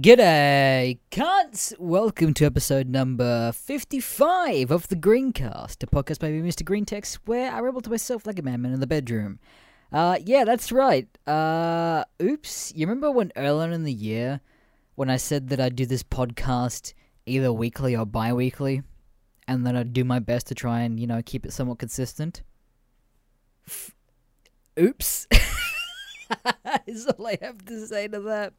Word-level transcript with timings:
G'day, 0.00 0.98
cunts! 1.10 1.78
Welcome 1.78 2.32
to 2.34 2.46
episode 2.46 2.88
number 2.88 3.52
55 3.52 4.70
of 4.70 4.88
the 4.88 4.96
Greencast, 4.96 5.82
a 5.82 5.86
podcast 5.86 6.20
by 6.20 6.30
me, 6.30 6.40
Mr. 6.40 6.62
Greentext, 6.62 7.18
where 7.26 7.52
I 7.52 7.58
rebel 7.58 7.82
to 7.82 7.90
myself 7.90 8.24
like 8.24 8.38
a 8.38 8.42
madman 8.42 8.72
in 8.72 8.80
the 8.80 8.86
bedroom. 8.86 9.40
Uh, 9.92 10.16
yeah, 10.24 10.44
that's 10.44 10.72
right. 10.72 11.06
Uh, 11.26 12.04
oops. 12.22 12.72
You 12.74 12.86
remember 12.86 13.10
when 13.10 13.30
earlier 13.36 13.72
in 13.72 13.84
the 13.84 13.92
year, 13.92 14.40
when 14.94 15.10
I 15.10 15.18
said 15.18 15.50
that 15.50 15.60
I'd 15.60 15.76
do 15.76 15.84
this 15.84 16.02
podcast 16.02 16.94
either 17.26 17.52
weekly 17.52 17.94
or 17.94 18.06
bi 18.06 18.32
weekly, 18.32 18.82
and 19.46 19.66
that 19.66 19.76
I'd 19.76 19.92
do 19.92 20.04
my 20.04 20.18
best 20.18 20.46
to 20.46 20.54
try 20.54 20.80
and, 20.80 20.98
you 20.98 21.06
know, 21.06 21.20
keep 21.22 21.44
it 21.44 21.52
somewhat 21.52 21.78
consistent? 21.78 22.42
F- 23.68 23.94
oops. 24.78 25.26
is 26.86 27.06
all 27.06 27.26
I 27.26 27.36
have 27.42 27.66
to 27.66 27.86
say 27.86 28.08
to 28.08 28.20
that. 28.20 28.54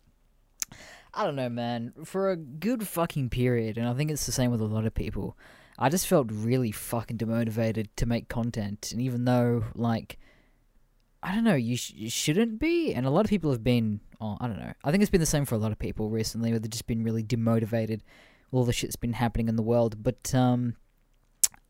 I 1.14 1.26
don't 1.26 1.36
know, 1.36 1.50
man. 1.50 1.94
For 2.06 2.32
a 2.32 2.38
good 2.38 2.88
fucking 2.88 3.30
period, 3.30 3.78
and 3.78 3.88
I 3.88 3.94
think 3.94 4.12
it's 4.12 4.26
the 4.26 4.32
same 4.32 4.52
with 4.52 4.62
a 4.62 4.66
lot 4.66 4.86
of 4.86 4.94
people, 4.94 5.38
I 5.78 5.90
just 5.90 6.08
felt 6.08 6.30
really 6.32 6.72
fucking 6.72 7.18
demotivated 7.18 7.88
to 7.98 8.06
make 8.06 8.30
content. 8.30 8.92
And 8.92 9.02
even 9.02 9.26
though, 9.26 9.66
like, 9.76 10.20
I 11.22 11.36
don't 11.36 11.44
know, 11.44 11.56
you, 11.56 11.76
sh- 11.76 11.94
you 11.96 12.10
shouldn't 12.10 12.60
be, 12.60 12.94
and 12.94 13.06
a 13.06 13.10
lot 13.10 13.26
of 13.26 13.30
people 13.30 13.52
have 13.52 13.64
been, 13.64 14.00
oh, 14.22 14.38
I 14.40 14.48
don't 14.48 14.60
know. 14.60 14.74
I 14.84 14.92
think 14.92 15.02
it's 15.02 15.10
been 15.10 15.20
the 15.20 15.26
same 15.26 15.46
for 15.46 15.56
a 15.56 15.58
lot 15.58 15.72
of 15.72 15.80
people 15.80 16.10
recently, 16.10 16.52
where 16.52 16.60
they've 16.60 16.72
just 16.72 16.88
been 16.88 17.04
really 17.04 17.24
demotivated. 17.24 18.02
All 18.52 18.64
the 18.64 18.74
shit's 18.74 18.96
been 18.96 19.14
happening 19.14 19.50
in 19.50 19.56
the 19.56 19.64
world. 19.64 20.04
But, 20.04 20.34
um, 20.34 20.76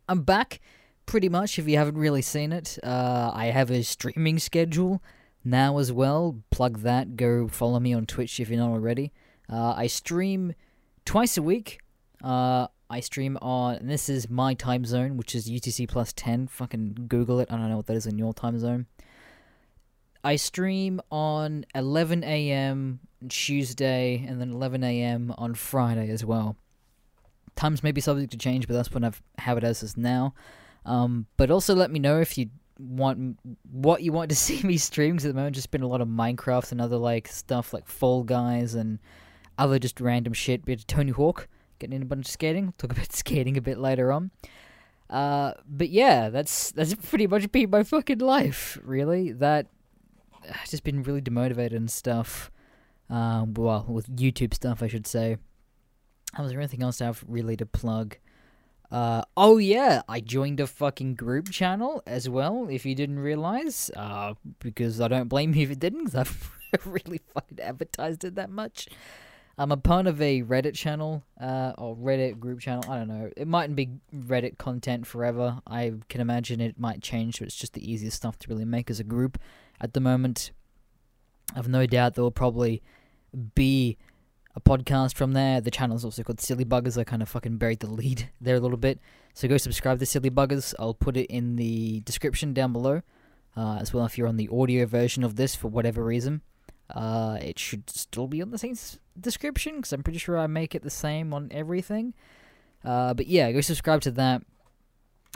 I'm 0.07 0.21
back, 0.21 0.59
pretty 1.05 1.29
much, 1.29 1.57
if 1.57 1.67
you 1.67 1.77
haven't 1.77 1.97
really 1.97 2.21
seen 2.21 2.51
it. 2.51 2.77
Uh, 2.83 3.31
I 3.33 3.45
have 3.45 3.71
a 3.71 3.81
streaming 3.81 4.39
schedule 4.39 5.01
now 5.43 5.79
as 5.79 5.91
well. 5.91 6.43
Plug 6.51 6.79
that. 6.79 7.15
Go 7.15 7.47
follow 7.47 7.79
me 7.79 7.93
on 7.93 8.05
Twitch 8.05 8.39
if 8.39 8.49
you're 8.49 8.59
not 8.59 8.71
already. 8.71 9.11
Uh, 9.51 9.73
I 9.75 9.87
stream 9.87 10.53
twice 11.05 11.37
a 11.37 11.41
week. 11.41 11.79
Uh, 12.23 12.67
I 12.89 12.99
stream 12.99 13.37
on, 13.41 13.79
this 13.83 14.09
is 14.09 14.29
my 14.29 14.53
time 14.53 14.85
zone, 14.85 15.17
which 15.17 15.35
is 15.35 15.49
UTC 15.49 15.87
plus 15.87 16.13
10. 16.13 16.47
Fucking 16.47 17.05
Google 17.07 17.39
it. 17.39 17.49
I 17.51 17.57
don't 17.57 17.69
know 17.69 17.77
what 17.77 17.87
that 17.87 17.95
is 17.95 18.05
in 18.05 18.17
your 18.17 18.33
time 18.33 18.57
zone. 18.59 18.85
I 20.23 20.35
stream 20.35 21.01
on 21.11 21.65
11 21.73 22.23
a.m. 22.23 22.99
Tuesday 23.27 24.23
and 24.27 24.39
then 24.39 24.51
11 24.51 24.83
a.m. 24.83 25.33
on 25.37 25.55
Friday 25.55 26.09
as 26.09 26.23
well. 26.23 26.55
Times 27.55 27.83
may 27.83 27.91
be 27.91 28.01
subject 28.01 28.31
to 28.31 28.37
change, 28.37 28.67
but 28.67 28.75
that's 28.75 28.91
when 28.91 29.03
I've 29.03 29.21
have 29.39 29.57
it 29.57 29.63
as 29.63 29.83
is 29.83 29.97
now. 29.97 30.33
Um, 30.85 31.25
but 31.37 31.51
also 31.51 31.75
let 31.75 31.91
me 31.91 31.99
know 31.99 32.19
if 32.19 32.37
you 32.37 32.49
want 32.79 33.37
what 33.71 34.01
you 34.01 34.11
want 34.11 34.29
to 34.29 34.35
see 34.47 34.61
me 34.63 34.77
stream 34.77 35.15
because 35.15 35.25
at 35.25 35.29
the 35.29 35.33
moment 35.33 35.55
just 35.55 35.71
been 35.71 35.83
a 35.83 35.87
lot 35.87 36.01
of 36.01 36.07
Minecraft 36.07 36.71
and 36.71 36.81
other 36.81 36.97
like 36.97 37.27
stuff 37.27 37.73
like 37.73 37.87
Fall 37.87 38.23
Guys 38.23 38.75
and 38.75 38.99
other 39.61 39.79
just 39.79 40.01
random 40.01 40.33
shit. 40.33 40.65
Bit 40.65 40.79
of 40.79 40.87
Tony 40.87 41.11
Hawk, 41.11 41.47
getting 41.79 41.95
in 41.95 42.01
a 42.01 42.05
bunch 42.05 42.27
of 42.27 42.31
skating. 42.31 42.65
We'll 42.65 42.73
talk 42.77 42.91
about 42.97 43.13
skating 43.13 43.57
a 43.57 43.61
bit 43.61 43.77
later 43.77 44.11
on. 44.11 44.31
Uh, 45.09 45.53
but 45.67 45.89
yeah, 45.89 46.29
that's 46.29 46.71
that's 46.71 46.95
pretty 46.95 47.27
much 47.27 47.51
been 47.51 47.69
my 47.69 47.83
fucking 47.83 48.19
life, 48.19 48.79
really. 48.83 49.31
That 49.31 49.67
I've 50.49 50.69
just 50.69 50.83
been 50.83 51.03
really 51.03 51.21
demotivated 51.21 51.75
and 51.75 51.91
stuff. 51.91 52.49
Um, 53.09 53.53
well, 53.53 53.85
with 53.87 54.13
YouTube 54.15 54.53
stuff, 54.53 54.81
I 54.81 54.87
should 54.87 55.05
say. 55.05 55.37
Was 56.39 56.51
there 56.51 56.59
anything 56.59 56.81
else 56.81 57.01
I 57.01 57.05
have 57.05 57.25
really 57.27 57.57
to 57.57 57.65
plug? 57.65 58.17
Uh, 58.89 59.21
oh 59.35 59.57
yeah, 59.57 60.01
I 60.07 60.21
joined 60.21 60.59
a 60.59 60.67
fucking 60.67 61.15
group 61.15 61.49
channel 61.49 62.01
as 62.07 62.29
well. 62.29 62.67
If 62.69 62.85
you 62.85 62.95
didn't 62.95 63.19
realize, 63.19 63.91
uh, 63.95 64.33
because 64.59 64.99
I 65.01 65.09
don't 65.09 65.27
blame 65.27 65.53
you 65.53 65.63
if 65.63 65.69
you 65.69 65.75
didn't, 65.75 66.05
because 66.05 66.15
I've 66.15 66.51
really 66.85 67.19
fucking 67.33 67.59
advertised 67.59 68.23
it 68.23 68.35
that 68.35 68.49
much. 68.49 68.87
I'm 69.57 69.71
a 69.71 69.77
part 69.77 70.07
of 70.07 70.21
a 70.21 70.41
Reddit 70.43 70.75
channel, 70.75 71.23
uh, 71.39 71.73
or 71.77 71.95
Reddit 71.95 72.39
group 72.39 72.59
channel. 72.59 72.83
I 72.89 72.97
don't 72.97 73.07
know. 73.07 73.29
It 73.35 73.47
mightn't 73.47 73.75
be 73.75 73.89
Reddit 74.15 74.57
content 74.57 75.05
forever. 75.05 75.61
I 75.67 75.93
can 76.09 76.21
imagine 76.21 76.61
it 76.61 76.79
might 76.79 77.01
change, 77.01 77.39
but 77.39 77.47
it's 77.47 77.55
just 77.55 77.73
the 77.73 77.91
easiest 77.91 78.17
stuff 78.17 78.37
to 78.39 78.49
really 78.49 78.65
make 78.65 78.89
as 78.89 78.99
a 78.99 79.03
group 79.03 79.37
at 79.79 79.93
the 79.93 79.99
moment. 79.99 80.51
I've 81.55 81.67
no 81.67 81.85
doubt 81.85 82.15
there 82.15 82.23
will 82.23 82.31
probably 82.31 82.81
be 83.55 83.97
a 84.55 84.61
podcast 84.61 85.15
from 85.15 85.33
there. 85.33 85.61
The 85.61 85.71
channel 85.71 85.95
is 85.95 86.05
also 86.05 86.23
called 86.23 86.39
Silly 86.39 86.65
Buggers. 86.65 86.97
I 86.97 87.03
kind 87.03 87.21
of 87.21 87.29
fucking 87.29 87.57
buried 87.57 87.79
the 87.79 87.89
lead 87.89 88.29
there 88.41 88.55
a 88.55 88.59
little 88.59 88.77
bit. 88.77 88.99
So 89.33 89.47
go 89.47 89.57
subscribe 89.57 89.99
to 89.99 90.05
Silly 90.05 90.29
Buggers. 90.29 90.73
I'll 90.79 90.93
put 90.93 91.17
it 91.17 91.27
in 91.27 91.55
the 91.55 92.01
description 92.01 92.53
down 92.53 92.73
below, 92.73 93.01
uh, 93.55 93.77
as 93.79 93.93
well 93.93 94.05
if 94.05 94.17
you're 94.17 94.27
on 94.27 94.37
the 94.37 94.49
audio 94.51 94.85
version 94.85 95.23
of 95.23 95.35
this 95.35 95.55
for 95.55 95.67
whatever 95.67 96.03
reason. 96.03 96.41
Uh, 96.89 97.37
it 97.41 97.57
should 97.57 97.89
still 97.89 98.27
be 98.27 98.41
on 98.41 98.51
the 98.51 98.57
same 98.57 98.75
description 99.19 99.77
because 99.77 99.93
I'm 99.93 100.03
pretty 100.03 100.19
sure 100.19 100.37
I 100.37 100.47
make 100.47 100.75
it 100.75 100.83
the 100.83 100.89
same 100.89 101.33
on 101.33 101.49
everything. 101.51 102.13
Uh, 102.83 103.13
but 103.13 103.27
yeah, 103.27 103.51
go 103.51 103.61
subscribe 103.61 104.01
to 104.01 104.11
that. 104.11 104.43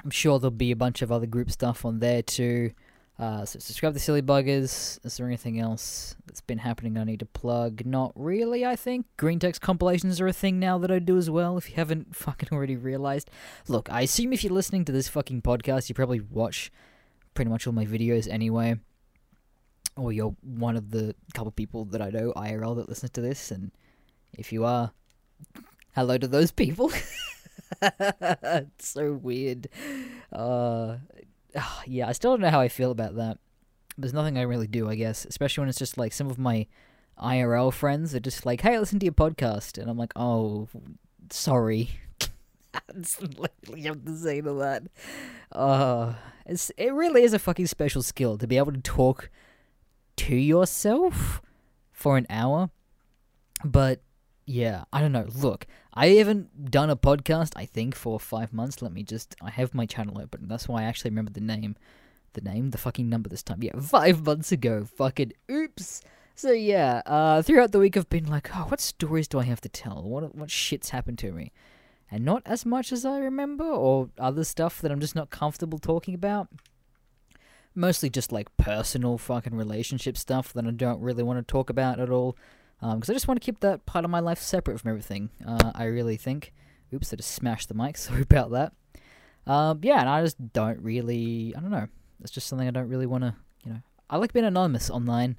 I'm 0.04 0.12
sure 0.12 0.40
there'll 0.40 0.52
be 0.52 0.72
a 0.72 0.76
bunch 0.76 1.02
of 1.02 1.12
other 1.12 1.26
group 1.26 1.52
stuff 1.52 1.86
on 1.86 2.00
there 2.00 2.22
too. 2.22 2.72
Uh, 3.18 3.46
so 3.46 3.60
subscribe 3.60 3.94
to 3.94 4.00
Silly 4.00 4.22
Buggers. 4.22 5.04
Is 5.06 5.18
there 5.18 5.26
anything 5.26 5.60
else 5.60 6.16
that's 6.26 6.42
been 6.42 6.58
happening 6.58 6.98
I 6.98 7.06
need 7.06 7.20
to 7.20 7.26
plug? 7.26 7.86
Not 7.86 8.12
really, 8.16 8.66
I 8.66 8.76
think. 8.76 9.06
Green 9.16 9.40
text 9.40 9.62
compilations 9.62 10.20
are 10.20 10.28
a 10.28 10.34
thing 10.34 10.60
now 10.60 10.78
that 10.80 10.92
I 10.92 11.00
do 11.00 11.18
as 11.18 11.30
well, 11.30 11.58
if 11.58 11.70
you 11.70 11.76
haven't 11.76 12.16
fucking 12.16 12.50
already 12.52 12.76
realized. 12.76 13.30
Look, 13.68 13.90
I 13.90 14.02
assume 14.02 14.34
if 14.34 14.44
you're 14.44 14.54
listening 14.54 14.84
to 14.86 14.92
this 14.92 15.08
fucking 15.08 15.44
podcast, 15.44 15.88
you 15.88 15.96
probably 15.96 16.20
watch 16.20 16.72
pretty 17.34 17.50
much 17.50 17.66
all 17.66 17.74
my 17.74 17.86
videos 17.86 18.30
anyway. 18.30 18.80
Or 19.98 20.12
you're 20.12 20.36
one 20.42 20.76
of 20.76 20.92
the 20.92 21.16
couple 21.34 21.52
people 21.52 21.86
that 21.86 22.02
I 22.02 22.10
know 22.10 22.34
IRL 22.36 22.76
that 22.78 22.90
listen 22.90 23.10
to 23.10 23.22
this, 23.22 23.52
and 23.52 23.72
if 24.34 24.52
you 24.52 24.66
are, 24.66 24.92
hello 25.96 26.18
to 26.18 26.28
those 26.28 26.52
people. 26.52 26.92
it's 27.82 28.90
so 28.90 29.14
weird. 29.14 29.68
Uh, 30.32 30.98
yeah, 31.86 32.08
I 32.08 32.12
still 32.12 32.32
don't 32.32 32.42
know 32.42 32.50
how 32.50 32.60
I 32.60 32.68
feel 32.68 32.92
about 32.92 33.16
that. 33.16 33.38
There's 33.98 34.14
nothing 34.14 34.38
I 34.38 34.42
really 34.42 34.68
do, 34.68 34.90
I 34.90 34.96
guess. 34.96 35.26
Especially 35.26 35.62
when 35.62 35.70
it's 35.70 35.80
just 35.80 35.98
like 35.98 36.12
some 36.12 36.30
of 36.30 36.38
my 36.38 36.68
IRL 37.22 37.72
friends 37.72 38.14
are 38.14 38.20
just 38.20 38.46
like, 38.46 38.62
"Hey, 38.62 38.78
listen 38.78 39.00
to 39.00 39.06
your 39.06 39.14
podcast," 39.14 39.78
and 39.78 39.90
I'm 39.90 39.98
like, 39.98 40.14
"Oh, 40.16 40.68
sorry." 41.32 41.92
That's 42.88 43.22
literally 43.22 43.84
have 43.84 44.04
to 44.06 44.18
say 44.18 44.42
to 44.42 44.54
that. 44.56 44.84
Uh, 45.52 46.14
it's 46.46 46.72
it 46.78 46.94
really 46.94 47.24
is 47.24 47.34
a 47.34 47.40
fucking 47.40 47.68
special 47.68 48.02
skill 48.02 48.38
to 48.38 48.48
be 48.48 48.58
able 48.58 48.74
to 48.74 48.82
talk 48.82 49.30
to 50.18 50.36
yourself 50.36 51.42
for 51.92 52.18
an 52.18 52.26
hour. 52.30 52.70
But 53.64 54.02
yeah, 54.46 54.84
I 54.94 55.02
don't 55.02 55.12
know. 55.12 55.28
Look, 55.34 55.66
I 55.94 56.08
haven't 56.10 56.70
done 56.70 56.90
a 56.90 56.96
podcast, 56.96 57.54
I 57.56 57.66
think, 57.66 57.96
for 57.96 58.20
five 58.20 58.54
months. 58.54 58.82
Let 58.82 58.94
me 58.94 59.04
just. 59.04 59.36
I 59.42 59.50
have 59.50 59.74
my 59.74 59.86
channel 59.86 60.20
open. 60.22 60.48
That's 60.48 60.68
why 60.68 60.82
I 60.82 60.86
actually 60.86 61.12
remember 61.12 61.32
the 61.32 61.42
name. 61.42 61.76
The 62.34 62.42
name? 62.42 62.72
The 62.72 62.78
fucking 62.78 63.10
number 63.10 63.30
this 63.30 63.44
time. 63.44 63.64
Yeah, 63.64 63.80
five 63.80 64.26
months 64.26 64.52
ago. 64.52 64.86
Fucking 64.98 65.34
oops. 65.50 66.02
So 66.36 66.52
yeah, 66.52 67.02
uh, 67.06 67.42
throughout 67.42 67.72
the 67.72 67.80
week 67.80 67.96
I've 67.96 68.10
been 68.10 68.26
like, 68.26 68.50
oh, 68.54 68.66
what 68.68 68.82
stories 68.82 69.30
do 69.30 69.40
I 69.40 69.44
have 69.46 69.62
to 69.62 69.70
tell? 69.70 70.04
What 70.04 70.36
what 70.36 70.52
shit's 70.52 70.90
happened 70.90 71.18
to 71.20 71.32
me? 71.32 71.54
And 72.12 72.26
not 72.26 72.44
as 72.46 72.66
much 72.66 72.92
as 72.92 73.06
I 73.06 73.18
remember, 73.18 73.64
or 73.64 74.10
other 74.20 74.44
stuff 74.44 74.82
that 74.82 74.92
I'm 74.92 75.00
just 75.00 75.16
not 75.16 75.30
comfortable 75.30 75.80
talking 75.80 76.14
about. 76.14 76.50
Mostly 77.76 78.10
just 78.10 78.32
like 78.32 78.56
personal 78.58 79.18
fucking 79.18 79.54
relationship 79.54 80.18
stuff 80.18 80.54
that 80.54 80.66
I 80.66 80.72
don't 80.72 81.02
really 81.02 81.24
want 81.24 81.46
to 81.46 81.52
talk 81.52 81.70
about 81.70 82.00
at 82.00 82.10
all 82.10 82.38
because 82.80 83.10
um, 83.10 83.14
I 83.14 83.14
just 83.14 83.28
want 83.28 83.42
to 83.42 83.46
keep 83.46 83.62
that 83.62 83.86
part 83.86 84.06
of 84.06 84.12
my 84.12 84.20
life 84.20 84.40
separate 84.40 84.80
from 84.80 84.90
everything. 84.90 85.30
Uh, 85.46 85.72
I 85.74 85.86
really 85.86 86.18
think. 86.18 86.54
Oops, 86.94 87.12
I 87.12 87.16
just 87.16 87.32
smashed 87.32 87.68
the 87.68 87.74
mic. 87.74 87.98
Sorry 87.98 88.22
about 88.22 88.52
that. 88.52 88.74
Um, 89.48 89.80
yeah, 89.84 90.00
and 90.00 90.10
I 90.10 90.22
just 90.22 90.54
don't 90.54 90.80
really. 90.82 91.54
I 91.56 91.60
don't 91.60 91.72
know. 91.72 91.88
It's 92.22 92.32
just 92.32 92.48
something 92.48 92.68
I 92.68 92.72
don't 92.72 92.90
really 92.90 93.06
want 93.06 93.24
to. 93.24 93.36
You 93.64 93.74
know, 93.74 93.80
I 94.10 94.18
like 94.18 94.34
being 94.34 94.46
anonymous 94.46 94.90
online, 94.90 95.38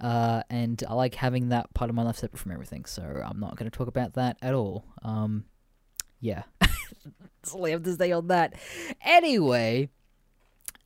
uh, 0.00 0.42
and 0.50 0.82
I 0.88 0.94
like 0.94 1.14
having 1.14 1.50
that 1.50 1.72
part 1.74 1.90
of 1.90 1.96
my 1.96 2.02
life 2.02 2.16
separate 2.16 2.38
from 2.38 2.52
everything. 2.52 2.84
So 2.84 3.02
I'm 3.02 3.40
not 3.40 3.56
going 3.56 3.70
to 3.70 3.76
talk 3.76 3.88
about 3.88 4.14
that 4.14 4.36
at 4.42 4.54
all. 4.54 4.84
Um, 5.02 5.44
yeah, 6.20 6.42
that's 6.60 7.54
all 7.54 7.66
I 7.66 7.70
have 7.70 7.82
to 7.84 7.94
say 7.94 8.12
on 8.12 8.28
that. 8.28 8.54
Anyway, 9.02 9.90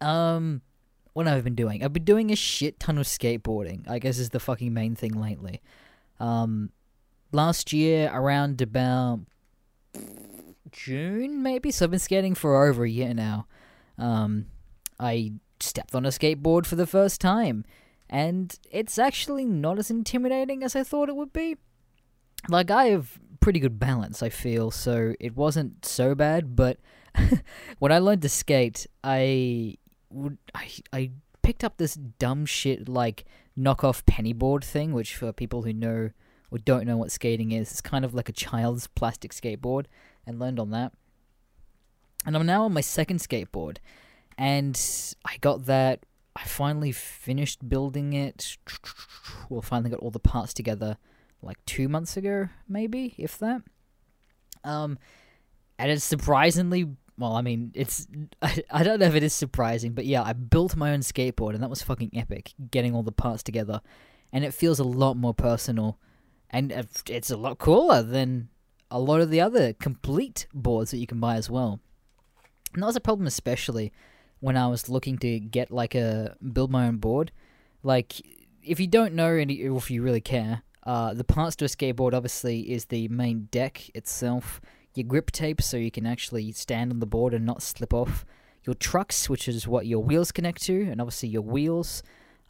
um, 0.03 0.63
what 1.13 1.27
have 1.27 1.39
I 1.39 1.41
been 1.41 1.55
doing? 1.55 1.85
I've 1.85 1.93
been 1.93 2.05
doing 2.05 2.31
a 2.31 2.37
shit 2.37 2.81
ton 2.81 2.99
of 2.99 3.07
skateboarding. 3.07 3.89
I 3.89 3.99
guess 3.99 4.19
is 4.19 4.31
the 4.31 4.41
fucking 4.41 4.73
main 4.73 4.95
thing 4.95 5.13
lately. 5.13 5.61
Um, 6.21 6.71
last 7.33 7.73
year 7.73 8.11
around 8.13 8.61
about 8.61 9.21
June 10.71 11.43
maybe, 11.43 11.71
so 11.71 11.85
I've 11.85 11.91
been 11.91 12.01
skating 12.01 12.35
for 12.35 12.67
over 12.67 12.85
a 12.85 12.91
year 12.91 13.15
now. 13.15 13.47
Um, 13.99 14.47
I 14.99 15.33
stepped 15.61 15.95
on 15.95 16.07
a 16.07 16.09
skateboard 16.09 16.67
for 16.67 16.77
the 16.77 16.87
first 16.87 17.21
time, 17.21 17.65
and 18.09 18.59
it's 18.71 18.99
actually 18.99 19.45
not 19.45 19.79
as 19.79 19.91
intimidating 19.91 20.63
as 20.63 20.75
I 20.75 20.83
thought 20.83 21.09
it 21.09 21.17
would 21.17 21.33
be. 21.33 21.57
Like 22.49 22.71
I 22.71 22.87
have 22.87 23.21
pretty 23.41 23.61
good 23.61 23.79
balance, 23.79 24.23
I 24.23 24.31
feel, 24.31 24.71
so 24.71 25.15
it 25.21 25.37
wasn't 25.37 25.85
so 25.85 26.15
bad. 26.15 26.57
But 26.57 26.79
when 27.79 27.93
I 27.93 27.99
learned 27.99 28.23
to 28.23 28.29
skate, 28.29 28.87
I 29.05 29.77
would 30.13 30.39
I 30.55 30.71
I 30.93 31.11
picked 31.43 31.65
up 31.65 31.77
this 31.77 31.95
dumb 31.95 32.47
shit 32.47 32.89
like 32.89 33.25
knockoff 33.59 34.05
pennyboard 34.05 34.65
thing, 34.65 34.93
which 34.93 35.17
for 35.17 35.33
people 35.33 35.63
who 35.63 35.73
know 35.73 36.11
or 36.51 36.59
don't 36.59 36.87
know 36.87 36.97
what 36.99 37.11
skating 37.11 37.51
is, 37.53 37.71
it's 37.71 37.81
kind 37.81 38.05
of 38.05 38.15
like 38.15 38.29
a 38.29 38.33
child's 38.33 38.87
plastic 38.87 39.33
skateboard, 39.33 39.87
and 40.27 40.39
learned 40.39 40.61
on 40.61 40.71
that. 40.71 40.93
And 42.27 42.37
I'm 42.37 42.47
now 42.47 42.65
on 42.65 42.75
my 42.75 42.83
second 42.83 43.21
skateboard, 43.21 43.79
and 44.37 44.79
I 45.25 45.39
got 45.39 45.65
that. 45.67 46.05
I 46.37 46.45
finally 46.45 46.93
finished 46.93 47.69
building 47.69 48.13
it. 48.13 48.57
Well, 49.49 49.63
finally 49.63 49.91
got 49.91 50.01
all 50.01 50.11
the 50.11 50.19
parts 50.19 50.55
together 50.55 50.97
like 51.43 51.63
two 51.67 51.89
months 51.89 52.17
ago, 52.17 52.49
maybe, 52.69 53.15
if 53.19 53.39
that. 53.39 53.63
Um, 54.65 54.99
and 55.79 55.91
it's 55.91 56.05
surprisingly 56.05 56.89
well. 57.19 57.35
I 57.35 57.43
mean, 57.43 57.73
it's 57.75 58.07
I, 58.41 58.63
I 58.71 58.83
don't 58.83 59.01
know 59.01 59.07
if 59.07 59.15
it 59.15 59.23
is 59.23 59.33
surprising, 59.33 59.93
but 59.93 60.07
yeah, 60.07 60.23
I 60.23 60.33
built 60.33 60.77
my 60.77 60.93
own 60.93 61.01
skateboard, 61.01 61.55
and 61.55 61.63
that 61.63 61.71
was 61.71 61.83
fucking 61.83 62.11
epic. 62.15 62.53
Getting 62.71 62.95
all 62.95 63.03
the 63.03 63.13
parts 63.13 63.43
together, 63.43 63.81
and 64.33 64.45
it 64.45 64.55
feels 64.55 64.79
a 64.79 64.85
lot 64.85 65.17
more 65.17 65.35
personal, 65.35 65.99
and 66.51 66.73
it's 67.09 67.31
a 67.31 67.37
lot 67.37 67.59
cooler 67.59 68.03
than 68.03 68.49
a 68.91 69.01
lot 69.01 69.21
of 69.21 69.31
the 69.31 69.41
other 69.41 69.73
complete 69.73 70.47
boards 70.53 70.91
that 70.91 70.99
you 70.99 71.07
can 71.07 71.19
buy 71.19 71.37
as 71.37 71.49
well. 71.49 71.81
And 72.75 72.83
that 72.83 72.87
was 72.87 72.97
a 72.97 73.01
problem, 73.01 73.27
especially 73.27 73.93
when 74.41 74.57
I 74.57 74.67
was 74.67 74.89
looking 74.89 75.19
to 75.19 75.39
get 75.39 75.71
like 75.71 75.95
a 75.95 76.37
build 76.53 76.71
my 76.71 76.87
own 76.87 76.97
board. 76.97 77.33
Like, 77.83 78.21
if 78.63 78.79
you 78.81 78.87
don't 78.87 79.15
know, 79.15 79.29
any, 79.35 79.67
or 79.67 79.79
if 79.79 79.91
you 79.91 80.03
really 80.03 80.21
care, 80.21 80.63
uh, 80.85 81.15
the 81.15 81.25
parts 81.25 81.57
to 81.57 81.65
a 81.65 81.69
skateboard 81.69 82.13
obviously 82.13 82.73
is 82.73 82.87
the 82.87 83.09
main 83.09 83.49
deck 83.51 83.89
itself, 83.95 84.61
your 84.95 85.07
grip 85.07 85.31
tape 85.31 85.61
so 85.61 85.77
you 85.77 85.91
can 85.91 86.07
actually 86.07 86.53
stand 86.53 86.93
on 86.93 87.01
the 87.01 87.07
board 87.07 87.35
and 87.35 87.47
not 87.47 87.63
slip 87.63 87.95
off, 87.95 88.25
your 88.65 88.75
trucks, 88.75 89.29
which 89.29 89.49
is 89.49 89.67
what 89.67 89.87
your 89.87 90.03
wheels 90.03 90.33
connect 90.33 90.63
to, 90.63 90.83
and 90.83 91.01
obviously 91.01 91.29
your 91.29 91.43
wheels, 91.43 92.03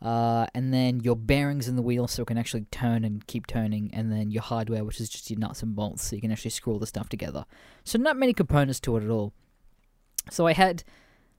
uh, 0.03 0.47
and 0.55 0.75
then 0.75 1.01
your 1.01 1.17
bearings 1.17 1.69
in 1.69 1.77
the 1.77 1.83
wheel 1.83 2.07
so 2.07 2.23
it 2.23 2.27
can 2.27 2.37
actually 2.37 2.67
turn 2.71 3.05
and 3.05 3.27
keep 3.27 3.47
turning, 3.47 3.91
and 3.95 4.13
then 4.13 4.31
your 4.31 4.43
hardware, 4.43 4.85
which 4.85 5.01
is 5.01 5.09
just 5.09 5.31
your 5.31 5.39
nuts 5.39 5.63
and 5.63 5.75
bolts 5.75 6.05
so 6.05 6.17
you 6.17 6.23
can 6.23 6.33
actually 6.33 6.51
screw 6.51 6.73
all 6.73 6.79
the 6.79 6.87
stuff 6.87 7.09
together. 7.09 7.45
So, 7.85 7.99
not 7.99 8.17
many 8.17 8.33
components 8.35 8.81
to 8.81 8.97
it 8.97 9.05
at 9.05 9.11
all. 9.11 9.33
So, 10.31 10.47
I 10.47 10.53
had. 10.53 10.85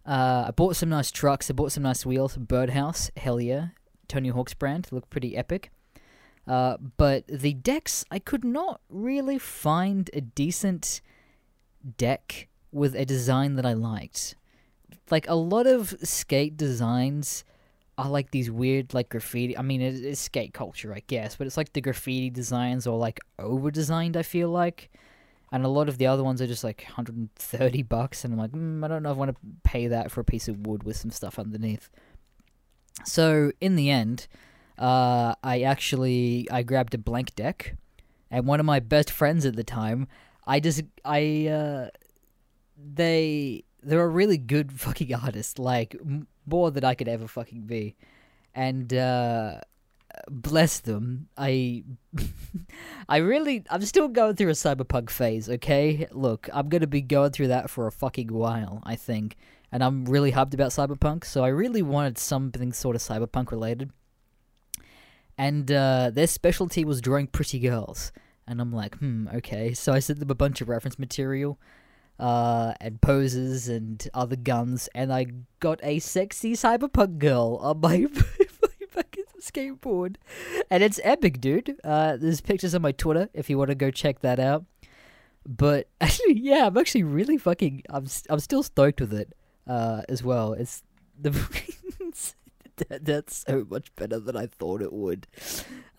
Uh, 0.05 0.45
I 0.47 0.51
bought 0.51 0.75
some 0.75 0.89
nice 0.89 1.11
trucks. 1.11 1.49
I 1.49 1.53
bought 1.53 1.71
some 1.71 1.83
nice 1.83 2.05
wheels. 2.05 2.35
Birdhouse, 2.35 3.09
hell 3.15 3.39
yeah. 3.39 3.67
Tony 4.09 4.27
Hawk's 4.29 4.53
brand, 4.53 4.89
look 4.91 5.09
pretty 5.09 5.37
epic. 5.37 5.71
Uh, 6.47 6.77
but 6.97 7.25
the 7.27 7.53
decks, 7.53 8.03
I 8.11 8.19
could 8.19 8.43
not 8.43 8.81
really 8.89 9.37
find 9.37 10.09
a 10.13 10.21
decent 10.21 11.01
deck 11.97 12.47
with 12.71 12.95
a 12.95 13.05
design 13.05 13.55
that 13.55 13.65
I 13.65 13.73
liked. 13.73 14.35
Like 15.09 15.27
a 15.27 15.35
lot 15.35 15.67
of 15.67 15.95
skate 16.03 16.57
designs 16.57 17.43
are 17.97 18.09
like 18.09 18.31
these 18.31 18.49
weird 18.49 18.93
like 18.93 19.09
graffiti. 19.09 19.57
I 19.57 19.61
mean, 19.61 19.81
it 19.81 19.95
is 19.95 20.19
skate 20.19 20.53
culture, 20.53 20.93
I 20.93 21.03
guess, 21.07 21.35
but 21.35 21.47
it's 21.47 21.57
like 21.57 21.73
the 21.73 21.81
graffiti 21.81 22.29
designs 22.29 22.87
are 22.87 22.95
like 22.95 23.19
over 23.39 23.71
designed. 23.71 24.17
I 24.17 24.23
feel 24.23 24.49
like, 24.49 24.89
and 25.51 25.63
a 25.63 25.69
lot 25.69 25.87
of 25.87 25.97
the 25.97 26.07
other 26.07 26.23
ones 26.23 26.41
are 26.41 26.47
just 26.47 26.63
like 26.63 26.83
130 26.87 27.83
bucks, 27.83 28.25
and 28.25 28.33
I'm 28.33 28.39
like, 28.39 28.51
mm, 28.51 28.83
I 28.83 28.87
don't 28.87 29.03
know 29.03 29.11
if 29.11 29.15
I 29.15 29.19
want 29.19 29.31
to 29.31 29.37
pay 29.63 29.87
that 29.87 30.11
for 30.11 30.21
a 30.21 30.25
piece 30.25 30.47
of 30.47 30.65
wood 30.65 30.83
with 30.83 30.97
some 30.97 31.11
stuff 31.11 31.37
underneath. 31.37 31.89
So 33.05 33.51
in 33.61 33.75
the 33.75 33.89
end, 33.89 34.27
uh, 34.83 35.33
I 35.41 35.61
actually 35.61 36.45
I 36.51 36.61
grabbed 36.63 36.93
a 36.93 36.97
blank 36.97 37.35
deck, 37.35 37.77
and 38.29 38.45
one 38.45 38.59
of 38.59 38.65
my 38.65 38.81
best 38.81 39.09
friends 39.09 39.45
at 39.45 39.55
the 39.55 39.63
time, 39.63 40.09
I 40.45 40.59
just 40.59 40.83
I 41.05 41.47
uh, 41.47 41.87
they 42.77 43.63
they're 43.81 44.03
a 44.03 44.09
really 44.09 44.37
good 44.37 44.73
fucking 44.85 45.15
artist, 45.15 45.57
like 45.57 45.95
more 46.45 46.69
than 46.69 46.83
I 46.83 46.95
could 46.95 47.07
ever 47.07 47.29
fucking 47.29 47.61
be, 47.61 47.95
and 48.53 48.93
uh, 48.93 49.61
bless 50.29 50.81
them. 50.81 51.29
I 51.37 51.85
I 53.07 53.17
really 53.17 53.63
I'm 53.69 53.83
still 53.83 54.09
going 54.09 54.35
through 54.35 54.49
a 54.49 54.51
cyberpunk 54.51 55.09
phase. 55.11 55.47
Okay, 55.47 56.07
look, 56.11 56.49
I'm 56.51 56.67
gonna 56.67 56.87
be 56.87 57.01
going 57.01 57.31
through 57.31 57.47
that 57.47 57.69
for 57.69 57.87
a 57.87 57.91
fucking 57.91 58.33
while. 58.33 58.81
I 58.83 58.97
think. 58.97 59.37
And 59.71 59.83
I'm 59.83 60.05
really 60.05 60.33
hyped 60.33 60.53
about 60.53 60.69
Cyberpunk, 60.69 61.25
so 61.25 61.43
I 61.43 61.47
really 61.47 61.81
wanted 61.81 62.19
something 62.19 62.71
sort 62.73 62.95
of 62.95 63.01
Cyberpunk 63.01 63.49
related 63.49 63.91
and 65.37 65.71
uh, 65.71 66.11
their 66.13 66.27
specialty 66.27 66.85
was 66.85 67.01
drawing 67.01 67.27
pretty 67.27 67.59
girls. 67.59 68.11
And 68.45 68.59
I'm 68.59 68.73
like, 68.73 68.97
hmm, 68.97 69.27
okay. 69.35 69.73
So 69.73 69.93
I 69.93 69.99
sent 69.99 70.19
them 70.19 70.29
a 70.29 70.35
bunch 70.35 70.59
of 70.61 70.69
reference 70.69 70.99
material, 70.99 71.59
uh, 72.19 72.73
and 72.79 73.01
poses 73.01 73.67
and 73.67 74.07
other 74.13 74.35
guns, 74.35 74.89
and 74.93 75.11
I 75.11 75.27
got 75.59 75.79
a 75.83 75.99
sexy 75.99 76.53
cyberpunk 76.53 77.17
girl 77.17 77.59
on 77.61 77.81
my 77.81 78.05
fucking 78.89 79.25
skateboard, 79.41 80.15
and 80.69 80.83
it's 80.83 80.99
epic, 81.03 81.41
dude. 81.41 81.79
Uh, 81.83 82.17
there's 82.17 82.41
pictures 82.41 82.75
on 82.75 82.81
my 82.81 82.91
Twitter 82.91 83.29
if 83.33 83.49
you 83.49 83.57
want 83.57 83.69
to 83.69 83.75
go 83.75 83.91
check 83.91 84.19
that 84.19 84.39
out. 84.39 84.65
But 85.45 85.89
actually, 86.01 86.39
yeah, 86.39 86.67
I'm 86.67 86.77
actually 86.77 87.03
really 87.03 87.37
fucking. 87.37 87.83
I'm 87.89 88.07
I'm 88.29 88.39
still 88.39 88.63
stoked 88.63 89.01
with 89.01 89.13
it, 89.13 89.33
uh, 89.67 90.03
as 90.07 90.23
well. 90.23 90.53
It's 90.53 90.83
the 91.19 91.31
that's 92.89 93.45
so 93.47 93.65
much 93.69 93.93
better 93.95 94.19
than 94.19 94.35
I 94.35 94.47
thought 94.47 94.81
it 94.81 94.93
would. 94.93 95.27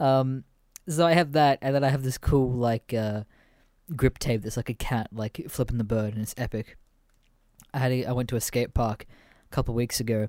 Um, 0.01 0.45
so 0.89 1.07
I 1.07 1.13
have 1.13 1.33
that, 1.33 1.59
and 1.63 1.75
then 1.75 1.85
I 1.85 1.89
have 1.89 2.03
this 2.03 2.19
cool 2.19 2.51
like 2.53 2.93
uh, 2.93 3.25
grip 3.95 4.19
tape 4.19 4.43
that's 4.43 4.57
like 4.57 4.71
a 4.71 4.75
cat 4.75 5.09
like 5.13 5.47
flipping 5.49 5.79
the 5.79 5.85
bird, 5.85 6.15
and 6.15 6.23
it's 6.23 6.35
epic. 6.37 6.77
I 7.73 7.79
had 7.79 7.93
a, 7.93 8.07
I 8.07 8.13
went 8.13 8.29
to 8.31 8.37
a 8.37 8.41
skate 8.41 8.75
park 8.75 9.07
a 9.51 9.55
couple 9.55 9.75
weeks 9.75 10.01
ago, 10.01 10.29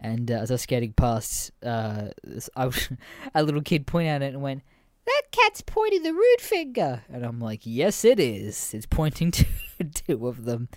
and 0.00 0.30
uh, 0.30 0.34
as 0.34 0.50
I 0.50 0.54
was 0.54 0.62
skating 0.62 0.92
past, 0.92 1.50
uh, 1.64 2.08
I 2.56 2.66
was, 2.66 2.88
a 3.34 3.42
little 3.42 3.62
kid 3.62 3.86
pointed 3.86 4.10
at 4.10 4.22
it 4.22 4.34
and 4.34 4.42
went, 4.42 4.62
"That 5.06 5.22
cat's 5.32 5.60
pointing 5.60 6.02
the 6.02 6.14
rude 6.14 6.40
finger," 6.40 7.02
and 7.12 7.24
I'm 7.24 7.40
like, 7.40 7.60
"Yes, 7.64 8.04
it 8.04 8.20
is. 8.20 8.72
It's 8.74 8.86
pointing 8.86 9.30
to 9.32 9.44
two 9.94 10.26
of 10.26 10.44
them." 10.44 10.68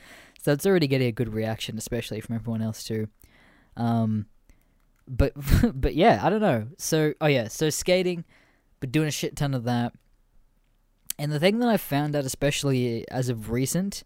So 0.41 0.51
it's 0.51 0.65
already 0.65 0.87
getting 0.87 1.07
a 1.07 1.13
good 1.13 1.33
reaction, 1.33 1.77
especially 1.77 2.19
from 2.19 2.35
everyone 2.35 2.61
else 2.61 2.83
too. 2.83 3.07
Um, 3.77 4.25
but 5.07 5.33
but 5.73 5.95
yeah, 5.95 6.19
I 6.21 6.29
don't 6.29 6.41
know. 6.41 6.67
So 6.77 7.13
oh 7.21 7.27
yeah, 7.27 7.47
so 7.47 7.69
skating, 7.69 8.23
but 8.79 8.91
doing 8.91 9.07
a 9.07 9.11
shit 9.11 9.35
ton 9.35 9.53
of 9.53 9.63
that. 9.65 9.93
And 11.19 11.31
the 11.31 11.39
thing 11.39 11.59
that 11.59 11.69
I 11.69 11.77
found 11.77 12.15
out, 12.15 12.25
especially 12.25 13.07
as 13.09 13.29
of 13.29 13.51
recent, 13.51 14.03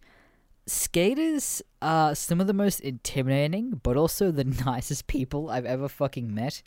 skaters 0.66 1.62
are 1.80 2.14
some 2.14 2.40
of 2.40 2.46
the 2.46 2.52
most 2.52 2.80
intimidating, 2.80 3.80
but 3.82 3.96
also 3.96 4.30
the 4.30 4.44
nicest 4.66 5.06
people 5.06 5.50
I've 5.50 5.64
ever 5.64 5.88
fucking 5.88 6.32
met. 6.32 6.62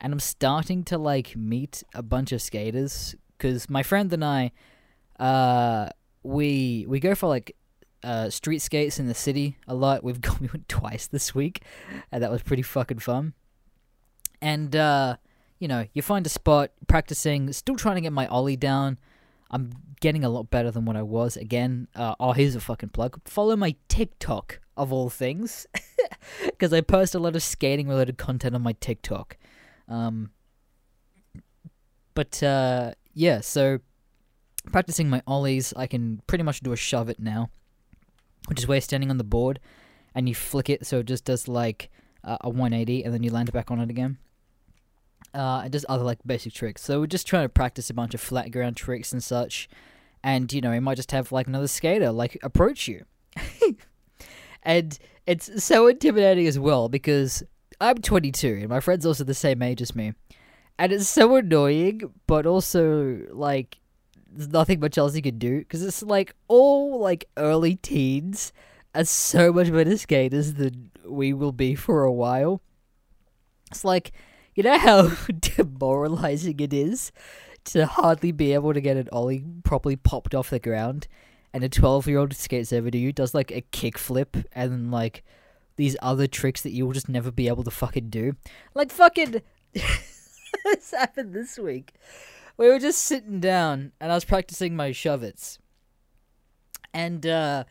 And 0.00 0.12
I'm 0.12 0.20
starting 0.20 0.84
to 0.84 0.96
like 0.96 1.36
meet 1.36 1.82
a 1.94 2.02
bunch 2.02 2.32
of 2.32 2.40
skaters 2.40 3.14
because 3.36 3.68
my 3.68 3.82
friend 3.82 4.12
and 4.12 4.24
I, 4.24 4.52
uh, 5.18 5.90
we 6.22 6.86
we 6.88 7.00
go 7.00 7.14
for 7.14 7.26
like 7.26 7.54
uh, 8.02 8.30
street 8.30 8.60
skates 8.60 8.98
in 8.98 9.08
the 9.08 9.14
city 9.14 9.58
a 9.66 9.74
lot. 9.74 10.04
We've 10.04 10.20
gone 10.20 10.38
we 10.40 10.48
went 10.48 10.68
twice 10.68 11.06
this 11.08 11.34
week, 11.34 11.62
and 12.12 12.22
that 12.22 12.30
was 12.30 12.42
pretty 12.42 12.62
fucking 12.62 13.00
fun 13.00 13.34
and 14.40 14.74
uh, 14.74 15.16
you 15.58 15.68
know, 15.68 15.86
you 15.92 16.02
find 16.02 16.26
a 16.26 16.30
spot, 16.30 16.72
practicing, 16.88 17.52
still 17.52 17.76
trying 17.76 17.96
to 17.96 18.00
get 18.00 18.12
my 18.12 18.26
ollie 18.26 18.56
down. 18.56 18.98
I'm 19.50 19.72
getting 20.00 20.24
a 20.24 20.28
lot 20.28 20.50
better 20.50 20.70
than 20.70 20.84
what 20.84 20.96
I 20.96 21.02
was. 21.02 21.36
Again, 21.36 21.88
uh, 21.94 22.14
oh, 22.18 22.32
here's 22.32 22.54
a 22.54 22.60
fucking 22.60 22.90
plug. 22.90 23.20
Follow 23.26 23.56
my 23.56 23.74
TikTok 23.88 24.60
of 24.76 24.92
all 24.92 25.10
things, 25.10 25.66
because 26.44 26.72
I 26.72 26.80
post 26.80 27.14
a 27.14 27.18
lot 27.18 27.36
of 27.36 27.42
skating 27.42 27.88
related 27.88 28.16
content 28.16 28.54
on 28.54 28.62
my 28.62 28.72
TikTok. 28.80 29.36
Um, 29.88 30.30
but 32.14 32.42
uh, 32.42 32.92
yeah, 33.12 33.40
so 33.40 33.80
practicing 34.72 35.10
my 35.10 35.22
ollies, 35.26 35.74
I 35.76 35.86
can 35.86 36.22
pretty 36.26 36.44
much 36.44 36.60
do 36.60 36.72
a 36.72 36.76
shove 36.76 37.08
it 37.10 37.20
now, 37.20 37.50
which 38.48 38.60
is 38.60 38.66
where 38.66 38.76
you're 38.76 38.82
standing 38.82 39.10
on 39.10 39.18
the 39.18 39.24
board 39.24 39.60
and 40.14 40.28
you 40.28 40.34
flick 40.34 40.70
it 40.70 40.86
so 40.86 41.00
it 41.00 41.06
just 41.06 41.24
does 41.24 41.48
like 41.48 41.90
uh, 42.24 42.38
a 42.40 42.48
180 42.48 43.04
and 43.04 43.14
then 43.14 43.22
you 43.22 43.30
land 43.30 43.52
back 43.52 43.70
on 43.70 43.80
it 43.80 43.90
again 43.90 44.18
uh, 45.34 45.62
and 45.64 45.72
just 45.72 45.86
other 45.88 46.04
like 46.04 46.18
basic 46.26 46.52
tricks. 46.52 46.82
So 46.82 47.00
we're 47.00 47.06
just 47.06 47.26
trying 47.26 47.44
to 47.44 47.48
practice 47.48 47.90
a 47.90 47.94
bunch 47.94 48.14
of 48.14 48.20
flat 48.20 48.50
ground 48.50 48.76
tricks 48.76 49.12
and 49.12 49.22
such. 49.22 49.68
And 50.22 50.52
you 50.52 50.60
know, 50.60 50.72
you 50.72 50.80
might 50.80 50.96
just 50.96 51.12
have 51.12 51.32
like 51.32 51.46
another 51.46 51.68
skater 51.68 52.12
like 52.12 52.38
approach 52.42 52.86
you, 52.88 53.04
and 54.62 54.98
it's 55.26 55.64
so 55.64 55.86
intimidating 55.86 56.46
as 56.46 56.58
well 56.58 56.90
because 56.90 57.42
I'm 57.80 57.98
22 57.98 58.58
and 58.60 58.68
my 58.68 58.80
friend's 58.80 59.06
also 59.06 59.24
the 59.24 59.32
same 59.32 59.62
age 59.62 59.80
as 59.80 59.96
me, 59.96 60.12
and 60.78 60.92
it's 60.92 61.08
so 61.08 61.36
annoying, 61.36 62.02
but 62.26 62.44
also 62.44 63.22
like 63.32 63.78
there's 64.30 64.52
nothing 64.52 64.80
much 64.80 64.98
else 64.98 65.16
you 65.16 65.22
can 65.22 65.38
do 65.38 65.60
because 65.60 65.82
it's 65.82 66.02
like 66.02 66.34
all 66.48 67.00
like 67.00 67.24
early 67.36 67.76
teens 67.76 68.52
are 68.94 69.04
so 69.04 69.52
much 69.52 69.72
better 69.72 69.96
skaters 69.96 70.54
than 70.54 70.90
we 71.06 71.32
will 71.32 71.52
be 71.52 71.74
for 71.74 72.04
a 72.04 72.12
while. 72.12 72.60
It's 73.70 73.84
like 73.84 74.12
you 74.54 74.62
know 74.62 74.78
how 74.78 75.08
demoralizing 75.40 76.60
it 76.60 76.72
is 76.72 77.12
to 77.64 77.86
hardly 77.86 78.32
be 78.32 78.54
able 78.54 78.72
to 78.72 78.80
get 78.80 78.96
an 78.96 79.08
ollie 79.12 79.44
properly 79.64 79.96
popped 79.96 80.34
off 80.34 80.50
the 80.50 80.58
ground, 80.58 81.06
and 81.52 81.62
a 81.62 81.68
twelve-year-old 81.68 82.34
skates 82.34 82.72
over 82.72 82.90
to 82.90 82.98
you, 82.98 83.12
does 83.12 83.34
like 83.34 83.50
a 83.50 83.62
kickflip, 83.72 84.44
and 84.52 84.90
like 84.90 85.24
these 85.76 85.96
other 86.02 86.26
tricks 86.26 86.62
that 86.62 86.72
you 86.72 86.86
will 86.86 86.92
just 86.92 87.08
never 87.08 87.30
be 87.30 87.48
able 87.48 87.64
to 87.64 87.70
fucking 87.70 88.10
do. 88.10 88.34
Like 88.74 88.90
fucking, 88.90 89.42
this 89.72 90.90
happened 90.90 91.34
this 91.34 91.58
week. 91.58 91.94
we 92.56 92.68
were 92.68 92.78
just 92.78 93.02
sitting 93.02 93.40
down, 93.40 93.92
and 94.00 94.10
I 94.10 94.14
was 94.14 94.24
practicing 94.24 94.76
my 94.76 94.90
shuvits, 94.90 95.58
and 96.92 97.26
uh, 97.26 97.64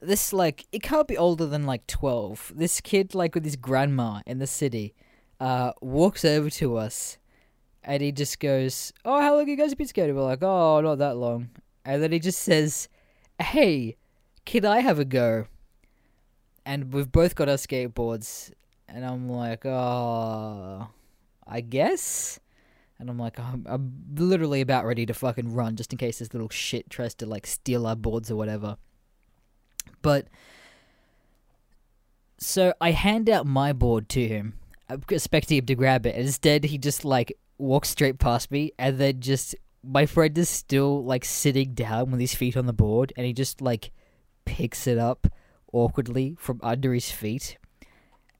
this 0.00 0.32
like 0.32 0.66
it 0.72 0.82
can't 0.82 1.08
be 1.08 1.16
older 1.16 1.46
than 1.46 1.66
like 1.66 1.86
twelve. 1.86 2.52
This 2.54 2.80
kid, 2.80 3.14
like 3.14 3.34
with 3.34 3.44
his 3.44 3.56
grandma 3.56 4.20
in 4.26 4.38
the 4.38 4.46
city, 4.46 4.94
uh, 5.42 5.72
walks 5.80 6.24
over 6.24 6.48
to 6.48 6.76
us, 6.76 7.18
and 7.82 8.00
he 8.00 8.12
just 8.12 8.38
goes, 8.38 8.92
"Oh, 9.04 9.20
how 9.20 9.36
long 9.36 9.48
you 9.48 9.56
guys 9.56 9.74
been 9.74 9.88
skating?" 9.88 10.14
We're 10.14 10.22
like, 10.22 10.42
"Oh, 10.42 10.80
not 10.80 10.98
that 10.98 11.16
long," 11.16 11.50
and 11.84 12.00
then 12.00 12.12
he 12.12 12.20
just 12.20 12.38
says, 12.38 12.88
"Hey, 13.40 13.96
can 14.44 14.64
I 14.64 14.78
have 14.80 15.00
a 15.00 15.04
go?" 15.04 15.46
And 16.64 16.92
we've 16.92 17.10
both 17.10 17.34
got 17.34 17.48
our 17.48 17.56
skateboards, 17.56 18.52
and 18.86 19.04
I'm 19.04 19.28
like, 19.28 19.66
"Oh, 19.66 20.86
I 21.44 21.60
guess." 21.60 22.38
And 23.00 23.10
I'm 23.10 23.18
like, 23.18 23.36
I'm, 23.40 23.66
I'm 23.68 23.92
literally 24.14 24.60
about 24.60 24.86
ready 24.86 25.06
to 25.06 25.12
fucking 25.12 25.52
run 25.52 25.74
just 25.74 25.92
in 25.92 25.98
case 25.98 26.20
this 26.20 26.32
little 26.32 26.50
shit 26.50 26.88
tries 26.88 27.16
to 27.16 27.26
like 27.26 27.48
steal 27.48 27.84
our 27.84 27.96
boards 27.96 28.30
or 28.30 28.36
whatever. 28.36 28.76
But 30.02 30.28
so 32.38 32.74
I 32.80 32.92
hand 32.92 33.28
out 33.28 33.44
my 33.44 33.72
board 33.72 34.08
to 34.10 34.28
him, 34.28 34.54
expecting 35.10 35.58
him 35.58 35.66
to 35.66 35.74
grab 35.74 36.06
it. 36.06 36.16
Instead, 36.16 36.64
he 36.64 36.78
just 36.78 37.04
like 37.04 37.36
walks 37.58 37.90
straight 37.90 38.18
past 38.18 38.50
me, 38.50 38.72
and 38.78 38.98
then 38.98 39.20
just 39.20 39.54
my 39.84 40.06
friend 40.06 40.36
is 40.38 40.48
still 40.48 41.04
like 41.04 41.24
sitting 41.24 41.74
down 41.74 42.10
with 42.10 42.20
his 42.20 42.34
feet 42.34 42.56
on 42.56 42.66
the 42.66 42.72
board, 42.72 43.12
and 43.16 43.26
he 43.26 43.32
just 43.32 43.60
like 43.60 43.92
picks 44.44 44.86
it 44.86 44.98
up 44.98 45.26
awkwardly 45.72 46.36
from 46.38 46.60
under 46.62 46.92
his 46.92 47.10
feet. 47.10 47.58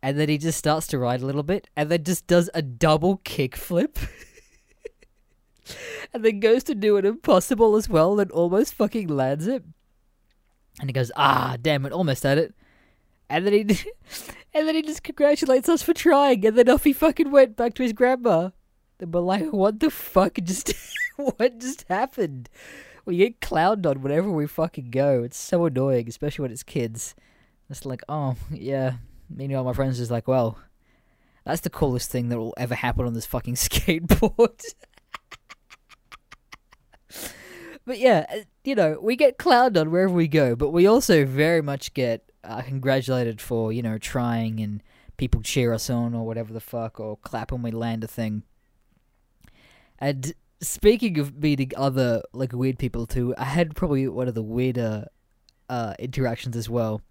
And 0.04 0.18
then 0.18 0.28
he 0.28 0.36
just 0.36 0.58
starts 0.58 0.88
to 0.88 0.98
ride 0.98 1.22
a 1.22 1.26
little 1.26 1.44
bit, 1.44 1.68
and 1.76 1.88
then 1.88 2.04
just 2.04 2.26
does 2.26 2.50
a 2.54 2.62
double 2.62 3.18
kickflip. 3.18 3.96
and 6.12 6.24
then 6.24 6.40
goes 6.40 6.64
to 6.64 6.74
do 6.74 6.96
an 6.96 7.06
impossible 7.06 7.76
as 7.76 7.88
well 7.88 8.18
and 8.18 8.30
almost 8.32 8.74
fucking 8.74 9.08
lands 9.08 9.46
it. 9.46 9.64
And 10.80 10.88
he 10.88 10.92
goes, 10.92 11.12
ah, 11.16 11.56
damn 11.60 11.86
it, 11.86 11.92
almost 11.92 12.22
had 12.22 12.38
it. 12.38 12.54
And 13.28 13.46
then 13.46 13.52
he, 13.52 13.60
and 14.54 14.68
then 14.68 14.74
he 14.74 14.82
just 14.82 15.02
congratulates 15.02 15.68
us 15.68 15.82
for 15.82 15.94
trying, 15.94 16.44
and 16.44 16.56
then 16.56 16.68
off 16.68 16.84
he 16.84 16.92
fucking 16.92 17.30
went 17.30 17.56
back 17.56 17.74
to 17.74 17.82
his 17.82 17.92
grandma. 17.92 18.50
And 19.00 19.12
we're 19.12 19.20
like, 19.20 19.52
what 19.52 19.80
the 19.80 19.90
fuck 19.90 20.38
just, 20.42 20.72
what 21.16 21.58
just 21.58 21.84
happened? 21.88 22.48
We 23.04 23.16
get 23.16 23.40
clowned 23.40 23.84
on 23.84 24.00
whenever 24.00 24.30
we 24.30 24.46
fucking 24.46 24.90
go. 24.90 25.24
It's 25.24 25.36
so 25.36 25.64
annoying, 25.64 26.08
especially 26.08 26.44
when 26.44 26.52
it's 26.52 26.62
kids. 26.62 27.16
It's 27.68 27.84
like, 27.84 28.02
oh, 28.08 28.36
yeah. 28.50 28.94
Meanwhile, 29.28 29.64
my 29.64 29.72
friend's 29.72 29.98
just 29.98 30.10
like, 30.10 30.28
well, 30.28 30.58
that's 31.44 31.62
the 31.62 31.70
coolest 31.70 32.10
thing 32.10 32.28
that 32.28 32.38
will 32.38 32.54
ever 32.56 32.74
happen 32.74 33.06
on 33.06 33.14
this 33.14 33.26
fucking 33.26 33.54
skateboard. 33.56 34.62
but 37.84 37.98
yeah, 37.98 38.26
uh, 38.32 38.40
you 38.64 38.74
know, 38.74 38.98
we 39.02 39.16
get 39.16 39.38
clowned 39.38 39.80
on 39.80 39.90
wherever 39.90 40.12
we 40.12 40.28
go, 40.28 40.54
but 40.54 40.70
we 40.70 40.86
also 40.86 41.24
very 41.24 41.62
much 41.62 41.94
get 41.94 42.30
uh, 42.44 42.62
congratulated 42.62 43.40
for, 43.40 43.72
you 43.72 43.82
know, 43.82 43.98
trying 43.98 44.60
and 44.60 44.82
people 45.16 45.42
cheer 45.42 45.72
us 45.72 45.88
on 45.90 46.14
or 46.14 46.26
whatever 46.26 46.52
the 46.52 46.60
fuck, 46.60 46.98
or 46.98 47.16
clap 47.18 47.52
when 47.52 47.62
we 47.62 47.70
land 47.70 48.02
a 48.02 48.06
thing. 48.06 48.42
And 49.98 50.34
speaking 50.60 51.18
of 51.18 51.36
meeting 51.36 51.72
other, 51.76 52.22
like, 52.32 52.52
weird 52.52 52.78
people 52.78 53.06
too, 53.06 53.34
I 53.38 53.44
had 53.44 53.76
probably 53.76 54.08
one 54.08 54.28
of 54.28 54.34
the 54.34 54.42
weirder 54.42 55.06
uh, 55.68 55.94
interactions 55.98 56.56
as 56.56 56.68
well. 56.68 57.02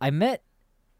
I 0.00 0.10
met 0.10 0.42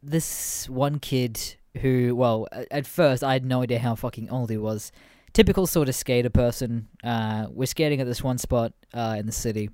this 0.03 0.69
one 0.69 0.99
kid 0.99 1.57
who, 1.81 2.15
well, 2.15 2.47
at 2.71 2.87
first 2.87 3.25
I 3.25 3.33
had 3.33 3.45
no 3.45 3.63
idea 3.63 3.79
how 3.79 3.95
fucking 3.95 4.31
old 4.31 4.51
he 4.51 4.59
was 4.59 4.93
typical 5.33 5.67
sort 5.67 5.89
of 5.89 5.95
skater 5.95 6.31
person. 6.31 6.89
Uh, 7.03 7.47
we're 7.51 7.67
skating 7.67 8.01
at 8.01 8.07
this 8.07 8.23
one 8.23 8.39
spot 8.39 8.73
uh, 8.93 9.17
in 9.19 9.27
the 9.27 9.33
city, 9.33 9.71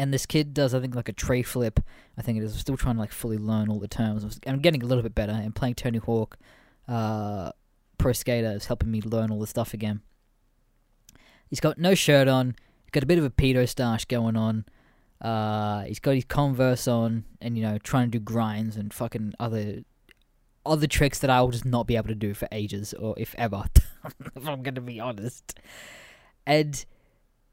and 0.00 0.14
this 0.14 0.24
kid 0.24 0.54
does 0.54 0.72
I 0.72 0.80
think 0.80 0.94
like 0.94 1.10
a 1.10 1.12
tre 1.12 1.42
flip. 1.42 1.78
I 2.16 2.22
think 2.22 2.38
it 2.38 2.42
is. 2.42 2.54
I'm 2.54 2.58
still 2.58 2.76
trying 2.76 2.94
to 2.94 3.00
like 3.00 3.12
fully 3.12 3.36
learn 3.36 3.68
all 3.68 3.78
the 3.78 3.86
terms. 3.86 4.40
I'm 4.46 4.60
getting 4.60 4.82
a 4.82 4.86
little 4.86 5.02
bit 5.02 5.14
better, 5.14 5.32
and 5.32 5.54
playing 5.54 5.74
Tony 5.74 5.98
Hawk 5.98 6.38
uh, 6.88 7.52
Pro 7.98 8.12
Skater 8.12 8.52
is 8.52 8.66
helping 8.66 8.90
me 8.90 9.02
learn 9.02 9.30
all 9.30 9.38
the 9.38 9.46
stuff 9.46 9.74
again. 9.74 10.00
He's 11.50 11.60
got 11.60 11.76
no 11.76 11.94
shirt 11.94 12.28
on. 12.28 12.56
He's 12.84 12.92
got 12.92 13.02
a 13.02 13.06
bit 13.06 13.18
of 13.18 13.24
a 13.24 13.30
pedo 13.30 13.68
stash 13.68 14.06
going 14.06 14.36
on. 14.36 14.64
Uh, 15.20 15.82
he's 15.82 16.00
got 16.00 16.14
his 16.14 16.24
Converse 16.24 16.88
on, 16.88 17.24
and 17.42 17.58
you 17.58 17.62
know, 17.62 17.76
trying 17.76 18.10
to 18.10 18.18
do 18.18 18.24
grinds 18.24 18.76
and 18.76 18.94
fucking 18.94 19.34
other 19.38 19.82
other 20.64 20.86
tricks 20.86 21.18
that 21.18 21.28
I 21.28 21.42
will 21.42 21.50
just 21.50 21.66
not 21.66 21.86
be 21.86 21.96
able 21.96 22.08
to 22.08 22.14
do 22.14 22.32
for 22.32 22.48
ages, 22.50 22.94
or 22.94 23.14
if 23.18 23.34
ever. 23.36 23.64
if 24.34 24.48
I'm 24.48 24.62
going 24.62 24.76
to 24.76 24.80
be 24.80 24.98
honest. 24.98 25.60
And 26.46 26.84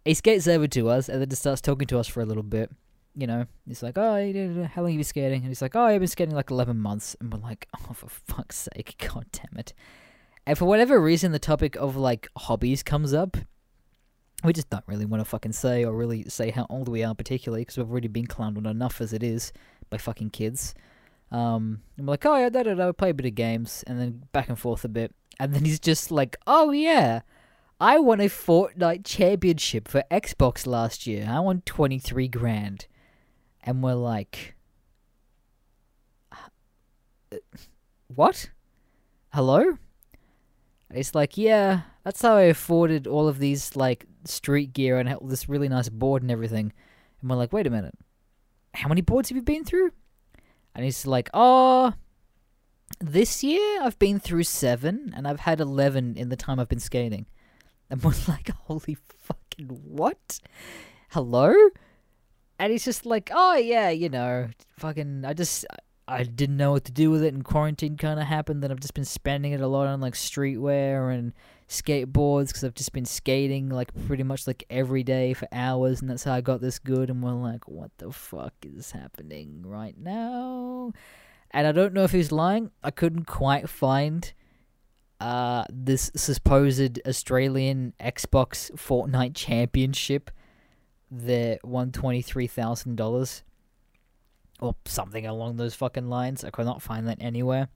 he 0.08 0.14
skates 0.14 0.48
over 0.48 0.68
to 0.68 0.90
us 0.90 1.10
and 1.10 1.22
then 1.22 1.30
just 1.30 1.42
starts 1.42 1.62
talking 1.62 1.88
to 1.88 2.00
us 2.00 2.08
for 2.08 2.22
a 2.22 2.26
little 2.26 2.44
bit. 2.44 2.72
You 3.16 3.28
know, 3.28 3.46
he's 3.68 3.82
like, 3.82 3.98
"Oh, 3.98 4.12
how 4.12 4.14
long 4.14 4.68
have 4.68 4.90
you 4.90 4.98
been 4.98 5.04
skating?" 5.04 5.40
And 5.42 5.48
he's 5.48 5.62
like, 5.62 5.76
"Oh, 5.76 5.84
I've 5.84 6.00
been 6.00 6.08
skating 6.08 6.36
like 6.36 6.52
eleven 6.52 6.78
months." 6.78 7.16
And 7.20 7.34
we're 7.34 7.40
like, 7.40 7.68
"Oh, 7.80 7.94
for 7.94 8.08
fuck's 8.10 8.68
sake, 8.74 8.96
god 9.14 9.26
damn 9.32 9.58
it!" 9.60 9.74
And 10.46 10.58
for 10.58 10.66
whatever 10.66 11.02
reason, 11.02 11.32
the 11.32 11.40
topic 11.40 11.76
of 11.76 11.96
like 11.96 12.30
hobbies 12.38 12.84
comes 12.84 13.14
up. 13.14 13.38
We 14.44 14.54
just 14.54 14.70
don't 14.70 14.84
really 14.88 15.06
want 15.06 15.22
to 15.22 15.26
fucking 15.26 15.54
say 15.54 15.84
or 15.84 15.96
really 15.96 16.30
say 16.30 16.52
how 16.52 16.68
old 16.70 16.88
we 16.88 17.04
are, 17.04 17.16
particularly 17.16 17.62
because 17.62 17.78
we've 17.78 17.90
already 17.90 18.08
been 18.08 18.28
clowned 18.28 18.58
on 18.58 18.68
enough 18.68 19.02
as 19.02 19.14
it 19.14 19.24
is 19.24 19.52
by 19.90 19.98
fucking 19.98 20.30
kids. 20.30 20.76
Um, 21.32 21.82
and 21.98 22.06
we're 22.06 22.12
like, 22.12 22.26
"Oh 22.26 22.38
yeah, 22.38 22.50
da 22.50 22.64
da 22.64 22.76
da," 22.76 22.92
play 22.92 23.10
a 23.10 23.14
bit 23.16 23.26
of 23.26 23.36
games, 23.36 23.84
and 23.88 24.00
then 24.00 24.24
back 24.32 24.48
and 24.48 24.60
forth 24.60 24.86
a 24.86 24.90
bit. 24.90 25.14
And 25.40 25.54
then 25.54 25.66
he's 25.66 25.80
just 25.80 26.12
like, 26.12 26.36
oh 26.48 26.72
yeah, 26.72 27.22
I 27.80 28.00
won 28.00 28.20
a 28.20 28.26
Fortnite 28.26 29.06
championship 29.06 29.88
for 29.88 30.04
Xbox 30.10 30.66
last 30.66 31.06
year. 31.06 31.28
I 31.30 31.40
won 31.40 31.62
23 31.66 32.28
grand. 32.28 32.88
And 33.64 33.84
we're 33.84 33.94
like, 33.94 34.56
uh, 36.32 37.38
what? 38.08 38.50
Hello? 39.32 39.78
It's 40.90 41.14
like, 41.14 41.38
yeah, 41.38 41.82
that's 42.04 42.22
how 42.22 42.36
I 42.36 42.44
afforded 42.44 43.06
all 43.06 43.28
of 43.28 43.40
these, 43.40 43.76
like, 43.76 44.06
street 44.26 44.74
gear 44.74 44.98
and 44.98 45.18
this 45.30 45.50
really 45.50 45.70
nice 45.70 45.90
board 45.90 46.22
and 46.24 46.32
everything. 46.32 46.74
And 47.22 47.30
we're 47.30 47.36
like, 47.36 47.54
wait 47.54 47.68
a 47.68 47.72
minute. 47.72 47.96
How 48.74 48.88
many 48.88 49.02
boards 49.02 49.30
have 49.30 49.36
you 49.36 49.42
been 49.42 49.66
through? 49.66 49.92
And 50.74 50.86
he's 50.86 51.06
like, 51.06 51.30
oh, 51.34 51.94
this 53.00 53.44
year 53.44 53.82
I've 53.82 54.00
been 54.00 54.20
through 54.20 54.44
seven, 54.44 55.14
and 55.16 55.28
I've 55.28 55.42
had 55.42 55.60
eleven 55.60 56.16
in 56.16 56.30
the 56.30 56.36
time 56.36 56.60
I've 56.60 56.70
been 56.70 56.80
skating. 56.80 57.26
And 57.90 58.04
we're 58.04 58.14
like, 58.28 58.50
holy 58.50 58.98
fucking 59.18 59.68
what? 59.68 60.40
Hello? 61.10 61.54
And 62.60 62.72
he's 62.72 62.86
just 62.86 63.06
like, 63.06 63.30
oh 63.34 63.56
yeah, 63.56 63.90
you 63.90 64.10
know, 64.10 64.50
fucking, 64.80 65.26
I 65.26 65.34
just, 65.34 65.66
I 66.08 66.24
didn't 66.24 66.58
know 66.58 66.72
what 66.72 66.86
to 66.86 66.92
do 66.92 67.12
with 67.12 67.24
it, 67.24 67.34
and 67.34 67.44
quarantine 67.44 67.98
kind 67.98 68.20
of 68.20 68.26
happened. 68.26 68.64
Then 68.64 68.72
I've 68.72 68.80
just 68.80 68.94
been 68.94 69.06
spending 69.06 69.52
it 69.52 69.62
a 69.62 69.68
lot 69.68 69.88
on 69.88 70.00
like 70.02 70.14
streetwear 70.14 71.14
and 71.14 71.34
skateboards 71.70 72.48
because 72.48 72.64
I've 72.64 72.74
just 72.74 72.94
been 72.94 73.06
skating 73.06 73.70
like 73.70 73.94
pretty 74.08 74.24
much 74.24 74.48
like 74.48 74.64
every 74.70 75.04
day 75.04 75.34
for 75.34 75.48
hours, 75.52 76.02
and 76.02 76.10
that's 76.10 76.24
how 76.24 76.34
I 76.34 76.42
got 76.42 76.62
this 76.62 76.80
good. 76.80 77.10
And 77.10 77.22
we're 77.22 77.32
like, 77.34 77.68
what 77.68 77.92
the 77.98 78.12
fuck 78.12 78.54
is 78.64 78.92
happening 78.92 79.64
right 79.66 79.98
now? 79.98 80.94
and 81.52 81.68
I 81.68 81.72
don't 81.72 81.94
know 81.94 82.04
if 82.04 82.12
he's 82.12 82.32
lying. 82.32 82.72
I 82.84 82.92
couldn't 82.92 83.26
quite 83.26 83.70
find 83.70 84.32
uh, 85.20 85.66
this 85.70 86.12
supposed 86.16 87.00
Australian 87.08 87.94
Xbox 88.00 88.72
Fortnite 88.76 89.36
Championship, 89.36 90.30
the 91.10 91.60
one 91.64 91.92
twenty 91.92 92.22
three 92.22 92.48
thousand 92.48 92.96
dollars, 92.96 93.44
or 94.60 94.76
something 94.86 95.26
along 95.26 95.58
those 95.58 95.76
fucking 95.76 96.08
lines. 96.08 96.44
I 96.44 96.50
could 96.50 96.66
not 96.66 96.82
find 96.82 97.08
that 97.08 97.18
anywhere. 97.20 97.70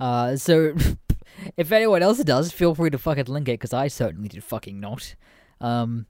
Uh, 0.00 0.36
so 0.36 0.74
if 1.56 1.72
anyone 1.72 2.02
else 2.02 2.18
does, 2.24 2.52
feel 2.52 2.74
free 2.74 2.90
to 2.90 2.98
fucking 2.98 3.26
link 3.26 3.48
it 3.48 3.60
because 3.60 3.72
I 3.72 3.88
certainly 3.88 4.28
did 4.28 4.44
fucking 4.44 4.80
not. 4.80 5.14
Um, 5.60 6.06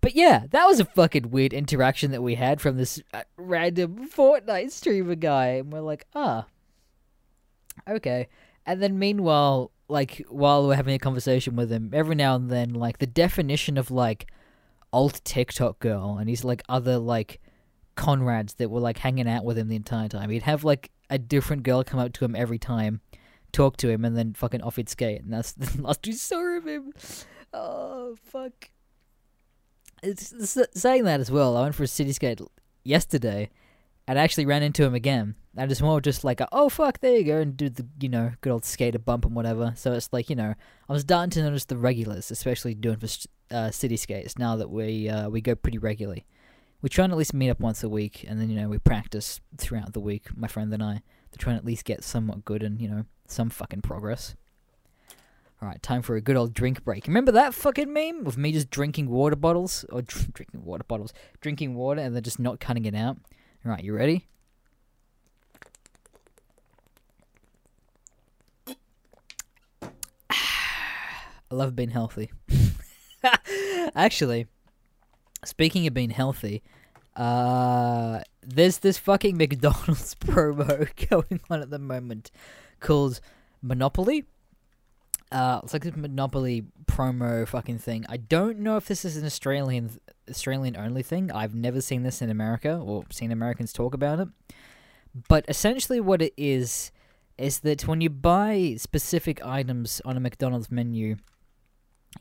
but 0.00 0.14
yeah, 0.16 0.46
that 0.50 0.66
was 0.66 0.80
a 0.80 0.84
fucking 0.84 1.30
weird 1.30 1.52
interaction 1.52 2.10
that 2.10 2.22
we 2.22 2.34
had 2.34 2.60
from 2.60 2.76
this 2.76 3.00
uh, 3.14 3.22
random 3.36 4.08
Fortnite 4.08 4.72
streamer 4.72 5.14
guy, 5.14 5.46
and 5.46 5.72
we're 5.72 5.80
like, 5.80 6.06
ah, 6.14 6.46
okay. 7.88 8.28
And 8.66 8.82
then 8.82 8.98
meanwhile, 8.98 9.70
like 9.92 10.24
while 10.28 10.66
we're 10.66 10.74
having 10.74 10.94
a 10.94 10.98
conversation 10.98 11.54
with 11.54 11.70
him, 11.70 11.90
every 11.92 12.14
now 12.14 12.34
and 12.34 12.50
then, 12.50 12.74
like 12.74 12.98
the 12.98 13.06
definition 13.06 13.76
of 13.76 13.90
like 13.90 14.26
alt 14.92 15.20
TikTok 15.22 15.78
girl, 15.78 16.16
and 16.18 16.28
he's 16.28 16.44
like 16.44 16.62
other 16.68 16.98
like 16.98 17.40
Conrads 17.96 18.56
that 18.56 18.70
were 18.70 18.80
like 18.80 18.98
hanging 18.98 19.28
out 19.28 19.44
with 19.44 19.58
him 19.58 19.68
the 19.68 19.76
entire 19.76 20.08
time. 20.08 20.30
He'd 20.30 20.42
have 20.42 20.64
like 20.64 20.90
a 21.10 21.18
different 21.18 21.62
girl 21.62 21.84
come 21.84 22.00
up 22.00 22.12
to 22.14 22.24
him 22.24 22.34
every 22.34 22.58
time, 22.58 23.02
talk 23.52 23.76
to 23.78 23.90
him, 23.90 24.04
and 24.04 24.16
then 24.16 24.32
fucking 24.32 24.62
off 24.62 24.76
he'd 24.76 24.88
skate. 24.88 25.22
And 25.22 25.32
that's 25.32 25.52
the 25.52 25.82
last 25.82 26.06
we 26.06 26.12
saw 26.12 26.56
of 26.56 26.66
him. 26.66 26.92
Oh 27.52 28.16
fuck. 28.24 28.70
It's, 30.02 30.58
saying 30.74 31.04
that 31.04 31.20
as 31.20 31.30
well. 31.30 31.56
I 31.56 31.62
went 31.62 31.76
for 31.76 31.84
a 31.84 31.88
city 31.88 32.12
skate 32.12 32.40
yesterday, 32.82 33.50
and 34.08 34.18
I 34.18 34.22
actually 34.22 34.46
ran 34.46 34.64
into 34.64 34.84
him 34.84 34.94
again. 34.94 35.36
And 35.56 35.70
it's 35.70 35.82
more 35.82 36.00
just 36.00 36.24
like, 36.24 36.40
a, 36.40 36.48
oh 36.50 36.68
fuck, 36.70 37.00
there 37.00 37.16
you 37.16 37.24
go, 37.24 37.38
and 37.38 37.56
do 37.56 37.68
the 37.68 37.86
you 38.00 38.08
know 38.08 38.32
good 38.40 38.52
old 38.52 38.64
skater 38.64 38.98
bump 38.98 39.26
and 39.26 39.34
whatever. 39.34 39.74
So 39.76 39.92
it's 39.92 40.12
like 40.12 40.30
you 40.30 40.36
know, 40.36 40.54
I 40.88 40.92
was 40.92 41.02
starting 41.02 41.30
to 41.30 41.42
notice 41.42 41.66
the 41.66 41.76
regulars, 41.76 42.30
especially 42.30 42.74
doing 42.74 42.96
for 42.96 43.08
uh, 43.50 43.70
city 43.70 43.96
skates. 43.96 44.38
Now 44.38 44.56
that 44.56 44.70
we 44.70 45.08
uh, 45.08 45.28
we 45.28 45.40
go 45.40 45.54
pretty 45.54 45.78
regularly, 45.78 46.24
we 46.80 46.88
try 46.88 47.04
and 47.04 47.12
at 47.12 47.18
least 47.18 47.34
meet 47.34 47.50
up 47.50 47.60
once 47.60 47.82
a 47.82 47.88
week, 47.88 48.24
and 48.26 48.40
then 48.40 48.48
you 48.48 48.58
know 48.58 48.68
we 48.68 48.78
practice 48.78 49.40
throughout 49.58 49.92
the 49.92 50.00
week, 50.00 50.34
my 50.34 50.48
friend 50.48 50.72
and 50.72 50.82
I, 50.82 51.02
to 51.32 51.38
try 51.38 51.52
and 51.52 51.58
at 51.58 51.66
least 51.66 51.84
get 51.84 52.02
somewhat 52.02 52.44
good 52.44 52.62
and 52.62 52.80
you 52.80 52.88
know 52.88 53.04
some 53.26 53.50
fucking 53.50 53.82
progress. 53.82 54.34
Alright, 55.62 55.80
time 55.80 56.02
for 56.02 56.16
a 56.16 56.20
good 56.20 56.34
old 56.34 56.54
drink 56.54 56.82
break. 56.82 57.06
Remember 57.06 57.30
that 57.30 57.54
fucking 57.54 57.92
meme 57.92 58.26
of 58.26 58.36
me 58.36 58.50
just 58.50 58.68
drinking 58.68 59.08
water 59.08 59.36
bottles? 59.36 59.84
Or 59.92 60.02
dr- 60.02 60.32
drinking 60.32 60.64
water 60.64 60.82
bottles. 60.82 61.12
Drinking 61.40 61.76
water 61.76 62.00
and 62.00 62.16
then 62.16 62.22
just 62.24 62.40
not 62.40 62.58
cutting 62.58 62.84
it 62.84 62.96
out? 62.96 63.16
Alright, 63.64 63.84
you 63.84 63.94
ready? 63.94 64.26
I 71.52 71.54
love 71.54 71.76
being 71.76 71.90
healthy. 71.90 72.30
Actually, 73.94 74.46
speaking 75.44 75.86
of 75.86 75.92
being 75.92 76.08
healthy, 76.08 76.62
uh, 77.14 78.20
there's 78.40 78.78
this 78.78 78.96
fucking 78.96 79.36
McDonald's 79.36 80.14
promo 80.20 80.88
going 81.10 81.40
on 81.50 81.60
at 81.60 81.68
the 81.68 81.78
moment 81.78 82.30
called 82.80 83.20
Monopoly. 83.60 84.24
Uh, 85.30 85.60
it's 85.62 85.74
like 85.74 85.82
this 85.82 85.94
Monopoly 85.94 86.64
promo 86.86 87.46
fucking 87.46 87.78
thing. 87.78 88.06
I 88.08 88.16
don't 88.16 88.60
know 88.60 88.78
if 88.78 88.86
this 88.86 89.04
is 89.04 89.18
an 89.18 89.26
Australian 89.26 89.90
Australian 90.30 90.74
only 90.74 91.02
thing. 91.02 91.30
I've 91.30 91.54
never 91.54 91.82
seen 91.82 92.02
this 92.02 92.22
in 92.22 92.30
America 92.30 92.78
or 92.82 93.04
seen 93.10 93.30
Americans 93.30 93.74
talk 93.74 93.92
about 93.92 94.20
it. 94.20 94.28
But 95.28 95.44
essentially, 95.48 96.00
what 96.00 96.22
it 96.22 96.32
is 96.38 96.92
is 97.36 97.60
that 97.60 97.86
when 97.86 98.00
you 98.00 98.08
buy 98.08 98.76
specific 98.78 99.44
items 99.44 100.00
on 100.06 100.16
a 100.16 100.20
McDonald's 100.20 100.70
menu, 100.70 101.16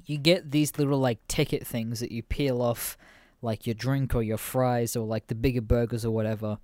you 0.05 0.17
get 0.17 0.51
these 0.51 0.77
little 0.77 0.99
like 0.99 1.25
ticket 1.27 1.65
things 1.65 1.99
that 1.99 2.11
you 2.11 2.23
peel 2.23 2.61
off, 2.61 2.97
like 3.41 3.65
your 3.65 3.73
drink 3.73 4.15
or 4.15 4.23
your 4.23 4.37
fries 4.37 4.95
or 4.95 5.05
like 5.05 5.27
the 5.27 5.35
bigger 5.35 5.61
burgers 5.61 6.05
or 6.05 6.11
whatever. 6.11 6.57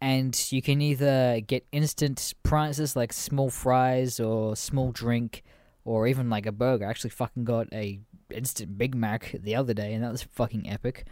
And 0.00 0.40
you 0.52 0.62
can 0.62 0.80
either 0.80 1.40
get 1.40 1.66
instant 1.72 2.34
prizes 2.42 2.94
like 2.94 3.12
small 3.12 3.50
fries 3.50 4.20
or 4.20 4.54
small 4.54 4.92
drink 4.92 5.42
or 5.84 6.06
even 6.06 6.30
like 6.30 6.46
a 6.46 6.52
burger. 6.52 6.86
I 6.86 6.90
actually 6.90 7.10
fucking 7.10 7.44
got 7.44 7.66
a 7.72 8.00
instant 8.30 8.78
Big 8.78 8.94
Mac 8.94 9.34
the 9.40 9.56
other 9.56 9.74
day, 9.74 9.94
and 9.94 10.04
that 10.04 10.12
was 10.12 10.22
fucking 10.22 10.68
epic. 10.68 11.06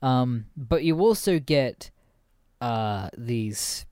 Um, 0.00 0.46
but 0.56 0.84
you 0.84 0.98
also 1.00 1.38
get 1.38 1.90
uh, 2.60 3.08
these 3.16 3.84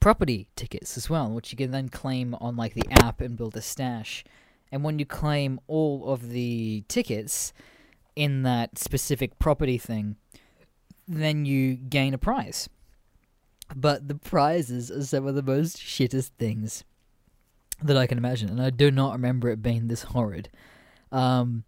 property 0.00 0.48
tickets 0.56 0.96
as 0.96 1.08
well, 1.08 1.30
which 1.30 1.52
you 1.52 1.56
can 1.56 1.70
then 1.70 1.88
claim 1.88 2.34
on 2.40 2.56
like 2.56 2.74
the 2.74 2.90
app 2.90 3.20
and 3.20 3.36
build 3.36 3.56
a 3.56 3.62
stash. 3.62 4.24
And 4.74 4.82
when 4.82 4.98
you 4.98 5.06
claim 5.06 5.60
all 5.68 6.12
of 6.12 6.30
the 6.30 6.82
tickets 6.88 7.52
in 8.16 8.42
that 8.42 8.76
specific 8.76 9.38
property 9.38 9.78
thing, 9.78 10.16
then 11.06 11.44
you 11.44 11.76
gain 11.76 12.12
a 12.12 12.18
prize. 12.18 12.68
But 13.76 14.08
the 14.08 14.16
prizes 14.16 14.90
are 14.90 15.04
some 15.04 15.28
of 15.28 15.36
the 15.36 15.44
most 15.44 15.76
shittest 15.76 16.32
things 16.40 16.82
that 17.84 17.96
I 17.96 18.08
can 18.08 18.18
imagine, 18.18 18.48
and 18.48 18.60
I 18.60 18.70
do 18.70 18.90
not 18.90 19.12
remember 19.12 19.48
it 19.48 19.62
being 19.62 19.86
this 19.86 20.02
horrid. 20.02 20.48
Um, 21.12 21.62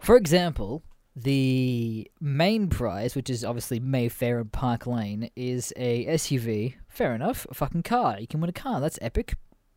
for 0.00 0.16
example, 0.16 0.82
the 1.14 2.10
main 2.20 2.68
prize, 2.68 3.14
which 3.14 3.30
is 3.30 3.44
obviously 3.44 3.78
Mayfair 3.78 4.40
and 4.40 4.50
Park 4.50 4.84
Lane, 4.84 5.30
is 5.36 5.72
a 5.76 6.06
SUV. 6.06 6.74
Fair 6.88 7.14
enough, 7.14 7.46
a 7.48 7.54
fucking 7.54 7.84
car. 7.84 8.18
You 8.18 8.26
can 8.26 8.40
win 8.40 8.50
a 8.50 8.52
car. 8.52 8.80
That's 8.80 8.98
epic. 9.00 9.36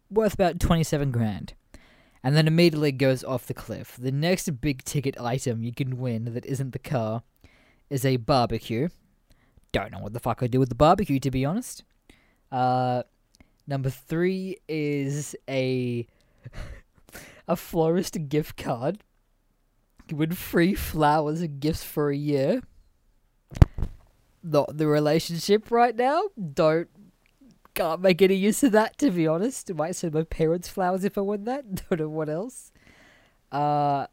Worth 0.09 0.33
about 0.33 0.59
twenty-seven 0.59 1.11
grand. 1.11 1.53
And 2.23 2.35
then 2.35 2.47
immediately 2.47 2.91
goes 2.91 3.23
off 3.23 3.47
the 3.47 3.53
cliff. 3.53 3.95
The 3.97 4.11
next 4.11 4.49
big 4.61 4.83
ticket 4.83 5.19
item 5.19 5.63
you 5.63 5.73
can 5.73 5.97
win 5.97 6.33
that 6.33 6.45
isn't 6.45 6.71
the 6.71 6.79
car 6.79 7.23
is 7.89 8.03
a 8.03 8.17
barbecue. 8.17 8.89
Don't 9.71 9.91
know 9.91 9.99
what 9.99 10.13
the 10.13 10.19
fuck 10.19 10.43
I'd 10.43 10.51
do 10.51 10.59
with 10.59 10.69
the 10.69 10.75
barbecue, 10.75 11.19
to 11.19 11.31
be 11.31 11.45
honest. 11.45 11.83
Uh, 12.51 13.03
Number 13.69 13.91
three 13.91 14.57
is 14.67 15.35
a 15.47 16.07
a 17.47 17.55
florist 17.55 18.27
gift 18.27 18.57
card. 18.57 19.03
You 20.09 20.17
win 20.17 20.31
free 20.31 20.73
flowers 20.73 21.41
and 21.41 21.59
gifts 21.59 21.83
for 21.83 22.09
a 22.09 22.17
year. 22.17 22.63
Not 24.41 24.75
the 24.75 24.87
relationship 24.87 25.69
right 25.69 25.95
now. 25.95 26.29
Don't 26.53 26.89
can't 27.79 28.01
make 28.01 28.21
any 28.21 28.35
use 28.35 28.61
of 28.63 28.73
that 28.73 28.97
to 28.97 29.09
be 29.09 29.25
honest. 29.25 29.71
I 29.71 29.73
might 29.73 29.95
send 29.95 30.13
my 30.13 30.23
parents 30.23 30.67
flowers 30.67 31.05
if 31.05 31.17
I 31.17 31.21
win 31.21 31.45
that. 31.45 31.75
Don't 31.89 31.99
know 31.99 32.09
what 32.09 32.27
else. 32.27 32.71
Uh 33.51 34.07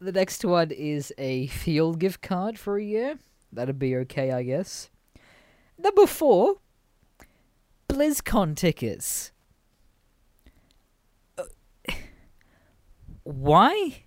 the 0.00 0.12
next 0.12 0.44
one 0.44 0.70
is 0.70 1.12
a 1.18 1.46
field 1.48 2.00
gift 2.00 2.20
card 2.20 2.58
for 2.58 2.76
a 2.76 2.82
year. 2.82 3.18
That'd 3.52 3.78
be 3.78 3.96
okay, 3.96 4.32
I 4.32 4.42
guess. 4.42 4.90
Number 5.78 6.06
four 6.06 6.56
BlizzCon 7.88 8.56
tickets. 8.56 9.32
Uh, 11.36 11.44
why? 13.22 14.02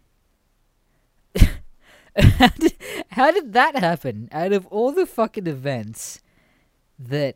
how, 2.16 2.48
did, 2.60 2.74
how 3.12 3.32
did 3.32 3.54
that 3.54 3.76
happen? 3.76 4.30
Out 4.32 4.54
of 4.54 4.66
all 4.68 4.92
the 4.92 5.06
fucking 5.06 5.48
events 5.48 6.22
that 7.00 7.36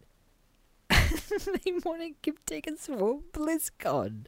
they 1.64 1.72
want 1.84 2.02
to 2.02 2.12
give 2.22 2.44
tickets 2.46 2.88
for 2.88 3.20
BlizzCon. 3.34 4.26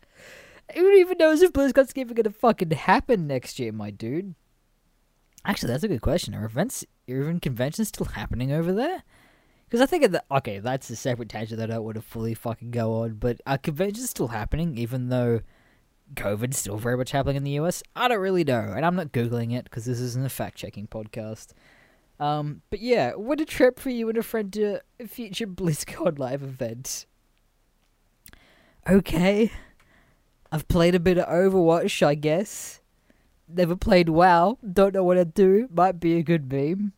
Who 0.75 0.91
even 0.91 1.17
knows 1.17 1.41
if 1.41 1.53
BlizzCon's 1.53 1.93
even 1.95 2.15
gonna 2.15 2.31
fucking 2.31 2.71
happen 2.71 3.27
next 3.27 3.59
year, 3.59 3.71
my 3.71 3.89
dude? 3.91 4.35
Actually, 5.45 5.71
that's 5.71 5.83
a 5.83 5.87
good 5.87 6.01
question. 6.01 6.35
Are 6.35 6.45
events, 6.45 6.83
are 7.09 7.21
even 7.21 7.39
conventions 7.39 7.87
still 7.87 8.07
happening 8.07 8.51
over 8.51 8.73
there? 8.73 9.03
Because 9.65 9.81
I 9.81 9.85
think 9.85 10.09
the, 10.11 10.23
okay, 10.31 10.59
that's 10.59 10.89
a 10.89 10.95
separate 10.95 11.29
tangent 11.29 11.59
that 11.59 11.71
I 11.71 11.75
don't 11.75 11.83
want 11.83 11.95
to 11.95 12.01
fully 12.01 12.33
fucking 12.33 12.71
go 12.71 13.01
on. 13.01 13.13
But 13.15 13.41
are 13.45 13.57
conventions 13.57 14.09
still 14.09 14.29
happening, 14.29 14.77
even 14.77 15.09
though 15.09 15.41
COVID's 16.15 16.57
still 16.57 16.77
very 16.77 16.97
much 16.97 17.11
happening 17.11 17.37
in 17.37 17.43
the 17.43 17.59
US? 17.59 17.83
I 17.95 18.07
don't 18.07 18.19
really 18.19 18.43
know, 18.43 18.73
and 18.75 18.85
I'm 18.85 18.95
not 18.95 19.11
googling 19.11 19.53
it 19.53 19.65
because 19.65 19.85
this 19.85 19.99
isn't 19.99 20.25
a 20.25 20.29
fact 20.29 20.57
checking 20.57 20.87
podcast. 20.87 21.53
Um, 22.19 22.61
but 22.69 22.79
yeah, 22.79 23.13
what 23.13 23.39
a 23.39 23.45
trip 23.45 23.79
for 23.79 23.89
you 23.89 24.09
and 24.09 24.17
a 24.17 24.23
friend 24.23 24.51
to 24.53 24.81
a 24.99 25.07
future 25.07 25.47
BlizzCon 25.47 26.17
live 26.17 26.41
event. 26.41 27.05
Okay, 28.89 29.51
I've 30.51 30.67
played 30.67 30.95
a 30.95 30.99
bit 30.99 31.17
of 31.17 31.27
Overwatch, 31.27 32.05
I 32.05 32.15
guess. 32.15 32.81
Never 33.47 33.75
played 33.75 34.09
WoW. 34.09 34.57
Don't 34.73 34.93
know 34.93 35.03
what 35.03 35.15
to 35.15 35.25
do. 35.25 35.67
Might 35.73 35.99
be 35.99 36.17
a 36.17 36.23
good 36.23 36.51
meme. 36.51 36.93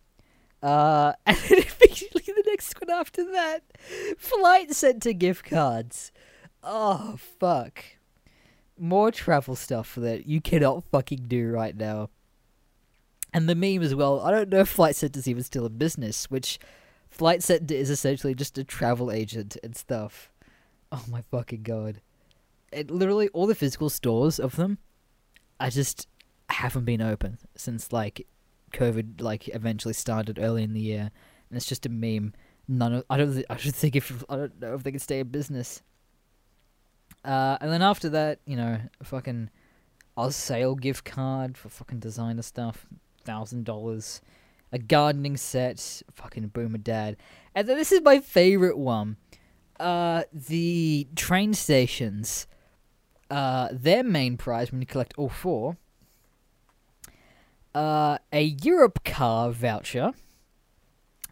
Uh, 0.61 1.13
and 1.25 1.37
then 1.37 1.63
immediately 1.81 2.23
the 2.25 2.43
next 2.47 2.79
one 2.79 2.89
after 2.89 3.23
that, 3.31 3.63
Flight 4.17 4.73
Centre 4.73 5.13
gift 5.13 5.45
cards. 5.45 6.11
Oh, 6.63 7.17
fuck. 7.39 7.83
More 8.77 9.11
travel 9.11 9.55
stuff 9.55 9.95
that 9.95 10.25
you 10.25 10.41
cannot 10.41 10.83
fucking 10.91 11.25
do 11.27 11.49
right 11.49 11.75
now. 11.75 12.09
And 13.33 13.47
the 13.47 13.55
meme 13.55 13.83
as 13.83 13.93
well, 13.93 14.21
I 14.21 14.31
don't 14.31 14.49
know 14.49 14.61
if 14.61 14.69
Flight 14.69 14.95
Centre's 14.95 15.27
even 15.27 15.43
still 15.43 15.65
in 15.65 15.77
business, 15.77 16.31
which 16.31 16.59
Flight 17.09 17.43
Centre 17.43 17.75
is 17.75 17.89
essentially 17.89 18.33
just 18.33 18.57
a 18.57 18.63
travel 18.63 19.11
agent 19.11 19.57
and 19.63 19.75
stuff. 19.75 20.31
Oh 20.91 21.05
my 21.09 21.21
fucking 21.29 21.63
god. 21.63 22.01
It 22.71 22.89
literally 22.89 23.29
all 23.29 23.47
the 23.47 23.55
physical 23.55 23.89
stores 23.89 24.39
of 24.39 24.55
them 24.55 24.79
I 25.59 25.69
just 25.69 26.07
haven't 26.49 26.85
been 26.85 27.01
open 27.01 27.37
since 27.55 27.91
like 27.91 28.25
COVID 28.71 29.21
like 29.21 29.49
eventually 29.49 29.93
started 29.93 30.39
early 30.39 30.63
in 30.63 30.73
the 30.73 30.79
year, 30.79 31.11
and 31.49 31.57
it's 31.57 31.65
just 31.65 31.85
a 31.85 31.89
meme. 31.89 32.33
None 32.67 32.93
of 32.93 33.05
I 33.09 33.17
don't 33.17 33.33
th- 33.33 33.45
I 33.49 33.57
should 33.57 33.75
think 33.75 33.95
if 33.95 34.23
I 34.29 34.35
don't 34.35 34.61
know 34.61 34.75
if 34.75 34.83
they 34.83 34.91
can 34.91 34.99
stay 34.99 35.19
in 35.19 35.27
business. 35.27 35.81
Uh, 37.25 37.57
and 37.59 37.71
then 37.71 37.81
after 37.81 38.07
that, 38.09 38.39
you 38.45 38.55
know, 38.55 38.79
fucking 39.03 39.49
a 40.17 40.31
sale 40.31 40.75
gift 40.75 41.03
card 41.03 41.57
for 41.57 41.67
fucking 41.67 41.99
designer 41.99 42.41
stuff, 42.41 42.85
thousand 43.29 43.65
dollars, 43.65 44.21
a 44.71 44.79
gardening 44.79 45.37
set, 45.37 46.01
fucking 46.11 46.47
boomer 46.47 46.79
dad, 46.79 47.17
and 47.53 47.67
then 47.67 47.77
this 47.77 47.91
is 47.91 48.01
my 48.01 48.19
favorite 48.19 48.77
one. 48.77 49.17
Uh, 49.79 50.23
the 50.33 51.07
train 51.15 51.53
stations. 51.53 52.47
Uh, 53.29 53.67
their 53.71 54.03
main 54.03 54.37
prize 54.37 54.71
when 54.71 54.81
you 54.81 54.87
collect 54.87 55.13
all 55.15 55.29
four 55.29 55.77
uh, 57.75 58.17
a 58.33 58.55
Europcar 58.55 59.51
voucher, 59.53 60.13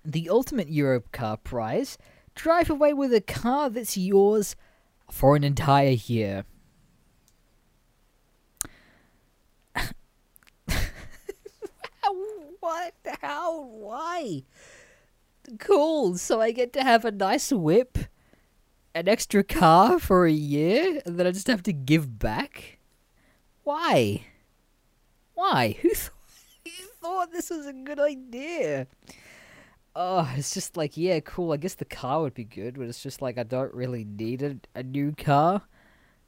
the 0.05 0.29
ultimate 0.29 0.69
Europcar 0.71 1.43
prize. 1.43 1.97
Drive 2.35 2.69
away 2.69 2.93
with 2.93 3.13
a 3.13 3.21
car 3.21 3.69
that's 3.69 3.97
yours 3.97 4.55
for 5.11 5.35
an 5.35 5.43
entire 5.43 5.97
year. 6.05 6.45
what? 12.59 12.93
How? 13.21 13.63
Why? 13.63 14.43
cool. 15.59 16.17
So 16.17 16.41
I 16.41 16.51
get 16.51 16.73
to 16.73 16.83
have 16.83 17.05
a 17.05 17.11
nice 17.11 17.51
whip, 17.51 17.97
an 18.93 19.07
extra 19.07 19.43
car 19.43 19.99
for 19.99 20.25
a 20.25 20.31
year, 20.31 21.01
and 21.05 21.17
then 21.17 21.27
I 21.27 21.31
just 21.31 21.47
have 21.47 21.63
to 21.63 21.73
give 21.73 22.19
back? 22.19 22.79
Why? 23.63 24.25
Why? 25.33 25.77
Who, 25.81 25.89
th- 25.89 26.11
who 26.65 26.87
thought 27.01 27.31
this 27.31 27.49
was 27.49 27.65
a 27.65 27.73
good 27.73 27.99
idea? 27.99 28.87
Oh, 29.95 30.31
it's 30.35 30.53
just 30.53 30.77
like, 30.77 30.95
yeah, 30.95 31.19
cool. 31.21 31.53
I 31.53 31.57
guess 31.57 31.75
the 31.75 31.85
car 31.85 32.21
would 32.21 32.33
be 32.33 32.43
good, 32.43 32.77
but 32.77 32.87
it's 32.87 33.01
just 33.01 33.21
like 33.21 33.37
I 33.37 33.43
don't 33.43 33.73
really 33.73 34.03
need 34.03 34.43
a, 34.43 34.57
a 34.75 34.83
new 34.83 35.13
car. 35.13 35.63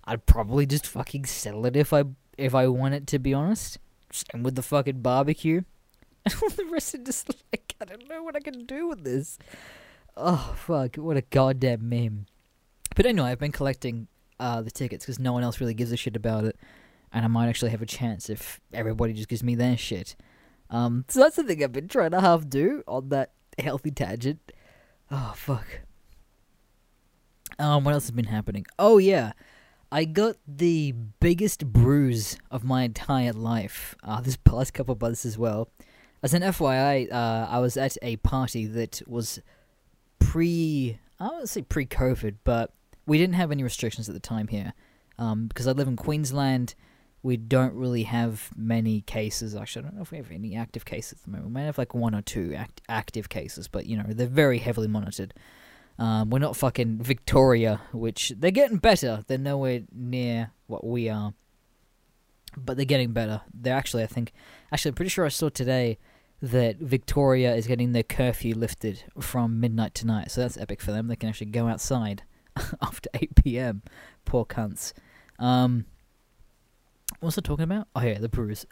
I'd 0.06 0.26
probably 0.26 0.65
just 0.65 0.88
fucking 0.88 1.26
sell 1.26 1.65
it 1.65 1.76
if 1.76 1.94
I 1.94 2.04
if 2.36 2.56
I 2.56 2.68
want 2.68 2.96
it. 2.96 3.06
To 3.08 3.20
be 3.20 3.34
honest, 3.34 3.78
same 4.12 4.42
with 4.42 4.56
the 4.56 4.63
fucking 4.63 5.02
barbecue. 5.02 5.62
The 6.55 6.65
rest 6.71 6.95
are 6.95 6.99
just 6.99 7.29
like, 7.51 7.75
I 7.82 7.86
don't 7.86 8.08
know 8.10 8.23
what 8.23 8.36
I 8.36 8.39
can 8.39 8.65
do 8.65 8.88
with 8.88 9.03
this. 9.03 9.38
Oh 10.17 10.53
fuck! 10.58 10.95
What 10.95 11.17
a 11.17 11.21
goddamn 11.21 11.88
meme. 11.88 12.25
But 12.95 13.05
anyway, 13.05 13.29
I've 13.29 13.39
been 13.39 13.51
collecting 13.51 14.08
uh, 14.39 14.62
the 14.62 14.71
tickets 14.71 15.05
because 15.05 15.19
no 15.19 15.34
one 15.34 15.43
else 15.43 15.62
really 15.62 15.73
gives 15.73 15.91
a 15.91 15.97
shit 15.97 16.15
about 16.15 16.43
it, 16.43 16.58
and 17.13 17.23
I 17.23 17.27
might 17.27 17.47
actually 17.47 17.71
have 17.71 17.82
a 17.82 17.86
chance 17.86 18.29
if 18.29 18.60
everybody 18.73 19.13
just 19.13 19.29
gives 19.29 19.43
me 19.43 19.55
their 19.55 19.77
shit. 19.77 20.15
Um, 20.69 21.05
so 21.08 21.21
that's 21.21 21.36
the 21.38 21.43
thing 21.43 21.63
I've 21.63 21.71
been 21.71 21.88
trying 21.88 22.12
to 22.12 22.21
half 22.21 22.47
do 22.47 22.84
on 22.88 23.10
that 23.10 23.32
healthy 23.58 23.91
tangent. 23.91 24.51
Oh 25.10 25.34
fuck. 25.36 25.65
Um, 27.58 27.84
what 27.84 27.93
else 27.93 28.03
has 28.03 28.12
been 28.12 28.25
happening? 28.25 28.65
Oh 28.77 28.97
yeah, 28.97 29.34
I 29.91 30.05
got 30.05 30.36
the 30.47 30.93
biggest 31.19 31.65
bruise 31.65 32.38
of 32.51 32.63
my 32.63 32.84
entire 32.84 33.34
life. 33.34 33.95
Uh, 34.03 34.21
this 34.21 34.38
past 34.38 34.73
couple 34.73 34.93
of 34.93 35.01
months 35.01 35.25
as 35.25 35.38
well. 35.38 35.69
As 36.21 36.34
an 36.34 36.41
FYI, 36.41 37.12
uh, 37.12 37.47
I 37.49 37.60
was 37.60 37.77
at 37.77 37.97
a 38.01 38.17
party 38.17 38.65
that 38.65 39.01
was 39.08 39.39
pre, 40.19 40.99
I 41.19 41.27
wouldn't 41.27 41.49
say 41.49 41.62
pre-COVID, 41.62 42.36
but 42.43 42.73
we 43.05 43.17
didn't 43.17 43.36
have 43.36 43.51
any 43.51 43.63
restrictions 43.63 44.10
at 44.10 44.13
the 44.13 44.19
time 44.19 44.47
here. 44.47 44.73
Um, 45.17 45.47
because 45.47 45.67
I 45.67 45.71
live 45.71 45.88
in 45.88 45.95
Queensland, 45.95 46.75
we 47.23 47.38
don't 47.38 47.73
really 47.73 48.03
have 48.03 48.49
many 48.55 49.01
cases. 49.01 49.55
Actually, 49.55 49.82
I 49.82 49.88
don't 49.89 49.95
know 49.95 50.01
if 50.01 50.12
we 50.12 50.17
have 50.17 50.32
any 50.32 50.55
active 50.55 50.86
cases 50.86 51.19
at 51.19 51.23
the 51.23 51.32
moment. 51.32 51.47
We 51.47 51.53
might 51.53 51.65
have 51.65 51.77
like 51.77 51.93
one 51.93 52.15
or 52.15 52.21
two 52.21 52.53
act- 52.55 52.82
active 52.88 53.27
cases, 53.27 53.67
but 53.67 53.86
you 53.86 53.97
know 53.97 54.05
they're 54.08 54.27
very 54.27 54.60
heavily 54.60 54.88
monitored. 54.88 55.34
Um, 55.97 56.29
we're 56.29 56.39
not 56.39 56.55
fucking 56.55 56.99
Victoria, 56.99 57.82
which 57.91 58.34
they're 58.38 58.51
getting 58.51 58.77
better. 58.77 59.25
They're 59.27 59.38
nowhere 59.38 59.82
near 59.93 60.51
what 60.67 60.86
we 60.86 61.10
are, 61.10 61.34
but 62.55 62.77
they're 62.77 62.86
getting 62.86 63.12
better. 63.12 63.41
They're 63.53 63.75
actually, 63.75 64.03
I 64.03 64.08
think, 64.08 64.32
actually, 64.71 64.89
I'm 64.89 64.95
pretty 64.95 65.10
sure 65.10 65.25
I 65.25 65.29
saw 65.29 65.49
today 65.49 65.97
that 66.41 66.78
Victoria 66.78 67.54
is 67.56 67.67
getting 67.67 67.91
their 67.91 68.04
curfew 68.04 68.56
lifted 68.56 69.04
from 69.19 69.60
midnight 69.60 69.93
tonight. 69.93 70.32
So 70.32 70.41
that's 70.41 70.58
epic 70.58 70.82
for 70.82 70.91
them. 70.91 71.08
They 71.08 71.15
can 71.15 71.30
actually 71.30 71.52
go 71.52 71.67
outside 71.67 72.23
after 72.82 73.10
8 73.13 73.36
p.m. 73.36 73.82
Poor 74.25 74.45
cunts. 74.45 74.93
Um, 75.38 75.86
what 77.19 77.28
was 77.28 77.38
I 77.38 77.41
talking 77.41 77.63
about? 77.63 77.88
Oh 77.95 78.02
yeah, 78.02 78.19
the 78.19 78.30
bruise. 78.30 78.65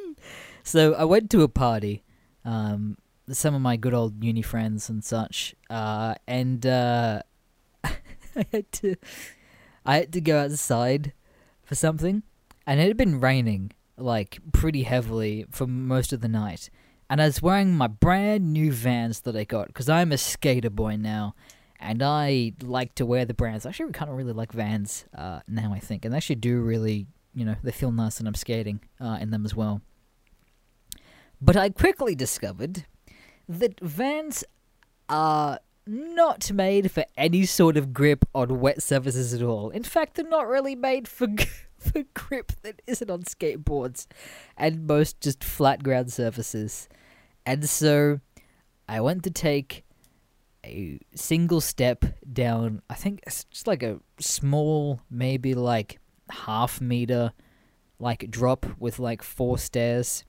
so 0.62 0.94
I 0.94 1.04
went 1.04 1.30
to 1.30 1.42
a 1.42 1.48
party. 1.48 2.02
Um, 2.44 2.96
some 3.30 3.54
of 3.54 3.60
my 3.60 3.76
good 3.76 3.94
old 3.94 4.22
uni 4.22 4.42
friends 4.42 4.88
and 4.88 5.04
such, 5.04 5.54
uh, 5.70 6.14
and 6.26 6.64
uh, 6.66 7.22
I 7.84 8.46
had 8.50 8.72
to, 8.72 8.96
I 9.84 9.96
had 9.96 10.12
to 10.12 10.20
go 10.20 10.40
outside 10.40 11.12
for 11.62 11.74
something, 11.74 12.22
and 12.66 12.80
it 12.80 12.88
had 12.88 12.96
been 12.96 13.20
raining 13.20 13.72
like 13.96 14.38
pretty 14.52 14.82
heavily 14.82 15.46
for 15.50 15.66
most 15.66 16.12
of 16.12 16.20
the 16.20 16.28
night, 16.28 16.68
and 17.10 17.20
I 17.20 17.26
was 17.26 17.42
wearing 17.42 17.74
my 17.74 17.86
brand 17.86 18.52
new 18.52 18.72
Vans 18.72 19.20
that 19.20 19.36
I 19.36 19.44
got 19.44 19.68
because 19.68 19.88
I'm 19.88 20.12
a 20.12 20.18
skater 20.18 20.70
boy 20.70 20.96
now, 20.96 21.34
and 21.78 22.02
I 22.02 22.52
like 22.62 22.94
to 22.96 23.06
wear 23.06 23.24
the 23.24 23.34
brands. 23.34 23.66
Actually, 23.66 23.86
we 23.86 23.92
kind 23.92 24.10
of 24.10 24.16
really 24.16 24.32
like 24.32 24.52
Vans 24.52 25.04
uh, 25.16 25.40
now, 25.48 25.72
I 25.72 25.78
think, 25.78 26.04
and 26.04 26.12
they 26.12 26.16
actually 26.16 26.36
do 26.36 26.60
really, 26.60 27.06
you 27.34 27.44
know, 27.44 27.56
they 27.62 27.72
feel 27.72 27.92
nice, 27.92 28.18
and 28.18 28.28
I'm 28.28 28.34
skating 28.34 28.80
uh, 29.00 29.18
in 29.20 29.30
them 29.30 29.44
as 29.44 29.54
well. 29.54 29.80
But 31.40 31.56
I 31.56 31.70
quickly 31.70 32.14
discovered 32.14 32.86
that 33.48 33.80
Vans 33.80 34.44
are 35.08 35.58
not 35.86 36.52
made 36.52 36.90
for 36.90 37.04
any 37.16 37.44
sort 37.44 37.76
of 37.76 37.92
grip 37.92 38.24
on 38.34 38.60
wet 38.60 38.82
surfaces 38.82 39.34
at 39.34 39.42
all. 39.42 39.70
In 39.70 39.82
fact, 39.82 40.14
they're 40.14 40.28
not 40.28 40.46
really 40.46 40.76
made 40.76 41.08
for 41.08 41.26
for 41.92 42.02
grip 42.14 42.52
that 42.62 42.82
isn't 42.86 43.10
on 43.10 43.22
skateboards 43.22 44.06
and 44.56 44.86
most 44.86 45.20
just 45.20 45.42
flat 45.42 45.82
ground 45.82 46.12
surfaces. 46.12 46.88
And 47.44 47.68
so 47.68 48.20
I 48.88 49.00
went 49.00 49.24
to 49.24 49.30
take 49.30 49.84
a 50.64 51.00
single 51.14 51.60
step 51.60 52.04
down, 52.32 52.82
I 52.88 52.94
think 52.94 53.20
it's 53.26 53.44
just 53.44 53.66
like 53.66 53.82
a 53.82 53.98
small, 54.20 55.00
maybe 55.10 55.54
like 55.54 55.98
half 56.30 56.80
meter 56.80 57.32
like 57.98 58.30
drop 58.30 58.66
with 58.78 58.98
like 58.98 59.22
four 59.22 59.58
stairs. 59.58 60.24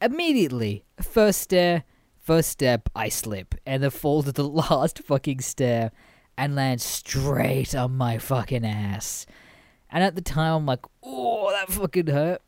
Immediately, 0.00 0.84
first 1.00 1.40
stair, 1.40 1.84
First 2.22 2.50
step, 2.50 2.88
I 2.94 3.08
slip 3.08 3.56
and 3.66 3.82
then 3.82 3.90
fall 3.90 4.22
to 4.22 4.30
the 4.30 4.46
last 4.48 5.00
fucking 5.00 5.40
stair 5.40 5.90
and 6.38 6.54
land 6.54 6.80
straight 6.80 7.74
on 7.74 7.96
my 7.96 8.18
fucking 8.18 8.64
ass. 8.64 9.26
And 9.92 10.02
at 10.02 10.14
the 10.14 10.22
time, 10.22 10.54
I'm 10.54 10.66
like, 10.66 10.84
oh, 11.02 11.50
that 11.50 11.68
fucking 11.70 12.08
hurt. 12.08 12.42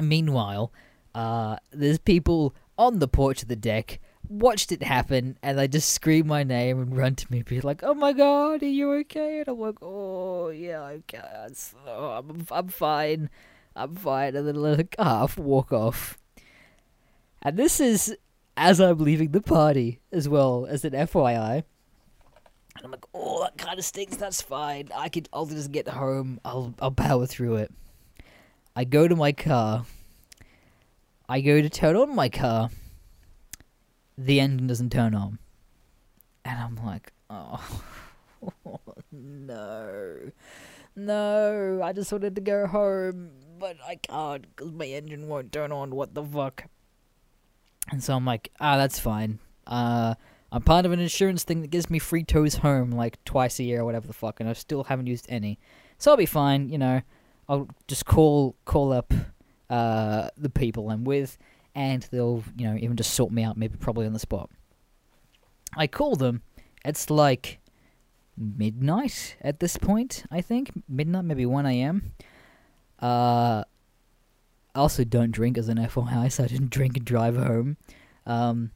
Meanwhile, 0.00 0.72
uh, 1.14 1.56
there's 1.70 1.98
people 1.98 2.54
on 2.76 2.98
the 2.98 3.08
porch 3.08 3.42
of 3.42 3.48
the 3.48 3.56
deck 3.56 4.00
watched 4.28 4.72
it 4.72 4.82
happen 4.82 5.38
and 5.42 5.58
they 5.58 5.68
just 5.68 5.90
scream 5.90 6.26
my 6.26 6.42
name 6.42 6.80
and 6.80 6.96
run 6.96 7.14
to 7.16 7.30
me, 7.32 7.42
be 7.42 7.60
like, 7.60 7.82
"Oh 7.82 7.94
my 7.94 8.12
god, 8.12 8.62
are 8.62 8.66
you 8.66 8.92
okay?" 9.00 9.40
And 9.40 9.48
I'm 9.48 9.58
like, 9.58 9.78
"Oh 9.82 10.48
yeah, 10.48 10.82
okay, 10.82 11.20
oh, 11.86 12.10
I'm 12.10 12.46
I'm 12.50 12.68
fine, 12.68 13.30
I'm 13.74 13.94
fine," 13.94 14.36
and 14.36 14.46
then 14.46 14.88
a 14.98 15.02
half 15.02 15.38
walk 15.38 15.72
off. 15.72 16.18
And 17.42 17.56
this 17.56 17.80
is 17.80 18.16
as 18.56 18.80
I'm 18.80 18.98
leaving 18.98 19.30
the 19.30 19.40
party 19.40 20.00
as 20.12 20.28
well 20.28 20.66
as 20.68 20.84
an 20.84 20.92
FYI. 20.92 21.64
And 22.76 22.84
I'm 22.84 22.90
like, 22.90 23.04
oh, 23.12 23.42
that 23.42 23.58
kind 23.58 23.78
of 23.78 23.84
stinks. 23.84 24.16
That's 24.16 24.40
fine. 24.40 24.88
I 24.94 25.08
can. 25.08 25.26
I'll 25.32 25.46
just 25.46 25.72
get 25.72 25.88
home. 25.88 26.40
I'll. 26.44 26.74
I'll 26.80 26.90
power 26.90 27.26
through 27.26 27.56
it. 27.56 27.72
I 28.76 28.84
go 28.84 29.08
to 29.08 29.16
my 29.16 29.32
car. 29.32 29.84
I 31.28 31.40
go 31.40 31.60
to 31.60 31.68
turn 31.68 31.96
on 31.96 32.14
my 32.14 32.28
car. 32.28 32.70
The 34.16 34.40
engine 34.40 34.66
doesn't 34.66 34.90
turn 34.90 35.14
on, 35.14 35.38
and 36.44 36.58
I'm 36.58 36.76
like, 36.84 37.12
oh, 37.28 37.82
no, 39.12 40.16
no. 40.96 41.80
I 41.82 41.92
just 41.92 42.10
wanted 42.10 42.34
to 42.34 42.40
go 42.40 42.66
home, 42.66 43.30
but 43.58 43.76
I 43.86 43.96
can't 43.96 44.46
because 44.56 44.72
my 44.72 44.86
engine 44.86 45.28
won't 45.28 45.52
turn 45.52 45.70
on. 45.70 45.94
What 45.94 46.14
the 46.14 46.22
fuck? 46.22 46.64
And 47.90 48.02
so 48.02 48.14
I'm 48.14 48.24
like, 48.24 48.50
ah, 48.60 48.76
that's 48.76 48.98
fine. 48.98 49.38
Uh, 49.66 50.14
I'm 50.50 50.62
part 50.62 50.86
of 50.86 50.92
an 50.92 51.00
insurance 51.00 51.44
thing 51.44 51.60
that 51.60 51.70
gives 51.70 51.90
me 51.90 51.98
free 51.98 52.24
tows 52.24 52.56
home 52.56 52.90
like 52.90 53.22
twice 53.24 53.58
a 53.58 53.64
year 53.64 53.80
or 53.80 53.84
whatever 53.84 54.06
the 54.06 54.14
fuck, 54.14 54.40
and 54.40 54.48
I 54.48 54.54
still 54.54 54.84
haven't 54.84 55.06
used 55.06 55.26
any. 55.28 55.58
So 55.98 56.10
I'll 56.10 56.16
be 56.16 56.26
fine, 56.26 56.68
you 56.68 56.78
know. 56.78 57.02
I'll 57.48 57.68
just 57.86 58.04
call 58.04 58.56
call 58.64 58.92
up 58.92 59.12
uh, 59.70 60.28
the 60.36 60.50
people 60.50 60.90
I'm 60.90 61.04
with, 61.04 61.38
and 61.74 62.06
they'll, 62.10 62.44
you 62.56 62.66
know, 62.66 62.76
even 62.78 62.96
just 62.96 63.14
sort 63.14 63.32
me 63.32 63.42
out, 63.42 63.56
maybe 63.56 63.76
probably 63.76 64.06
on 64.06 64.12
the 64.12 64.18
spot. 64.18 64.50
I 65.76 65.86
call 65.86 66.16
them. 66.16 66.42
It's 66.84 67.10
like 67.10 67.58
midnight 68.36 69.36
at 69.40 69.60
this 69.60 69.76
point, 69.76 70.24
I 70.30 70.40
think. 70.40 70.70
Midnight, 70.88 71.24
maybe 71.24 71.44
1 71.44 71.66
a.m. 71.66 72.12
Uh, 73.00 73.64
I 74.74 74.78
also 74.80 75.04
don't 75.04 75.30
drink 75.30 75.58
as 75.58 75.68
an 75.68 75.78
FYI, 75.78 76.30
so 76.30 76.44
I 76.44 76.46
didn't 76.46 76.70
drink 76.70 76.96
and 76.96 77.04
drive 77.04 77.36
home. 77.36 77.76
Um, 78.26 78.70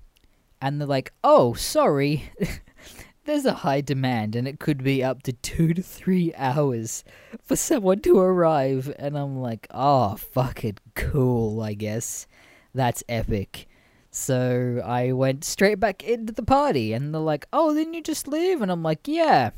and 0.62 0.80
they're 0.80 0.88
like, 0.88 1.12
oh, 1.24 1.54
sorry, 1.54 2.30
there's 3.24 3.44
a 3.44 3.52
high 3.52 3.80
demand, 3.80 4.36
and 4.36 4.46
it 4.46 4.60
could 4.60 4.84
be 4.84 5.02
up 5.02 5.24
to 5.24 5.32
two 5.32 5.74
to 5.74 5.82
three 5.82 6.32
hours 6.36 7.02
for 7.42 7.56
someone 7.56 8.00
to 8.02 8.18
arrive. 8.18 8.94
And 8.96 9.18
I'm 9.18 9.38
like, 9.40 9.66
oh, 9.72 10.14
fucking 10.14 10.78
cool, 10.94 11.60
I 11.60 11.74
guess. 11.74 12.28
That's 12.72 13.02
epic. 13.08 13.66
So 14.12 14.80
I 14.84 15.12
went 15.12 15.44
straight 15.44 15.80
back 15.80 16.04
into 16.04 16.32
the 16.32 16.44
party, 16.44 16.92
and 16.92 17.12
they're 17.12 17.20
like, 17.20 17.46
oh, 17.52 17.74
then 17.74 17.92
you 17.92 18.00
just 18.00 18.28
leave? 18.28 18.62
And 18.62 18.70
I'm 18.70 18.84
like, 18.84 19.08
yeah 19.08 19.50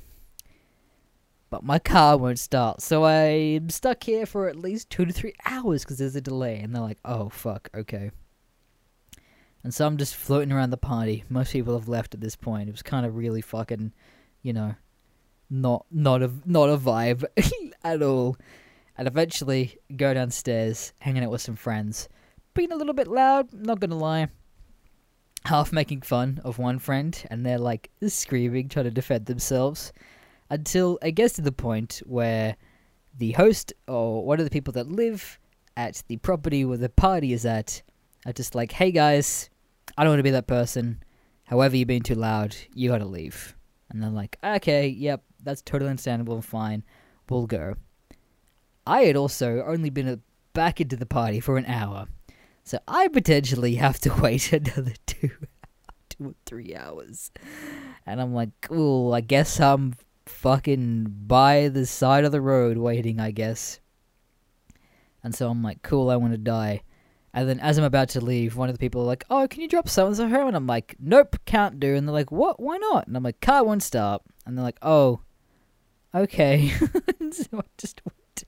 but 1.51 1.63
my 1.63 1.79
car 1.79 2.17
won't 2.17 2.41
start. 2.41 2.83
So 2.83 3.05
I'm 3.05 3.71
stuck 3.71 4.03
here 4.03 4.27
for 4.27 4.49
at 4.49 4.57
least 4.57 4.91
two 4.91 5.05
to 5.05 5.13
three 5.13 5.35
hours 5.47 5.85
because 5.85 5.99
there's 5.99 6.17
a 6.17 6.21
delay. 6.21 6.59
And 6.59 6.75
they're 6.75 6.83
like, 6.83 6.99
oh, 7.05 7.29
fuck, 7.29 7.71
okay. 7.73 8.11
And 9.65 9.73
so 9.73 9.87
I'm 9.87 9.97
just 9.97 10.15
floating 10.15 10.53
around 10.53 10.71
the 10.71 10.77
party. 10.77 11.25
Most 11.31 11.53
people 11.53 11.73
have 11.77 11.89
left 11.89 12.15
at 12.15 12.21
this 12.21 12.37
point. 12.37 12.69
It 12.69 12.73
was 12.73 12.83
kind 12.83 13.07
of 13.07 13.17
really 13.17 13.41
fucking, 13.41 13.93
you 14.43 14.53
know, 14.53 14.75
not 15.51 15.87
not 15.91 16.23
a 16.23 16.31
not 16.45 16.69
a 16.69 16.77
vibe 16.77 17.25
at 17.85 18.03
all. 18.03 18.37
And 18.97 19.09
eventually 19.09 19.79
go 19.97 20.15
downstairs, 20.15 20.93
hanging 20.99 21.25
out 21.25 21.31
with 21.31 21.41
some 21.41 21.57
friends, 21.57 22.09
being 22.53 22.71
a 22.73 22.77
little 22.77 22.95
bit 22.95 23.09
loud. 23.09 23.53
Not 23.53 23.81
gonna 23.81 23.97
lie. 23.99 24.29
half 25.47 25.73
making 25.73 26.03
fun 26.03 26.41
of 26.45 26.59
one 26.59 26.79
friend, 26.79 27.27
and 27.31 27.45
they're 27.45 27.59
like 27.59 27.91
screaming, 28.07 28.69
trying 28.69 28.85
to 28.85 28.91
defend 28.91 29.27
themselves, 29.27 29.93
until 30.51 30.99
it 31.03 31.13
gets 31.13 31.35
to 31.35 31.43
the 31.43 31.53
point 31.53 32.03
where 32.07 32.57
the 33.19 33.33
host 33.33 33.73
or 33.89 34.25
one 34.25 34.39
of 34.41 34.45
the 34.45 34.51
people 34.51 34.73
that 34.73 34.89
live 34.89 35.39
at 35.77 36.03
the 36.09 36.17
property 36.19 36.65
where 36.65 36.79
the 36.79 36.89
party 36.89 37.33
is 37.33 37.45
at 37.47 37.83
are 38.27 38.33
just 38.33 38.55
like, 38.55 38.73
"Hey 38.73 38.91
guys, 38.93 39.51
I 39.97 40.03
don't 40.03 40.13
want 40.13 40.19
to 40.21 40.25
be 40.25 40.31
that 40.31 40.47
person. 40.47 41.03
However, 41.45 41.77
you're 41.77 41.87
being 41.87 42.03
too 42.03 42.15
loud. 42.15 42.57
You 42.75 42.91
gotta 42.91 43.05
leave." 43.05 43.57
And 43.91 44.03
they're 44.03 44.11
like, 44.11 44.39
"Okay, 44.43 44.89
yep, 44.89 45.23
that's 45.43 45.63
totally 45.63 45.91
understandable 45.91 46.35
and 46.35 46.45
fine. 46.45 46.83
We'll 47.29 47.47
go." 47.47 47.77
I 48.87 49.03
had 49.03 49.17
also 49.17 49.65
only 49.67 49.91
been 49.91 50.09
uh, 50.09 50.17
back 50.53 50.81
into 50.81 50.97
the 50.97 51.07
party 51.07 51.41
for 51.41 51.57
an 51.57 51.67
hour, 51.67 52.07
so 52.65 52.79
I 52.89 53.09
potentially 53.09 53.77
have 53.77 53.99
to 54.01 54.15
wait 54.23 54.53
another 54.53 54.95
two, 55.07 55.31
two 56.09 56.31
or 56.31 56.35
three 56.47 56.75
hours. 56.75 57.31
And 58.07 58.21
I'm 58.21 58.35
like, 58.35 58.51
cool. 58.61 59.15
I 59.15 59.21
guess 59.21 59.61
I'm 59.61 59.95
fucking 60.27 61.15
by 61.27 61.69
the 61.69 61.87
side 61.87 62.25
of 62.25 62.33
the 62.33 62.41
road 62.41 62.79
waiting. 62.79 63.21
I 63.21 63.31
guess. 63.31 63.81
And 65.23 65.35
so 65.35 65.49
I'm 65.49 65.63
like, 65.63 65.83
cool. 65.83 66.11
I 66.11 66.17
want 66.17 66.33
to 66.33 66.39
die. 66.39 66.83
And 67.35 67.49
then 67.49 67.59
as 67.59 67.77
I'm 67.77 67.85
about 67.85 68.11
to 68.11 68.21
leave, 68.21 68.57
one 68.57 68.69
of 68.69 68.77
the 68.77 68.79
people 68.79 69.03
are 69.03 69.07
like, 69.07 69.25
"Oh, 69.29 69.49
can 69.49 69.61
you 69.61 69.67
drop 69.69 69.89
so 69.89 70.07
and 70.07 70.17
so 70.17 70.29
home?" 70.29 70.47
And 70.47 70.57
I'm 70.57 70.69
like, 70.69 70.95
"Nope, 71.01 71.37
can't 71.45 71.81
do." 71.81 71.97
And 71.97 72.07
they're 72.07 72.13
like, 72.15 72.31
"What? 72.31 72.61
Why 72.61 72.77
not?" 72.77 73.09
And 73.09 73.17
I'm 73.17 73.25
like, 73.25 73.41
"Car 73.41 73.65
won't 73.65 73.83
start." 73.83 74.23
And 74.47 74.57
they're 74.57 74.65
like, 74.65 74.79
"Oh, 74.83 75.21
okay." 76.15 76.69
so 77.33 77.47
I 77.55 77.63
just 77.77 78.01
went, 78.05 78.45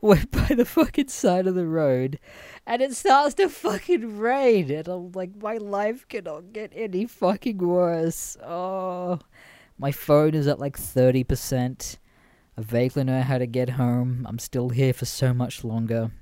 went 0.00 0.30
by 0.30 0.54
the 0.54 0.64
fucking 0.64 1.08
side 1.08 1.48
of 1.48 1.56
the 1.56 1.66
road, 1.66 2.20
and 2.64 2.80
it 2.80 2.94
starts 2.94 3.34
to 3.34 3.48
fucking 3.48 4.18
rain, 4.18 4.70
and 4.70 4.86
I'm 4.86 5.10
like, 5.12 5.34
my 5.42 5.56
life 5.56 6.06
cannot 6.06 6.52
get 6.52 6.72
any 6.76 7.06
fucking 7.06 7.58
worse. 7.58 8.36
Oh, 8.44 9.18
my 9.78 9.90
phone 9.90 10.34
is 10.34 10.46
at 10.46 10.60
like 10.60 10.78
thirty 10.78 11.24
percent. 11.24 11.98
I 12.56 12.62
vaguely 12.62 13.02
know 13.02 13.22
how 13.22 13.38
to 13.38 13.46
get 13.46 13.70
home. 13.70 14.24
I'm 14.28 14.38
still 14.38 14.68
here 14.68 14.92
for 14.92 15.06
so 15.06 15.34
much 15.34 15.64
longer. 15.64 16.12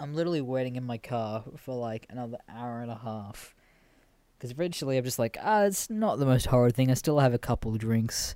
I'm 0.00 0.14
literally 0.14 0.40
waiting 0.40 0.76
in 0.76 0.84
my 0.84 0.98
car 0.98 1.44
for 1.56 1.74
like 1.74 2.06
another 2.10 2.38
hour 2.48 2.80
and 2.80 2.90
a 2.90 2.96
half. 2.96 3.54
Because 4.36 4.50
eventually 4.50 4.98
I'm 4.98 5.04
just 5.04 5.18
like, 5.18 5.36
ah, 5.40 5.62
it's 5.62 5.88
not 5.88 6.18
the 6.18 6.26
most 6.26 6.46
horrid 6.46 6.74
thing. 6.74 6.90
I 6.90 6.94
still 6.94 7.20
have 7.20 7.34
a 7.34 7.38
couple 7.38 7.72
drinks. 7.76 8.34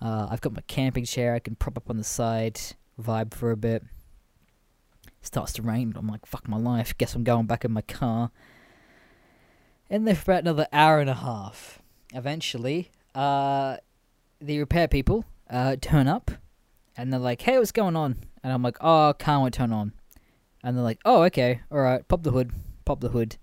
Uh, 0.00 0.26
I've 0.30 0.40
got 0.40 0.54
my 0.54 0.62
camping 0.66 1.04
chair 1.04 1.34
I 1.34 1.38
can 1.38 1.54
prop 1.54 1.76
up 1.76 1.90
on 1.90 1.98
the 1.98 2.04
side, 2.04 2.60
vibe 3.00 3.34
for 3.34 3.50
a 3.50 3.56
bit. 3.56 3.84
starts 5.20 5.52
to 5.54 5.62
rain. 5.62 5.92
I'm 5.96 6.08
like, 6.08 6.26
fuck 6.26 6.48
my 6.48 6.56
life. 6.56 6.96
Guess 6.96 7.14
I'm 7.14 7.24
going 7.24 7.46
back 7.46 7.64
in 7.64 7.72
my 7.72 7.82
car. 7.82 8.30
In 9.90 10.04
there 10.04 10.14
for 10.14 10.32
about 10.32 10.42
another 10.42 10.66
hour 10.72 10.98
and 10.98 11.10
a 11.10 11.14
half. 11.14 11.82
Eventually, 12.14 12.90
uh, 13.14 13.76
the 14.40 14.58
repair 14.58 14.88
people 14.88 15.24
uh, 15.50 15.76
turn 15.80 16.08
up 16.08 16.30
and 16.96 17.12
they're 17.12 17.20
like, 17.20 17.42
hey, 17.42 17.58
what's 17.58 17.72
going 17.72 17.96
on? 17.96 18.16
And 18.42 18.52
I'm 18.52 18.62
like, 18.62 18.78
oh, 18.80 19.14
car 19.18 19.40
won't 19.40 19.54
turn 19.54 19.72
on. 19.72 19.92
And 20.62 20.76
they're 20.76 20.84
like, 20.84 21.00
oh, 21.04 21.22
okay, 21.24 21.60
all 21.70 21.80
right, 21.80 22.06
pop 22.06 22.22
the 22.22 22.30
hood, 22.30 22.52
pop 22.84 23.00
the 23.00 23.08
hood, 23.08 23.36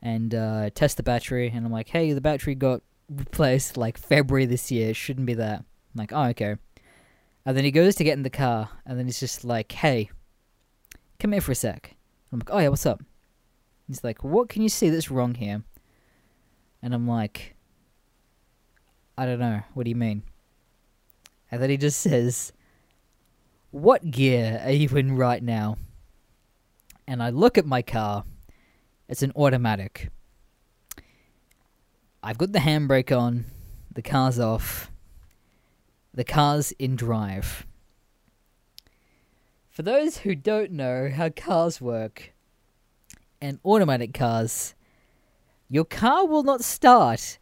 and 0.00 0.34
uh, 0.34 0.70
test 0.74 0.96
the 0.96 1.02
battery. 1.02 1.50
And 1.52 1.66
I'm 1.66 1.72
like, 1.72 1.88
hey, 1.88 2.12
the 2.12 2.20
battery 2.20 2.54
got 2.54 2.82
replaced 3.08 3.76
like 3.76 3.98
February 3.98 4.46
this 4.46 4.70
year. 4.70 4.90
It 4.90 4.96
shouldn't 4.96 5.26
be 5.26 5.34
that. 5.34 5.58
I'm 5.60 5.96
like, 5.96 6.12
oh, 6.12 6.24
okay. 6.26 6.56
And 7.44 7.56
then 7.56 7.64
he 7.64 7.70
goes 7.70 7.96
to 7.96 8.04
get 8.04 8.16
in 8.16 8.22
the 8.22 8.30
car, 8.30 8.70
and 8.86 8.98
then 8.98 9.06
he's 9.06 9.20
just 9.20 9.44
like, 9.44 9.72
hey, 9.72 10.10
come 11.18 11.32
here 11.32 11.40
for 11.40 11.52
a 11.52 11.56
sec. 11.56 11.96
I'm 12.32 12.38
like, 12.38 12.50
oh, 12.52 12.58
yeah, 12.58 12.68
what's 12.68 12.86
up? 12.86 13.02
He's 13.88 14.04
like, 14.04 14.22
what 14.22 14.48
can 14.48 14.62
you 14.62 14.68
see 14.68 14.88
that's 14.90 15.10
wrong 15.10 15.34
here? 15.34 15.64
And 16.82 16.94
I'm 16.94 17.06
like, 17.06 17.54
I 19.16 19.26
don't 19.26 19.38
know. 19.38 19.62
What 19.74 19.84
do 19.84 19.90
you 19.90 19.96
mean? 19.96 20.22
And 21.50 21.62
then 21.62 21.70
he 21.70 21.76
just 21.76 22.00
says, 22.00 22.52
What 23.70 24.10
gear 24.10 24.60
are 24.64 24.72
you 24.72 24.88
in 24.96 25.16
right 25.16 25.42
now? 25.42 25.76
And 27.06 27.22
I 27.22 27.30
look 27.30 27.58
at 27.58 27.66
my 27.66 27.82
car. 27.82 28.24
It's 29.08 29.22
an 29.22 29.32
automatic. 29.36 30.10
I've 32.22 32.38
got 32.38 32.52
the 32.52 32.60
handbrake 32.60 33.16
on. 33.16 33.46
The 33.92 34.02
car's 34.02 34.38
off. 34.38 34.90
The 36.14 36.24
car's 36.24 36.72
in 36.72 36.96
drive. 36.96 37.66
For 39.70 39.82
those 39.82 40.18
who 40.18 40.34
don't 40.34 40.70
know 40.72 41.10
how 41.14 41.30
cars 41.30 41.80
work, 41.80 42.32
and 43.42 43.58
automatic 43.64 44.14
cars, 44.14 44.74
your 45.68 45.84
car 45.84 46.24
will 46.24 46.44
not 46.44 46.62
start 46.62 47.38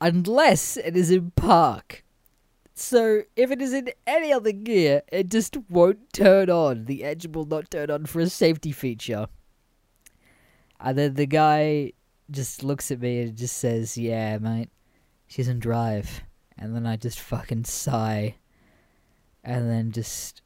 unless 0.00 0.76
it 0.78 0.96
is 0.96 1.10
in 1.10 1.30
park. 1.32 2.02
So 2.78 3.22
if 3.36 3.50
it 3.50 3.62
is 3.62 3.72
in 3.72 3.88
any 4.06 4.34
other 4.34 4.52
gear, 4.52 5.00
it 5.10 5.30
just 5.30 5.56
won't 5.70 6.12
turn 6.12 6.50
on. 6.50 6.84
The 6.84 7.04
engine 7.04 7.32
will 7.32 7.46
not 7.46 7.70
turn 7.70 7.90
on 7.90 8.04
for 8.04 8.20
a 8.20 8.28
safety 8.28 8.70
feature. 8.70 9.28
And 10.78 10.98
then 10.98 11.14
the 11.14 11.24
guy 11.24 11.94
just 12.30 12.62
looks 12.62 12.90
at 12.90 13.00
me 13.00 13.22
and 13.22 13.34
just 13.34 13.56
says, 13.56 13.96
Yeah, 13.96 14.36
mate, 14.36 14.68
she's 15.26 15.48
in 15.48 15.58
drive. 15.58 16.22
And 16.58 16.76
then 16.76 16.86
I 16.86 16.96
just 16.96 17.18
fucking 17.18 17.64
sigh. 17.64 18.36
And 19.42 19.70
then 19.70 19.90
just 19.90 20.42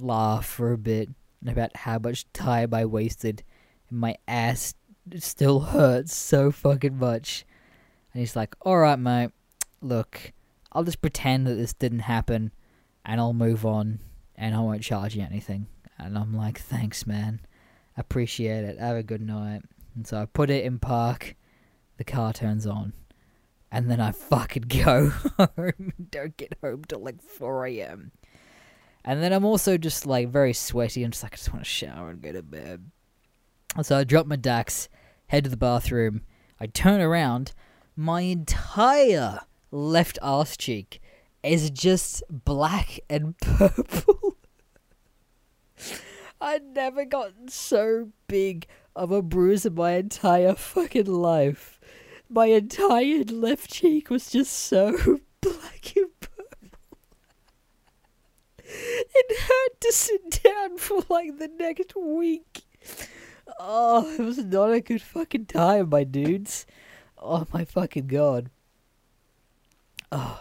laugh 0.00 0.46
for 0.46 0.72
a 0.72 0.78
bit 0.78 1.10
about 1.46 1.76
how 1.76 1.98
much 1.98 2.32
time 2.32 2.72
I 2.72 2.86
wasted. 2.86 3.42
And 3.90 3.98
my 3.98 4.16
ass 4.26 4.72
still 5.18 5.60
hurts 5.60 6.16
so 6.16 6.50
fucking 6.50 6.96
much. 6.98 7.44
And 8.14 8.20
he's 8.20 8.34
like, 8.34 8.56
Alright, 8.64 8.98
mate, 8.98 9.32
look, 9.82 10.32
I'll 10.76 10.84
just 10.84 11.00
pretend 11.00 11.46
that 11.46 11.54
this 11.54 11.72
didn't 11.72 12.00
happen 12.00 12.52
and 13.02 13.18
I'll 13.18 13.32
move 13.32 13.64
on 13.64 14.00
and 14.34 14.54
I 14.54 14.60
won't 14.60 14.82
charge 14.82 15.16
you 15.16 15.22
anything. 15.22 15.68
And 15.96 16.18
I'm 16.18 16.36
like, 16.36 16.60
thanks, 16.60 17.06
man. 17.06 17.40
Appreciate 17.96 18.62
it. 18.62 18.78
Have 18.78 18.96
a 18.96 19.02
good 19.02 19.22
night. 19.22 19.62
And 19.94 20.06
so 20.06 20.18
I 20.18 20.26
put 20.26 20.50
it 20.50 20.66
in 20.66 20.78
park. 20.78 21.34
The 21.96 22.04
car 22.04 22.34
turns 22.34 22.66
on. 22.66 22.92
And 23.72 23.90
then 23.90 24.00
I 24.00 24.12
fucking 24.12 24.64
go 24.84 25.08
home. 25.08 25.94
Don't 26.10 26.36
get 26.36 26.58
home 26.60 26.84
till 26.84 27.02
like 27.02 27.22
4 27.22 27.64
a.m. 27.68 28.12
And 29.02 29.22
then 29.22 29.32
I'm 29.32 29.46
also 29.46 29.78
just 29.78 30.04
like 30.04 30.28
very 30.28 30.52
sweaty. 30.52 31.04
I'm 31.04 31.12
just 31.12 31.22
like, 31.22 31.32
I 31.32 31.36
just 31.36 31.52
want 31.54 31.64
to 31.64 31.70
shower 31.70 32.10
and 32.10 32.20
go 32.20 32.32
to 32.32 32.42
bed. 32.42 32.90
So 33.80 33.96
I 33.96 34.04
drop 34.04 34.26
my 34.26 34.36
Dax, 34.36 34.90
head 35.28 35.44
to 35.44 35.50
the 35.50 35.56
bathroom. 35.56 36.20
I 36.60 36.66
turn 36.66 37.00
around. 37.00 37.54
My 37.96 38.20
entire 38.20 39.40
left 39.70 40.18
arse 40.22 40.56
cheek 40.56 41.00
is 41.42 41.70
just 41.70 42.22
black 42.28 43.00
and 43.08 43.38
purple. 43.40 44.36
I'd 46.40 46.64
never 46.64 47.04
gotten 47.04 47.48
so 47.48 48.10
big 48.28 48.66
of 48.94 49.10
a 49.10 49.22
bruise 49.22 49.66
in 49.66 49.74
my 49.74 49.92
entire 49.92 50.54
fucking 50.54 51.06
life. 51.06 51.80
My 52.28 52.46
entire 52.46 53.24
left 53.24 53.70
cheek 53.70 54.10
was 54.10 54.30
just 54.30 54.52
so 54.52 54.92
black 55.40 55.96
and 55.96 56.20
purple. 56.20 56.78
It 58.58 59.38
hurt 59.40 59.80
to 59.80 59.92
sit 59.92 60.42
down 60.42 60.78
for 60.78 61.02
like 61.08 61.38
the 61.38 61.48
next 61.48 61.94
week. 61.96 62.62
Oh, 63.58 64.14
it 64.18 64.22
was 64.22 64.38
not 64.38 64.72
a 64.72 64.80
good 64.80 65.02
fucking 65.02 65.46
time, 65.46 65.88
my 65.88 66.04
dudes. 66.04 66.66
Oh 67.16 67.46
my 67.52 67.64
fucking 67.64 68.08
god. 68.08 68.50
Oh, 70.12 70.40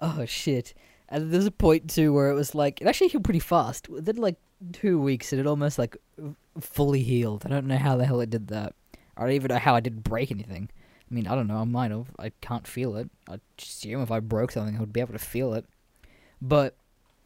oh 0.00 0.24
shit. 0.26 0.74
And 1.08 1.32
there's 1.32 1.46
a 1.46 1.50
point 1.50 1.90
too 1.90 2.12
where 2.12 2.30
it 2.30 2.34
was 2.34 2.54
like 2.54 2.80
it 2.80 2.86
actually 2.86 3.08
healed 3.08 3.24
pretty 3.24 3.40
fast. 3.40 3.88
Within 3.88 4.16
like 4.16 4.36
two 4.72 5.00
weeks, 5.00 5.32
it 5.32 5.38
had 5.38 5.46
almost 5.46 5.78
like 5.78 5.96
fully 6.60 7.02
healed. 7.02 7.44
I 7.44 7.48
don't 7.48 7.66
know 7.66 7.78
how 7.78 7.96
the 7.96 8.06
hell 8.06 8.20
it 8.20 8.30
did 8.30 8.48
that. 8.48 8.74
I 9.16 9.22
don't 9.22 9.32
even 9.32 9.48
know 9.48 9.58
how 9.58 9.74
I 9.74 9.80
didn't 9.80 10.04
break 10.04 10.30
anything. 10.30 10.70
I 11.10 11.14
mean, 11.14 11.26
I 11.26 11.34
don't 11.34 11.48
know. 11.48 11.56
I 11.56 11.64
might 11.64 11.90
have. 11.90 12.10
I 12.18 12.30
can't 12.40 12.66
feel 12.66 12.96
it. 12.96 13.10
I 13.28 13.40
assume 13.58 14.02
if 14.02 14.10
I 14.10 14.20
broke 14.20 14.52
something, 14.52 14.76
I 14.76 14.80
would 14.80 14.92
be 14.92 15.00
able 15.00 15.12
to 15.12 15.18
feel 15.18 15.54
it. 15.54 15.66
But 16.40 16.76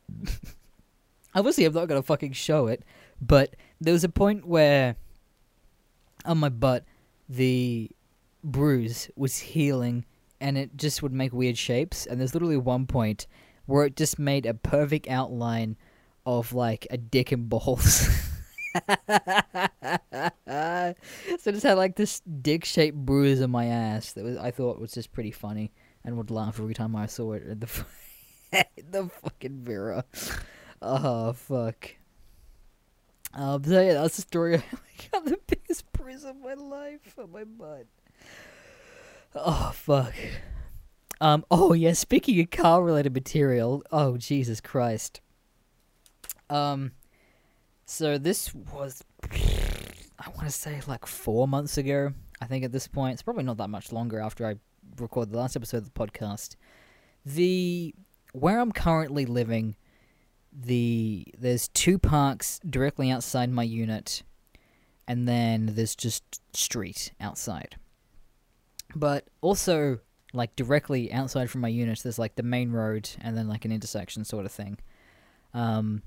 obviously, 1.35 1.65
I'm 1.65 1.75
not 1.75 1.89
gonna 1.89 2.03
fucking 2.03 2.33
show 2.33 2.67
it. 2.67 2.83
But 3.21 3.55
there 3.81 3.93
was 3.93 4.05
a 4.05 4.09
point 4.09 4.47
where 4.47 4.97
on 6.25 6.39
my 6.39 6.49
butt, 6.49 6.85
the 7.29 7.91
bruise 8.43 9.11
was 9.17 9.39
healing 9.39 10.05
and 10.41 10.59
it 10.59 10.77
just 10.77 11.03
would 11.03 11.13
make 11.13 11.33
weird 11.33 11.59
shapes. 11.59 12.07
And 12.07 12.21
there's 12.21 12.35
literally 12.35 12.57
one 12.57 12.87
point 12.87 13.27
where 13.67 13.87
it 13.87 13.97
just 13.97 14.19
made 14.19 14.47
a 14.47 14.55
perfect 14.55 15.09
outline 15.09 15.77
of 16.27 16.53
like 16.53 16.87
a 16.91 16.97
dick 16.97 17.33
and 17.33 17.49
balls. 17.49 18.09
so 21.39 21.53
just 21.53 21.63
had 21.63 21.75
like 21.75 21.97
this 21.97 22.21
dick 22.21 22.65
shaped 22.65 22.97
bruise 22.97 23.41
on 23.41 23.51
my 23.51 23.67
ass 23.67 24.13
that 24.13 24.25
was 24.25 24.37
I 24.37 24.51
thought 24.51 24.81
was 24.81 24.93
just 24.93 25.13
pretty 25.13 25.31
funny 25.31 25.73
and 26.05 26.17
would 26.17 26.31
laugh 26.31 26.59
every 26.59 26.75
time 26.75 26.97
I 26.97 27.07
saw 27.07 27.35
it 27.35 27.45
in 27.45 27.61
the 27.61 27.85
the 28.91 29.09
fucking 29.09 29.65
mirror. 29.65 30.05
Oh 30.81 31.33
fuck. 31.33 31.97
Um, 33.33 33.65
so 33.65 33.81
yeah, 33.81 33.95
that's 33.95 34.17
the 34.17 34.23
story. 34.23 34.57
I 34.59 34.63
got 35.13 35.25
the 35.25 35.39
biggest 35.47 35.91
bruise 35.93 36.25
of 36.25 36.37
my 36.37 36.55
life 36.55 37.19
on 37.19 37.33
my 37.33 37.45
butt. 37.45 37.87
Oh 39.35 39.73
fuck. 39.75 40.15
Um. 41.21 41.45
Oh 41.51 41.73
yeah. 41.73 41.93
Speaking 41.93 42.41
of 42.41 42.51
car-related 42.51 43.15
material. 43.15 43.83
Oh 43.91 44.17
Jesus 44.17 44.61
Christ. 44.61 45.21
Um. 46.51 46.93
So 47.87 48.17
this 48.17 48.55
was, 48.55 49.05
I 49.31 50.29
want 50.31 50.45
to 50.45 50.51
say 50.51 50.81
like 50.87 51.05
four 51.05 51.47
months 51.47 51.77
ago. 51.77 52.13
I 52.41 52.47
think 52.47 52.65
at 52.65 52.73
this 52.73 52.89
point 52.89 53.13
it's 53.15 53.23
probably 53.23 53.45
not 53.45 53.59
that 53.59 53.69
much 53.69 53.93
longer 53.93 54.21
after 54.21 54.47
I 54.47 54.57
recorded 54.99 55.33
the 55.33 55.39
last 55.39 55.57
episode 55.57 55.79
of 55.79 55.85
the 55.85 55.91
podcast. 55.91 56.57
The 57.27 57.95
where 58.33 58.59
I'm 58.59 58.73
currently 58.73 59.27
living, 59.27 59.77
the 60.53 61.27
there's 61.39 61.69
two 61.69 61.99
parks 61.99 62.61
directly 62.69 63.11
outside 63.11 63.51
my 63.51 63.63
unit, 63.63 64.23
and 65.07 65.29
then 65.29 65.71
there's 65.75 65.95
just 65.95 66.41
street 66.55 67.13
outside. 67.21 67.77
But 68.95 69.29
also, 69.41 70.01
like 70.33 70.55
directly 70.57 71.13
outside 71.13 71.51
from 71.51 71.61
my 71.61 71.69
unit, 71.69 72.01
there's 72.03 72.19
like 72.19 72.37
the 72.37 72.43
main 72.43 72.71
road 72.71 73.09
and 73.21 73.37
then 73.37 73.49
like 73.49 73.65
an 73.65 73.73
intersection 73.73 74.25
sort 74.25 74.47
of 74.47 74.53
thing. 74.53 74.79
Um, 75.53 76.03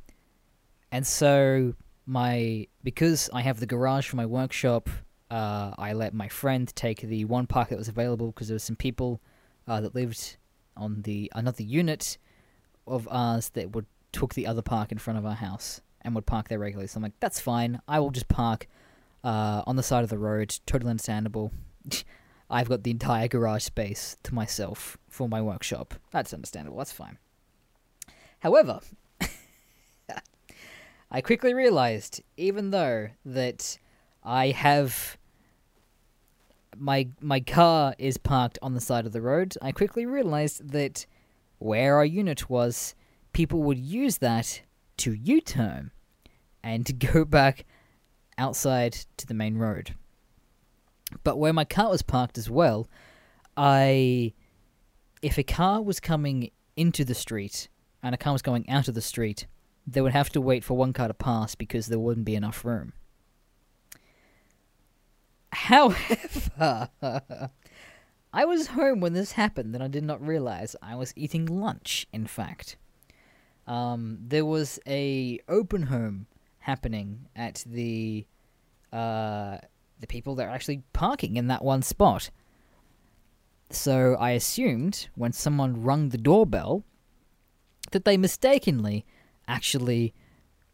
and 0.91 1.05
so 1.05 1.73
my 2.05 2.67
because 2.83 3.29
I 3.33 3.41
have 3.41 3.59
the 3.59 3.65
garage 3.65 4.07
for 4.07 4.15
my 4.15 4.25
workshop, 4.25 4.89
uh, 5.29 5.73
I 5.77 5.93
let 5.93 6.13
my 6.13 6.27
friend 6.29 6.73
take 6.75 7.01
the 7.01 7.25
one 7.25 7.47
park 7.47 7.69
that 7.69 7.77
was 7.77 7.87
available 7.87 8.27
because 8.27 8.47
there 8.47 8.55
was 8.55 8.63
some 8.63 8.75
people 8.75 9.21
uh, 9.67 9.81
that 9.81 9.95
lived 9.95 10.37
on 10.75 11.01
the 11.01 11.31
another 11.35 11.63
unit 11.63 12.17
of 12.85 13.07
ours 13.11 13.49
that 13.49 13.75
would 13.75 13.85
took 14.11 14.33
the 14.33 14.47
other 14.47 14.61
park 14.61 14.91
in 14.91 14.97
front 14.97 15.19
of 15.19 15.25
our 15.25 15.35
house 15.35 15.81
and 16.01 16.15
would 16.15 16.25
park 16.25 16.47
there 16.47 16.59
regularly. 16.59 16.87
So 16.87 16.97
I'm 16.97 17.03
like, 17.03 17.19
that's 17.19 17.39
fine. 17.39 17.81
I 17.87 17.99
will 17.99 18.11
just 18.11 18.29
park 18.29 18.67
uh, 19.23 19.63
on 19.67 19.75
the 19.75 19.83
side 19.83 20.03
of 20.03 20.09
the 20.09 20.17
road. 20.17 20.57
Totally 20.65 20.89
understandable. 20.89 21.51
I've 22.49 22.69
got 22.69 22.83
the 22.83 22.91
entire 22.91 23.27
garage 23.27 23.63
space 23.63 24.15
to 24.23 24.33
myself 24.33 24.97
for 25.09 25.27
my 25.27 25.41
workshop. 25.41 25.95
That's 26.11 26.33
understandable. 26.33 26.77
That's 26.77 26.93
fine. 26.93 27.17
However, 28.39 28.79
I 31.11 31.21
quickly 31.21 31.53
realized, 31.53 32.21
even 32.37 32.71
though 32.71 33.09
that 33.25 33.77
I 34.23 34.49
have 34.49 35.17
my 36.79 37.09
my 37.21 37.39
car 37.39 37.95
is 37.97 38.17
parked 38.17 38.59
on 38.61 38.73
the 38.73 38.81
side 38.81 39.05
of 39.05 39.11
the 39.11 39.21
road, 39.21 39.55
I 39.61 39.71
quickly 39.71 40.05
realized 40.05 40.71
that 40.71 41.05
where 41.59 41.95
our 41.95 42.05
unit 42.05 42.49
was, 42.49 42.95
people 43.33 43.63
would 43.63 43.79
use 43.79 44.19
that 44.19 44.61
to 44.97 45.13
U-turn 45.13 45.91
and 46.63 46.85
to 46.85 46.93
go 47.13 47.25
back 47.25 47.65
outside 48.37 48.93
to 49.17 49.25
the 49.25 49.33
main 49.33 49.57
road. 49.57 49.95
But 51.23 51.37
where 51.37 51.53
my 51.53 51.65
car 51.65 51.89
was 51.89 52.01
parked 52.01 52.37
as 52.37 52.49
well, 52.49 52.87
I 53.55 54.33
if 55.21 55.37
a 55.37 55.43
car 55.43 55.81
was 55.81 55.99
coming 55.99 56.51
into 56.75 57.03
the 57.03 57.15
street 57.15 57.69
and 58.03 58.13
a 58.13 58.17
car 58.17 58.33
was 58.33 58.41
going 58.41 58.69
out 58.69 58.87
of 58.87 58.93
the 58.93 59.01
street, 59.01 59.47
they 59.85 60.01
would 60.01 60.11
have 60.11 60.29
to 60.29 60.41
wait 60.41 60.63
for 60.63 60.75
one 60.75 60.93
car 60.93 61.07
to 61.07 61.13
pass 61.13 61.55
because 61.55 61.87
there 61.87 61.99
wouldn't 61.99 62.25
be 62.25 62.35
enough 62.35 62.63
room. 62.63 62.93
However, 65.51 66.89
I 68.33 68.45
was 68.45 68.67
home 68.67 68.99
when 68.99 69.13
this 69.13 69.31
happened 69.31 69.73
and 69.73 69.83
I 69.83 69.87
did 69.87 70.03
not 70.03 70.25
realize 70.25 70.75
I 70.81 70.95
was 70.95 71.13
eating 71.15 71.45
lunch, 71.45 72.05
in 72.13 72.27
fact. 72.27 72.77
Um, 73.65 74.19
there 74.21 74.45
was 74.45 74.79
a 74.87 75.39
open 75.49 75.83
home 75.83 76.27
happening 76.59 77.27
at 77.35 77.63
the 77.65 78.25
uh, 78.93 79.57
the 79.99 80.07
people 80.07 80.35
that 80.35 80.47
are 80.47 80.51
actually 80.51 80.83
parking 80.93 81.37
in 81.37 81.47
that 81.47 81.63
one 81.63 81.81
spot. 81.81 82.29
So 83.69 84.15
I 84.19 84.31
assumed 84.31 85.09
when 85.15 85.33
someone 85.33 85.83
rung 85.83 86.09
the 86.09 86.17
doorbell 86.17 86.83
that 87.91 88.05
they 88.05 88.17
mistakenly 88.17 89.05
actually 89.47 90.13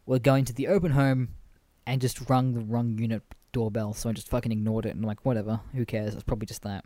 were 0.06 0.20
going 0.20 0.46
to 0.46 0.54
the 0.54 0.68
open 0.68 0.92
home 0.92 1.30
and 1.86 2.02
just 2.02 2.30
rung 2.30 2.54
the 2.54 2.60
wrong 2.60 2.98
unit 2.98 3.24
doorbell. 3.52 3.94
So 3.94 4.10
I 4.10 4.14
just 4.14 4.30
fucking 4.30 4.52
ignored 4.52 4.86
it 4.86 4.90
and 4.90 5.00
I'm 5.00 5.08
like, 5.08 5.26
whatever, 5.26 5.62
who 5.74 5.86
cares? 5.86 6.14
It's 6.14 6.24
probably 6.24 6.46
just 6.46 6.64
that. 6.64 6.86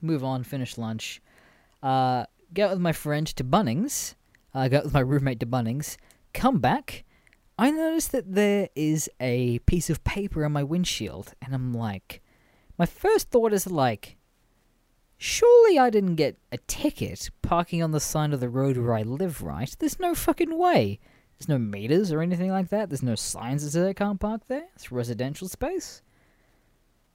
Move 0.00 0.22
on, 0.22 0.44
finish 0.44 0.78
lunch. 0.78 1.20
Uh, 1.82 2.26
go 2.52 2.66
out 2.66 2.70
with 2.70 2.80
my 2.80 2.92
friend 2.92 3.26
to 3.26 3.44
Bunnings. 3.44 4.14
Uh, 4.54 4.68
go 4.68 4.78
out 4.78 4.84
with 4.84 4.94
my 4.94 5.00
roommate 5.00 5.40
to 5.40 5.46
Bunnings. 5.46 5.96
Come 6.32 6.58
back. 6.58 7.04
I 7.58 7.70
noticed 7.70 8.12
that 8.12 8.34
there 8.34 8.68
is 8.74 9.08
a 9.18 9.60
piece 9.60 9.88
of 9.88 10.04
paper 10.04 10.44
on 10.44 10.52
my 10.52 10.62
windshield, 10.62 11.32
and 11.40 11.54
I'm 11.54 11.72
like, 11.72 12.22
my 12.78 12.84
first 12.84 13.30
thought 13.30 13.54
is 13.54 13.66
like, 13.66 14.16
surely 15.16 15.78
I 15.78 15.88
didn't 15.88 16.16
get 16.16 16.36
a 16.52 16.58
ticket 16.58 17.30
parking 17.40 17.82
on 17.82 17.92
the 17.92 18.00
side 18.00 18.34
of 18.34 18.40
the 18.40 18.50
road 18.50 18.76
where 18.76 18.94
I 18.94 19.02
live, 19.02 19.42
right? 19.42 19.74
There's 19.78 19.98
no 19.98 20.14
fucking 20.14 20.56
way. 20.58 21.00
There's 21.38 21.48
no 21.48 21.58
meters 21.58 22.12
or 22.12 22.20
anything 22.20 22.50
like 22.50 22.68
that. 22.68 22.90
There's 22.90 23.02
no 23.02 23.14
signs 23.14 23.64
that 23.64 23.70
say 23.70 23.88
I 23.88 23.94
can't 23.94 24.20
park 24.20 24.42
there. 24.48 24.66
It's 24.74 24.92
residential 24.92 25.48
space. 25.48 26.02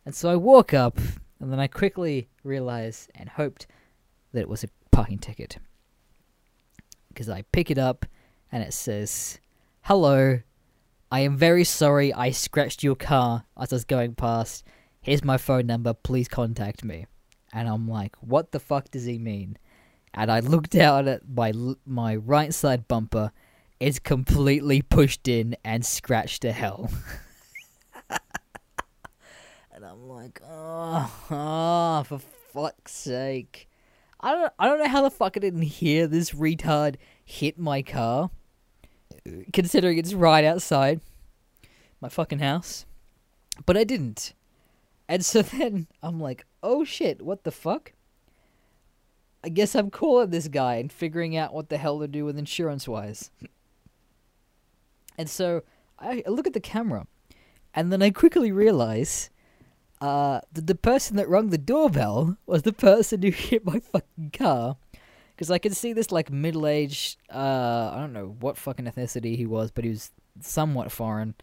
And 0.05 0.15
so 0.15 0.31
I 0.31 0.35
walk 0.35 0.73
up, 0.73 0.97
and 1.39 1.51
then 1.51 1.59
I 1.59 1.67
quickly 1.67 2.29
realize 2.43 3.07
and 3.13 3.29
hoped 3.29 3.67
that 4.31 4.41
it 4.41 4.49
was 4.49 4.63
a 4.63 4.69
parking 4.89 5.19
ticket. 5.19 5.57
Because 7.09 7.29
I 7.29 7.43
pick 7.51 7.69
it 7.69 7.77
up, 7.77 8.07
and 8.51 8.63
it 8.63 8.73
says, 8.73 9.39
Hello, 9.85 10.39
I 11.11 11.21
am 11.21 11.35
very 11.35 11.63
sorry 11.63 12.13
I 12.13 12.29
scratched 12.29 12.83
your 12.83 12.95
car 12.95 13.45
as 13.59 13.73
I 13.73 13.77
was 13.77 13.83
going 13.83 14.13
past. 14.13 14.63
Here's 15.01 15.23
my 15.23 15.37
phone 15.37 15.65
number, 15.65 15.95
please 15.95 16.27
contact 16.27 16.83
me. 16.83 17.07
And 17.51 17.67
I'm 17.67 17.87
like, 17.89 18.15
what 18.21 18.51
the 18.51 18.59
fuck 18.59 18.91
does 18.91 19.05
he 19.05 19.17
mean? 19.17 19.57
And 20.13 20.31
I 20.31 20.39
look 20.39 20.69
down 20.69 21.07
at 21.07 21.27
my 21.27 21.51
my 21.83 22.15
right 22.15 22.53
side 22.53 22.87
bumper. 22.87 23.31
It's 23.79 23.97
completely 23.97 24.83
pushed 24.83 25.27
in 25.27 25.57
and 25.65 25.83
scratched 25.83 26.43
to 26.43 26.51
hell. 26.51 26.91
and 28.11 29.83
I'm 29.83 30.07
like, 30.07 30.39
oh, 30.47 31.11
oh, 31.31 32.03
for 32.03 32.19
fuck's 32.53 32.93
sake. 32.93 33.67
I 34.19 34.33
don't 34.33 34.53
I 34.59 34.67
don't 34.67 34.77
know 34.77 34.87
how 34.87 35.01
the 35.01 35.09
fuck 35.09 35.37
I 35.37 35.39
didn't 35.39 35.63
hear 35.63 36.05
this 36.05 36.31
retard 36.31 36.97
hit 37.25 37.57
my 37.57 37.81
car 37.81 38.29
considering 39.53 39.97
it's 39.97 40.13
right 40.13 40.43
outside 40.43 41.01
my 42.01 42.09
fucking 42.09 42.39
house. 42.39 42.85
But 43.65 43.77
I 43.77 43.83
didn't. 43.83 44.33
And 45.07 45.25
so 45.25 45.41
then 45.41 45.87
I'm 46.01 46.19
like, 46.19 46.45
oh 46.63 46.83
shit, 46.83 47.21
what 47.21 47.43
the 47.43 47.51
fuck? 47.51 47.93
I 49.43 49.49
guess 49.49 49.75
I'm 49.75 49.89
calling 49.89 50.29
this 50.29 50.47
guy 50.47 50.75
and 50.75 50.91
figuring 50.91 51.35
out 51.35 51.53
what 51.53 51.69
the 51.69 51.77
hell 51.77 51.99
to 51.99 52.07
do 52.07 52.25
with 52.25 52.37
insurance 52.37 52.87
wise. 52.87 53.31
And 55.17 55.29
so 55.29 55.63
I 55.99 56.23
look 56.27 56.47
at 56.47 56.53
the 56.53 56.59
camera, 56.59 57.07
and 57.73 57.91
then 57.91 58.01
I 58.01 58.11
quickly 58.11 58.51
realize 58.51 59.29
uh, 59.99 60.41
that 60.53 60.67
the 60.67 60.75
person 60.75 61.15
that 61.17 61.29
rung 61.29 61.49
the 61.49 61.57
doorbell 61.57 62.37
was 62.45 62.63
the 62.63 62.73
person 62.73 63.21
who 63.21 63.29
hit 63.31 63.65
my 63.65 63.79
fucking 63.79 64.31
car 64.31 64.77
because 65.41 65.49
I 65.49 65.57
could 65.57 65.75
see 65.75 65.91
this 65.91 66.11
like 66.11 66.29
middle-aged, 66.29 67.17
uh, 67.33 67.89
I 67.91 67.97
don't 67.99 68.13
know 68.13 68.35
what 68.41 68.57
fucking 68.57 68.85
ethnicity 68.85 69.35
he 69.35 69.47
was, 69.47 69.71
but 69.71 69.83
he 69.83 69.89
was 69.89 70.11
somewhat 70.39 70.91
foreign. 70.91 71.33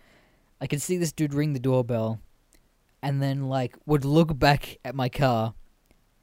I 0.61 0.69
could 0.69 0.81
see 0.81 0.99
this 0.99 1.11
dude 1.11 1.35
ring 1.35 1.53
the 1.53 1.59
doorbell, 1.59 2.21
and 3.03 3.21
then 3.21 3.49
like 3.49 3.77
would 3.87 4.05
look 4.05 4.39
back 4.39 4.79
at 4.85 4.95
my 4.95 5.09
car, 5.09 5.55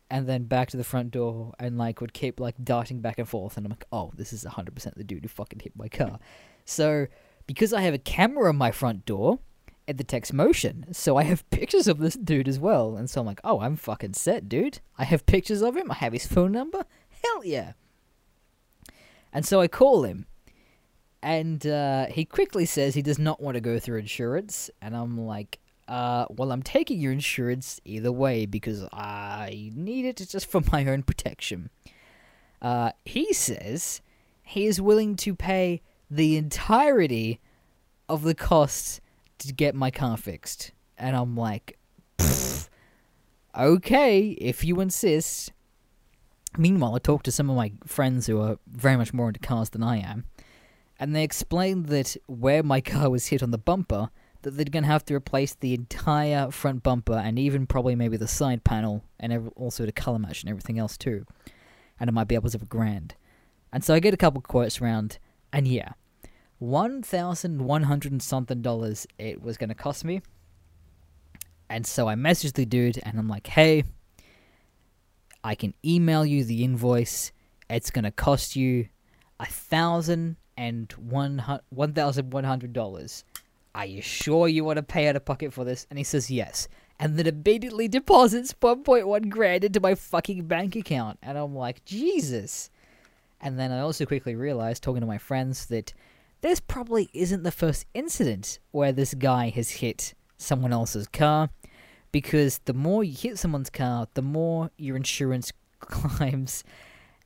and 0.10 0.26
then 0.26 0.46
back 0.46 0.70
to 0.70 0.78
the 0.78 0.86
front 0.86 1.12
door, 1.12 1.52
and 1.60 1.78
like 1.78 2.00
would 2.00 2.14
keep 2.14 2.40
like 2.40 2.56
darting 2.64 3.02
back 3.02 3.20
and 3.20 3.28
forth, 3.28 3.58
and 3.58 3.66
I'm 3.66 3.72
like, 3.72 3.84
oh, 3.92 4.14
this 4.16 4.32
is 4.32 4.46
hundred 4.46 4.74
percent 4.74 4.96
the 4.96 5.04
dude 5.04 5.24
who 5.24 5.28
fucking 5.28 5.60
hit 5.60 5.74
my 5.76 5.90
car. 5.90 6.18
So 6.64 7.08
because 7.46 7.74
I 7.74 7.82
have 7.82 7.94
a 7.94 7.98
camera 7.98 8.48
on 8.48 8.56
my 8.56 8.72
front 8.72 9.06
door, 9.06 9.40
it 9.86 9.98
detects 9.98 10.32
motion. 10.32 10.94
So 10.94 11.18
I 11.18 11.24
have 11.24 11.48
pictures 11.50 11.90
of 11.90 12.00
this 12.00 12.16
dude 12.16 12.48
as 12.48 12.58
well. 12.58 12.96
And 12.96 13.10
so 13.10 13.20
I'm 13.20 13.28
like, 13.28 13.42
oh, 13.44 13.60
I'm 13.60 13.76
fucking 13.76 14.14
set, 14.14 14.48
dude. 14.48 14.80
I 14.98 15.04
have 15.04 15.26
pictures 15.26 15.62
of 15.62 15.76
him. 15.76 15.92
I 15.92 15.96
have 15.96 16.14
his 16.14 16.26
phone 16.26 16.54
number. 16.54 16.86
Hell 17.24 17.44
yeah. 17.44 17.74
And 19.34 19.46
so 19.46 19.62
I 19.62 19.68
call 19.68 20.04
him. 20.04 20.26
And 21.22 21.66
uh, 21.66 22.06
he 22.06 22.24
quickly 22.24 22.66
says 22.66 22.94
he 22.94 23.02
does 23.02 23.20
not 23.20 23.42
want 23.42 23.56
to 23.56 23.62
go 23.62 23.80
through 23.80 24.00
insurance. 24.00 24.70
And 24.82 24.96
I'm 24.96 25.20
like, 25.20 25.60
uh, 25.88 26.26
well, 26.30 26.52
I'm 26.52 26.64
taking 26.64 27.00
your 27.00 27.12
insurance 27.12 27.82
either 27.84 28.12
way 28.12 28.46
because 28.46 28.84
I 28.94 29.72
need 29.76 30.06
it 30.06 30.18
just 30.18 30.46
for 30.46 30.62
my 30.72 30.86
own 30.86 31.04
protection. 31.04 31.70
Uh, 32.62 32.92
he 33.04 33.34
says 33.34 34.02
he 34.44 34.66
is 34.66 34.80
willing 34.80 35.16
to 35.18 35.36
pay 35.36 35.82
the 36.10 36.38
entirety 36.38 37.40
of 38.08 38.24
the 38.24 38.36
costs 38.36 39.02
to 39.40 39.54
get 39.54 39.76
my 39.76 39.92
car 39.92 40.18
fixed. 40.18 40.72
And 40.98 41.16
I'm 41.16 41.36
like, 41.36 41.78
okay, 43.58 44.30
if 44.30 44.64
you 44.64 44.80
insist. 44.80 45.52
Meanwhile, 46.58 46.96
I 46.96 47.00
talked 47.00 47.26
to 47.26 47.32
some 47.32 47.50
of 47.50 47.56
my 47.56 47.74
friends 47.86 48.28
who 48.28 48.40
are 48.40 48.58
very 48.68 48.98
much 48.98 49.14
more 49.14 49.28
into 49.28 49.40
cars 49.40 49.70
than 49.70 49.84
I 49.84 49.98
am, 49.98 50.26
and 51.00 51.16
they 51.16 51.24
explained 51.24 51.88
that 51.88 52.16
where 52.28 52.64
my 52.64 52.82
car 52.92 53.10
was 53.10 53.28
hit 53.28 53.44
on 53.44 53.52
the 53.52 53.58
bumper, 53.58 54.10
that 54.42 54.52
they're 54.52 54.66
gonna 54.66 54.88
have 54.88 55.06
to 55.06 55.16
replace 55.16 55.56
the 55.56 55.74
entire 55.74 56.52
front 56.52 56.84
bumper 56.84 57.14
and 57.14 57.40
even 57.40 57.66
probably 57.66 57.96
maybe 57.96 58.16
the 58.16 58.28
side 58.28 58.64
panel 58.64 59.04
and 59.20 59.52
also 59.56 59.86
the 59.86 59.92
color 59.92 60.20
match 60.20 60.44
and 60.44 60.50
everything 60.50 60.80
else 60.80 60.98
too, 60.98 61.26
and 62.00 62.10
it 62.10 62.14
might 62.14 62.28
be 62.28 62.38
upwards 62.38 62.56
of 62.56 62.62
a 62.62 62.66
grand. 62.66 63.16
And 63.74 63.84
so 63.84 63.94
I 63.94 64.00
get 64.00 64.14
a 64.14 64.18
couple 64.18 64.42
quotes 64.42 64.80
around, 64.80 65.20
and 65.52 65.68
yeah, 65.68 65.94
one 66.60 67.02
thousand 67.02 67.62
one 67.64 67.84
hundred 67.84 68.12
and 68.12 68.24
something 68.24 68.62
dollars 68.62 69.06
it 69.18 69.42
was 69.42 69.58
gonna 69.58 69.76
cost 69.76 70.06
me. 70.06 70.22
And 71.70 71.86
so 71.86 72.08
I 72.08 72.16
messaged 72.16 72.54
the 72.54 72.66
dude 72.66 73.00
and 73.04 73.18
I'm 73.18 73.28
like, 73.28 73.48
hey, 73.48 73.84
I 75.46 75.54
can 75.54 75.76
email 75.86 76.26
you 76.26 76.44
the 76.44 76.64
invoice. 76.64 77.32
It's 77.70 77.92
gonna 77.92 78.10
cost 78.10 78.56
you 78.56 78.88
a 79.40 79.46
thousand 79.46 80.38
and 80.58 80.92
one 80.94 81.44
one 81.70 81.94
thousand 81.94 82.34
one 82.34 82.46
hundred 82.46 82.74
dollars. 82.74 83.24
Are 83.76 83.86
you 83.86 84.02
sure 84.02 84.48
you 84.48 84.64
want 84.64 84.78
to 84.78 84.84
pay 84.84 85.08
out 85.08 85.16
of 85.16 85.24
pocket 85.24 85.54
for 85.54 85.64
this? 85.64 85.86
And 85.92 86.00
he 86.00 86.04
says 86.04 86.32
yes. 86.32 86.68
And 87.00 87.16
then 87.16 87.28
immediately 87.28 87.88
deposits 87.88 88.54
1.1 88.54 89.30
grand 89.30 89.66
into 89.66 89.82
my 89.82 89.94
fucking 89.96 90.46
bank 90.48 90.78
account. 90.78 91.20
And 91.22 91.38
I'm 91.38 91.54
like, 91.54 91.84
Jesus. 91.84 92.72
And 93.42 93.60
then 93.60 93.74
I 93.74 93.82
also 93.82 94.06
quickly 94.06 94.34
realized, 94.34 94.82
talking 94.82 95.02
to 95.02 95.08
my 95.08 95.18
friends, 95.18 95.66
that 95.66 95.94
this 96.40 96.62
probably 96.62 97.10
isn't 97.14 97.44
the 97.44 97.52
first 97.52 97.86
incident 97.94 98.60
where 98.72 98.94
this 98.94 99.14
guy 99.14 99.50
has 99.50 99.70
hit 99.72 100.14
someone 100.38 100.72
else's 100.72 101.08
car. 101.08 101.50
Because 102.16 102.60
the 102.60 102.74
more 102.74 103.04
you 103.04 103.14
hit 103.14 103.38
someone's 103.38 103.70
car, 103.70 104.08
the 104.14 104.22
more 104.22 104.72
your 104.78 104.96
insurance 104.96 105.52
climbs 105.82 106.64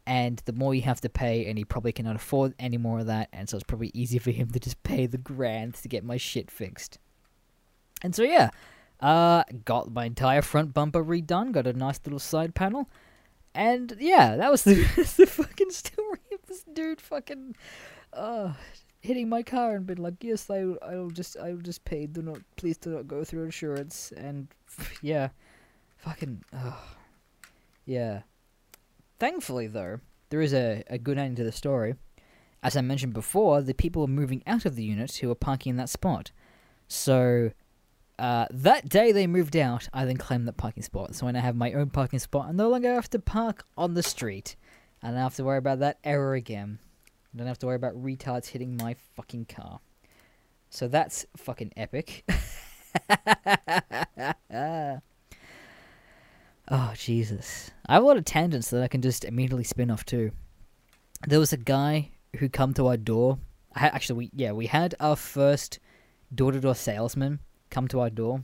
and 0.07 0.41
the 0.45 0.51
more 0.51 0.73
you 0.73 0.81
have 0.81 0.99
to 1.01 1.09
pay, 1.09 1.45
and 1.45 1.59
he 1.59 1.63
probably 1.63 1.91
cannot 1.91 2.15
afford 2.15 2.55
any 2.57 2.77
more 2.77 3.01
of 3.01 3.05
that, 3.05 3.29
and 3.31 3.47
so 3.47 3.55
it's 3.55 3.63
probably 3.63 3.91
easy 3.93 4.17
for 4.17 4.31
him 4.31 4.49
to 4.49 4.59
just 4.59 4.81
pay 4.81 5.05
the 5.05 5.19
grand 5.19 5.75
to 5.75 5.87
get 5.87 6.03
my 6.03 6.17
shit 6.17 6.49
fixed. 6.49 6.97
And 8.01 8.15
so 8.15 8.23
yeah, 8.23 8.49
uh, 8.99 9.43
got 9.63 9.93
my 9.93 10.05
entire 10.05 10.41
front 10.41 10.73
bumper 10.73 11.05
redone, 11.05 11.51
got 11.51 11.67
a 11.67 11.73
nice 11.73 11.99
little 12.03 12.17
side 12.17 12.55
panel, 12.55 12.89
and 13.53 13.95
yeah, 13.99 14.37
that 14.37 14.49
was 14.49 14.63
the, 14.63 14.73
the 15.17 15.27
fucking 15.27 15.69
story 15.69 16.19
of 16.33 16.47
this 16.47 16.63
dude 16.73 16.99
fucking 16.99 17.55
uh 18.11 18.53
hitting 19.01 19.29
my 19.29 19.43
car 19.43 19.75
and 19.75 19.85
being 19.85 20.01
like, 20.01 20.21
yes, 20.21 20.49
I 20.49 20.65
I'll 20.81 21.09
just 21.09 21.37
I'll 21.37 21.57
just 21.57 21.85
pay. 21.85 22.05
Do 22.05 22.21
not 22.21 22.39
please 22.55 22.77
do 22.77 22.91
not 22.91 23.07
go 23.07 23.23
through 23.23 23.43
insurance. 23.43 24.11
And 24.15 24.47
yeah, 25.01 25.29
fucking 25.97 26.43
uh, 26.53 26.73
yeah. 27.85 28.21
Thankfully, 29.19 29.67
though, 29.67 29.99
there 30.29 30.41
is 30.41 30.53
a, 30.53 30.83
a 30.89 30.97
good 30.97 31.17
ending 31.17 31.35
to 31.35 31.43
the 31.43 31.51
story. 31.51 31.95
As 32.61 32.75
I 32.75 32.81
mentioned 32.81 33.13
before, 33.13 33.61
the 33.61 33.73
people 33.73 34.01
were 34.01 34.07
moving 34.07 34.43
out 34.45 34.65
of 34.65 34.75
the 34.75 34.83
unit 34.83 35.15
who 35.15 35.29
were 35.29 35.35
parking 35.35 35.71
in 35.71 35.77
that 35.77 35.89
spot. 35.89 36.31
So, 36.87 37.51
uh, 38.17 38.47
that 38.51 38.89
day 38.89 39.11
they 39.11 39.27
moved 39.27 39.55
out, 39.55 39.87
I 39.93 40.05
then 40.05 40.17
claimed 40.17 40.47
that 40.47 40.57
parking 40.57 40.83
spot. 40.83 41.15
So 41.15 41.25
when 41.25 41.35
I 41.35 41.39
have 41.39 41.55
my 41.55 41.71
own 41.73 41.89
parking 41.89 42.19
spot, 42.19 42.47
I 42.49 42.51
no 42.51 42.69
longer 42.69 42.93
have 42.93 43.09
to 43.11 43.19
park 43.19 43.65
on 43.77 43.93
the 43.93 44.03
street. 44.03 44.55
And 45.01 45.11
I 45.11 45.13
don't 45.15 45.23
have 45.23 45.35
to 45.35 45.43
worry 45.45 45.57
about 45.57 45.79
that 45.79 45.99
error 46.03 46.33
again. 46.33 46.79
I 47.33 47.37
don't 47.37 47.47
have 47.47 47.59
to 47.59 47.67
worry 47.67 47.75
about 47.75 48.01
retards 48.01 48.47
hitting 48.47 48.77
my 48.77 48.95
fucking 49.15 49.45
car. 49.45 49.79
So 50.69 50.87
that's 50.87 51.25
fucking 51.37 51.73
epic. 51.77 52.25
Oh, 56.71 56.93
Jesus. 56.95 57.71
I 57.87 57.93
have 57.93 58.03
a 58.03 58.05
lot 58.05 58.17
of 58.17 58.25
tangents 58.25 58.69
that 58.69 58.83
I 58.83 58.87
can 58.87 59.01
just 59.01 59.25
immediately 59.25 59.63
spin 59.63 59.89
off 59.89 60.05
too. 60.05 60.31
There 61.27 61.39
was 61.39 61.51
a 61.51 61.57
guy 61.57 62.11
who 62.37 62.47
come 62.47 62.75
to 62.75 62.87
our 62.87 62.97
door. 62.97 63.39
I, 63.75 63.87
actually, 63.87 64.17
we 64.17 64.29
yeah, 64.35 64.51
we 64.51 64.67
had 64.67 64.93
our 64.99 65.15
first 65.15 65.79
door-to-door 66.33 66.75
salesman 66.75 67.39
come 67.71 67.87
to 67.87 68.01
our 68.01 68.11
door. 68.11 68.43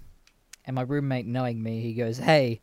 And 0.65 0.75
my 0.75 0.81
roommate, 0.81 1.27
knowing 1.27 1.61
me, 1.61 1.81
he 1.81 1.93
goes, 1.93 2.17
hey, 2.17 2.61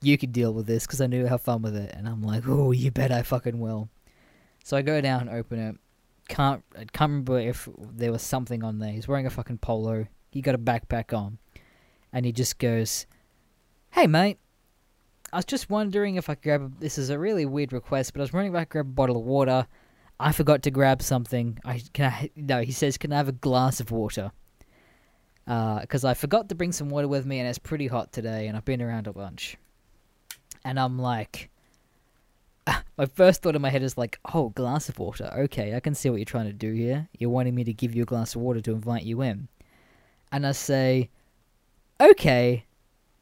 you 0.00 0.16
could 0.16 0.32
deal 0.32 0.54
with 0.54 0.66
this 0.66 0.86
because 0.86 1.02
I 1.02 1.06
knew 1.06 1.26
have 1.26 1.42
fun 1.42 1.60
with 1.60 1.76
it. 1.76 1.94
And 1.94 2.08
I'm 2.08 2.22
like, 2.22 2.44
oh, 2.48 2.72
you 2.72 2.90
bet 2.90 3.12
I 3.12 3.22
fucking 3.22 3.60
will. 3.60 3.90
So 4.64 4.76
I 4.76 4.82
go 4.82 5.00
down, 5.00 5.22
and 5.22 5.30
open 5.30 5.58
it. 5.58 5.76
Can't 6.28 6.62
I 6.74 6.84
can't 6.84 7.10
remember 7.10 7.38
if 7.38 7.68
there 7.76 8.12
was 8.12 8.22
something 8.22 8.62
on 8.62 8.78
there. 8.78 8.92
He's 8.92 9.08
wearing 9.08 9.26
a 9.26 9.30
fucking 9.30 9.58
polo. 9.58 10.06
He 10.30 10.42
got 10.42 10.54
a 10.54 10.58
backpack 10.58 11.16
on, 11.16 11.38
and 12.12 12.26
he 12.26 12.32
just 12.32 12.58
goes, 12.58 13.06
"Hey, 13.90 14.06
mate, 14.06 14.38
I 15.32 15.36
was 15.36 15.44
just 15.44 15.68
wondering 15.68 16.16
if 16.16 16.28
I 16.30 16.34
could 16.34 16.42
grab. 16.42 16.62
A, 16.62 16.80
this 16.80 16.98
is 16.98 17.10
a 17.10 17.18
really 17.18 17.46
weird 17.46 17.72
request, 17.72 18.12
but 18.12 18.20
I 18.20 18.24
was 18.24 18.32
wondering 18.32 18.54
if 18.54 18.58
I 18.58 18.64
could 18.64 18.70
grab 18.70 18.86
a 18.86 18.90
bottle 18.90 19.16
of 19.16 19.24
water. 19.24 19.66
I 20.20 20.32
forgot 20.32 20.62
to 20.62 20.70
grab 20.70 21.02
something. 21.02 21.58
I 21.64 21.82
can. 21.92 22.12
I 22.12 22.30
no. 22.36 22.62
He 22.62 22.72
says, 22.72 22.98
"Can 22.98 23.12
I 23.12 23.16
have 23.16 23.28
a 23.28 23.32
glass 23.32 23.80
of 23.80 23.90
water?" 23.90 24.32
Because 25.44 26.04
uh, 26.04 26.08
I 26.08 26.14
forgot 26.14 26.48
to 26.50 26.54
bring 26.54 26.72
some 26.72 26.90
water 26.90 27.08
with 27.08 27.24
me, 27.24 27.38
and 27.38 27.48
it's 27.48 27.58
pretty 27.58 27.86
hot 27.86 28.12
today, 28.12 28.48
and 28.48 28.56
I've 28.56 28.64
been 28.64 28.82
around 28.82 29.06
a 29.06 29.12
bunch. 29.12 29.56
And 30.64 30.78
I'm 30.78 30.98
like, 30.98 31.48
my 32.96 33.06
first 33.06 33.42
thought 33.42 33.56
in 33.56 33.62
my 33.62 33.70
head 33.70 33.82
is 33.82 33.98
like, 33.98 34.18
"Oh, 34.34 34.50
glass 34.50 34.88
of 34.88 34.98
water. 34.98 35.32
Okay, 35.36 35.74
I 35.74 35.80
can 35.80 35.94
see 35.94 36.10
what 36.10 36.16
you're 36.16 36.24
trying 36.24 36.46
to 36.46 36.52
do 36.52 36.72
here. 36.72 37.08
You're 37.18 37.30
wanting 37.30 37.54
me 37.54 37.64
to 37.64 37.72
give 37.72 37.94
you 37.94 38.02
a 38.02 38.06
glass 38.06 38.34
of 38.34 38.42
water 38.42 38.60
to 38.60 38.72
invite 38.72 39.04
you 39.04 39.22
in." 39.22 39.48
And 40.32 40.46
I 40.46 40.52
say, 40.52 41.10
"Okay." 42.00 42.64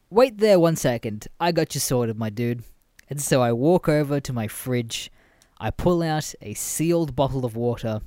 Wait 0.09 0.39
there 0.39 0.61
one 0.61 0.77
second. 0.77 1.27
I 1.41 1.51
got 1.51 1.75
you 1.75 1.81
sorted, 1.81 2.17
my 2.17 2.31
dude. 2.31 2.63
And 3.11 3.21
so 3.21 3.43
I 3.43 3.53
walk 3.53 3.89
over 3.89 4.21
to 4.21 4.33
my 4.33 4.47
fridge. 4.47 5.11
I 5.59 5.71
pull 5.71 6.03
out 6.03 6.35
a 6.41 6.55
sealed 6.55 7.17
bottle 7.17 7.45
of 7.45 7.57
water. 7.57 8.01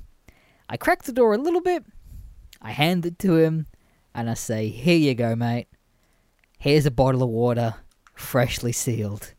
I 0.68 0.76
crack 0.76 1.02
the 1.02 1.12
door 1.12 1.34
a 1.34 1.38
little 1.38 1.60
bit. 1.60 1.84
I 2.62 2.72
hand 2.72 3.04
it 3.04 3.18
to 3.20 3.36
him. 3.36 3.66
And 4.14 4.30
I 4.30 4.34
say, 4.34 4.68
Here 4.68 4.96
you 4.96 5.14
go, 5.14 5.36
mate. 5.36 5.68
Here's 6.58 6.86
a 6.86 6.90
bottle 6.90 7.22
of 7.22 7.28
water, 7.30 7.76
freshly 8.14 8.72
sealed. 8.72 9.34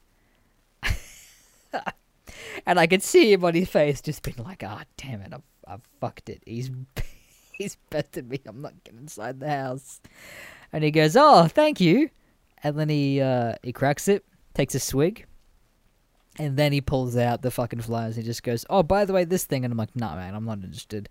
And 2.65 2.79
I 2.79 2.87
could 2.87 3.03
see 3.03 3.33
him 3.33 3.45
on 3.45 3.53
his 3.53 3.69
face 3.69 4.01
just 4.01 4.23
being 4.23 4.37
like, 4.37 4.63
Ah, 4.65 4.79
oh, 4.81 4.83
damn 4.97 5.21
it, 5.21 5.33
I've, 5.33 5.41
I've 5.67 5.81
fucked 5.99 6.29
it. 6.29 6.43
He's, 6.45 6.71
he's 7.57 7.77
bested 7.89 8.29
me. 8.29 8.39
I'm 8.45 8.61
not 8.61 8.83
getting 8.83 9.01
inside 9.01 9.39
the 9.39 9.49
house. 9.49 10.01
And 10.73 10.83
he 10.83 10.91
goes, 10.91 11.15
Oh, 11.17 11.47
thank 11.47 11.79
you 11.81 12.09
and 12.63 12.77
then 12.77 12.89
he 12.89 13.21
uh, 13.21 13.55
he 13.63 13.73
cracks 13.73 14.07
it, 14.07 14.25
takes 14.53 14.75
a 14.75 14.79
swig, 14.79 15.25
and 16.37 16.57
then 16.57 16.71
he 16.71 16.81
pulls 16.81 17.17
out 17.17 17.41
the 17.41 17.51
fucking 17.51 17.81
flyers. 17.81 18.15
He 18.15 18.23
just 18.23 18.43
goes, 18.43 18.65
"Oh, 18.69 18.83
by 18.83 19.05
the 19.05 19.13
way, 19.13 19.23
this 19.23 19.45
thing," 19.45 19.65
and 19.65 19.71
I'm 19.71 19.77
like, 19.77 19.95
"Nah, 19.95 20.15
man, 20.15 20.35
I'm 20.35 20.45
not 20.45 20.63
interested." 20.63 21.09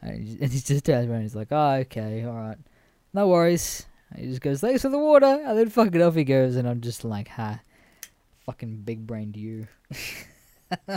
And 0.00 0.22
he, 0.22 0.38
and 0.40 0.52
he 0.52 0.60
just 0.60 0.84
turns 0.84 1.08
around. 1.08 1.22
He's 1.22 1.36
like, 1.36 1.48
"Oh, 1.50 1.74
okay, 1.82 2.24
all 2.24 2.34
right, 2.34 2.58
no 3.14 3.28
worries." 3.28 3.86
And 4.10 4.20
he 4.20 4.26
just 4.28 4.42
goes, 4.42 4.60
"Thanks 4.60 4.82
for 4.82 4.90
the 4.90 4.98
water," 4.98 5.42
and 5.44 5.58
then 5.58 5.70
fucking 5.70 6.02
off 6.02 6.14
he 6.14 6.24
goes, 6.24 6.56
and 6.56 6.68
I'm 6.68 6.80
just 6.80 7.04
like, 7.04 7.28
"Ha, 7.28 7.60
fucking 8.46 8.82
big 8.82 9.06
brained 9.06 9.36
you." 9.36 9.68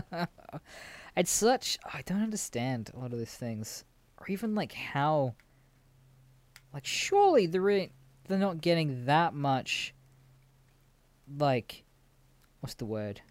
it's 1.16 1.32
such 1.32 1.78
I 1.92 2.02
don't 2.06 2.24
understand 2.24 2.92
a 2.94 3.00
lot 3.00 3.14
of 3.14 3.20
these 3.20 3.36
things, 3.36 3.84
or 4.18 4.28
even 4.30 4.56
like 4.56 4.74
how. 4.74 5.36
Like, 6.74 6.86
surely 6.86 7.48
there 7.48 7.70
ain't 7.70 7.94
they're 8.28 8.38
not 8.38 8.62
getting 8.62 9.06
that 9.06 9.34
much 9.34 9.94
like 11.38 11.84
what's 12.60 12.76
the 12.76 12.86
word 12.86 13.22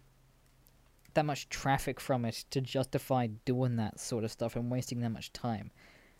that 1.13 1.25
much 1.25 1.47
traffic 1.49 1.99
from 1.99 2.25
it 2.25 2.45
to 2.49 2.59
justify 2.59 3.27
doing 3.45 3.77
that 3.77 3.99
sort 3.99 4.23
of 4.23 4.31
stuff 4.31 4.55
and 4.55 4.69
wasting 4.69 4.99
that 4.99 5.09
much 5.09 5.31
time 5.31 5.71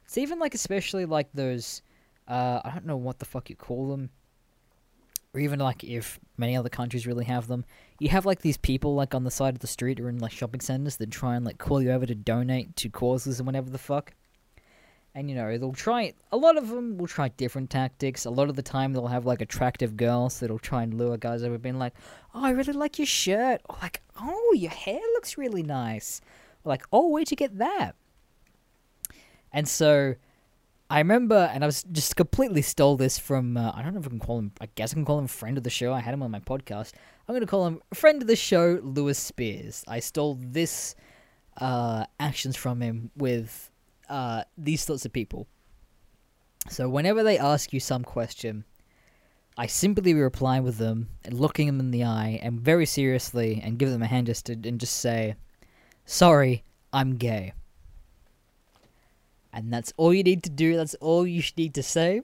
it's 0.05 0.17
even 0.17 0.39
like 0.39 0.53
especially 0.53 1.05
like 1.05 1.29
those 1.33 1.81
uh 2.27 2.61
i 2.63 2.71
don't 2.71 2.85
know 2.85 2.97
what 2.97 3.19
the 3.19 3.25
fuck 3.25 3.49
you 3.49 3.55
call 3.55 3.89
them 3.89 4.09
or 5.33 5.39
even 5.39 5.59
like 5.59 5.83
if 5.83 6.19
many 6.37 6.55
other 6.55 6.69
countries 6.69 7.05
really 7.05 7.25
have 7.25 7.47
them 7.47 7.65
you 7.99 8.09
have 8.09 8.25
like 8.25 8.41
these 8.41 8.57
people 8.57 8.95
like 8.95 9.15
on 9.15 9.23
the 9.23 9.31
side 9.31 9.55
of 9.55 9.59
the 9.59 9.67
street 9.67 9.99
or 9.99 10.09
in 10.09 10.19
like 10.19 10.31
shopping 10.31 10.59
centers 10.59 10.97
that 10.97 11.11
try 11.11 11.35
and 11.35 11.45
like 11.45 11.57
call 11.57 11.81
you 11.81 11.91
over 11.91 12.05
to 12.05 12.15
donate 12.15 12.75
to 12.77 12.89
causes 12.89 13.39
and 13.39 13.47
whatever 13.47 13.69
the 13.69 13.77
fuck. 13.77 14.13
And 15.13 15.29
you 15.29 15.35
know 15.35 15.57
they'll 15.57 15.71
try 15.71 16.13
a 16.33 16.37
lot 16.37 16.57
of 16.57 16.67
them 16.67 16.97
will 16.97 17.07
try 17.07 17.29
different 17.29 17.69
tactics. 17.69 18.25
A 18.25 18.29
lot 18.29 18.49
of 18.49 18.57
the 18.57 18.61
time 18.61 18.91
they'll 18.91 19.07
have 19.07 19.25
like 19.25 19.39
attractive 19.39 19.95
girls 19.95 20.39
that'll 20.41 20.59
try 20.59 20.83
and 20.83 20.93
lure 20.93 21.15
guys 21.15 21.41
over 21.41 21.57
being 21.57 21.79
like 21.79 21.93
oh 22.33 22.43
i 22.43 22.49
really 22.49 22.73
like 22.73 22.99
your 22.99 23.05
shirt. 23.05 23.61
Or 23.69 23.77
like 23.81 24.01
oh 24.19 24.53
your 24.57 24.71
hair 24.71 24.99
looks 25.13 25.37
really 25.37 25.63
nice. 25.63 26.19
Or 26.65 26.69
like 26.69 26.83
oh 26.91 27.07
where'd 27.07 27.31
you 27.31 27.37
get 27.37 27.57
that? 27.59 27.93
And 29.53 29.69
so 29.69 30.15
i 30.89 30.99
remember 30.99 31.49
and 31.51 31.63
i 31.63 31.65
was 31.65 31.83
just 31.91 32.15
completely 32.15 32.61
stole 32.61 32.95
this 32.95 33.17
from 33.17 33.57
uh, 33.57 33.71
i 33.73 33.81
don't 33.81 33.95
know 33.95 33.99
if 33.99 34.05
i 34.05 34.09
can 34.09 34.19
call 34.19 34.37
him 34.37 34.51
i 34.61 34.67
guess 34.75 34.91
i 34.91 34.93
can 34.93 35.03
call 35.03 35.17
him 35.17 35.25
friend 35.25 35.57
of 35.57 35.63
the 35.63 35.69
show. 35.69 35.91
I 35.91 35.99
had 35.99 36.13
him 36.13 36.21
on 36.21 36.29
my 36.29 36.39
podcast 36.39 36.91
i'm 37.27 37.33
going 37.33 37.41
to 37.41 37.47
call 37.47 37.65
him 37.67 37.81
friend 37.93 38.21
of 38.21 38.27
the 38.27 38.35
show 38.35 38.79
lewis 38.83 39.19
spears 39.19 39.83
i 39.87 39.99
stole 39.99 40.37
this 40.39 40.95
uh, 41.57 42.05
actions 42.19 42.55
from 42.55 42.81
him 42.81 43.11
with 43.15 43.71
uh, 44.09 44.43
these 44.57 44.81
sorts 44.81 45.05
of 45.05 45.13
people. 45.13 45.47
So 46.69 46.89
whenever 46.89 47.23
they 47.23 47.37
ask 47.37 47.73
you 47.73 47.79
some 47.79 48.03
question, 48.03 48.65
I 49.57 49.67
simply 49.67 50.13
reply 50.13 50.59
with 50.59 50.77
them 50.77 51.09
looking 51.29 51.67
them 51.67 51.79
in 51.79 51.91
the 51.91 52.03
eye 52.03 52.39
and 52.41 52.59
very 52.59 52.85
seriously 52.85 53.61
and 53.63 53.77
give 53.77 53.89
them 53.89 54.01
a 54.01 54.07
hand 54.07 54.27
gesture 54.27 54.53
and 54.53 54.79
just 54.79 54.97
say, 54.97 55.35
"Sorry, 56.05 56.63
I'm 56.91 57.15
gay." 57.15 57.53
And 59.53 59.71
that's 59.71 59.93
all 59.95 60.13
you 60.13 60.23
need 60.23 60.43
to 60.43 60.49
do. 60.49 60.75
That's 60.75 60.95
all 60.95 61.25
you 61.25 61.41
need 61.57 61.73
to 61.75 61.83
say. 61.83 62.21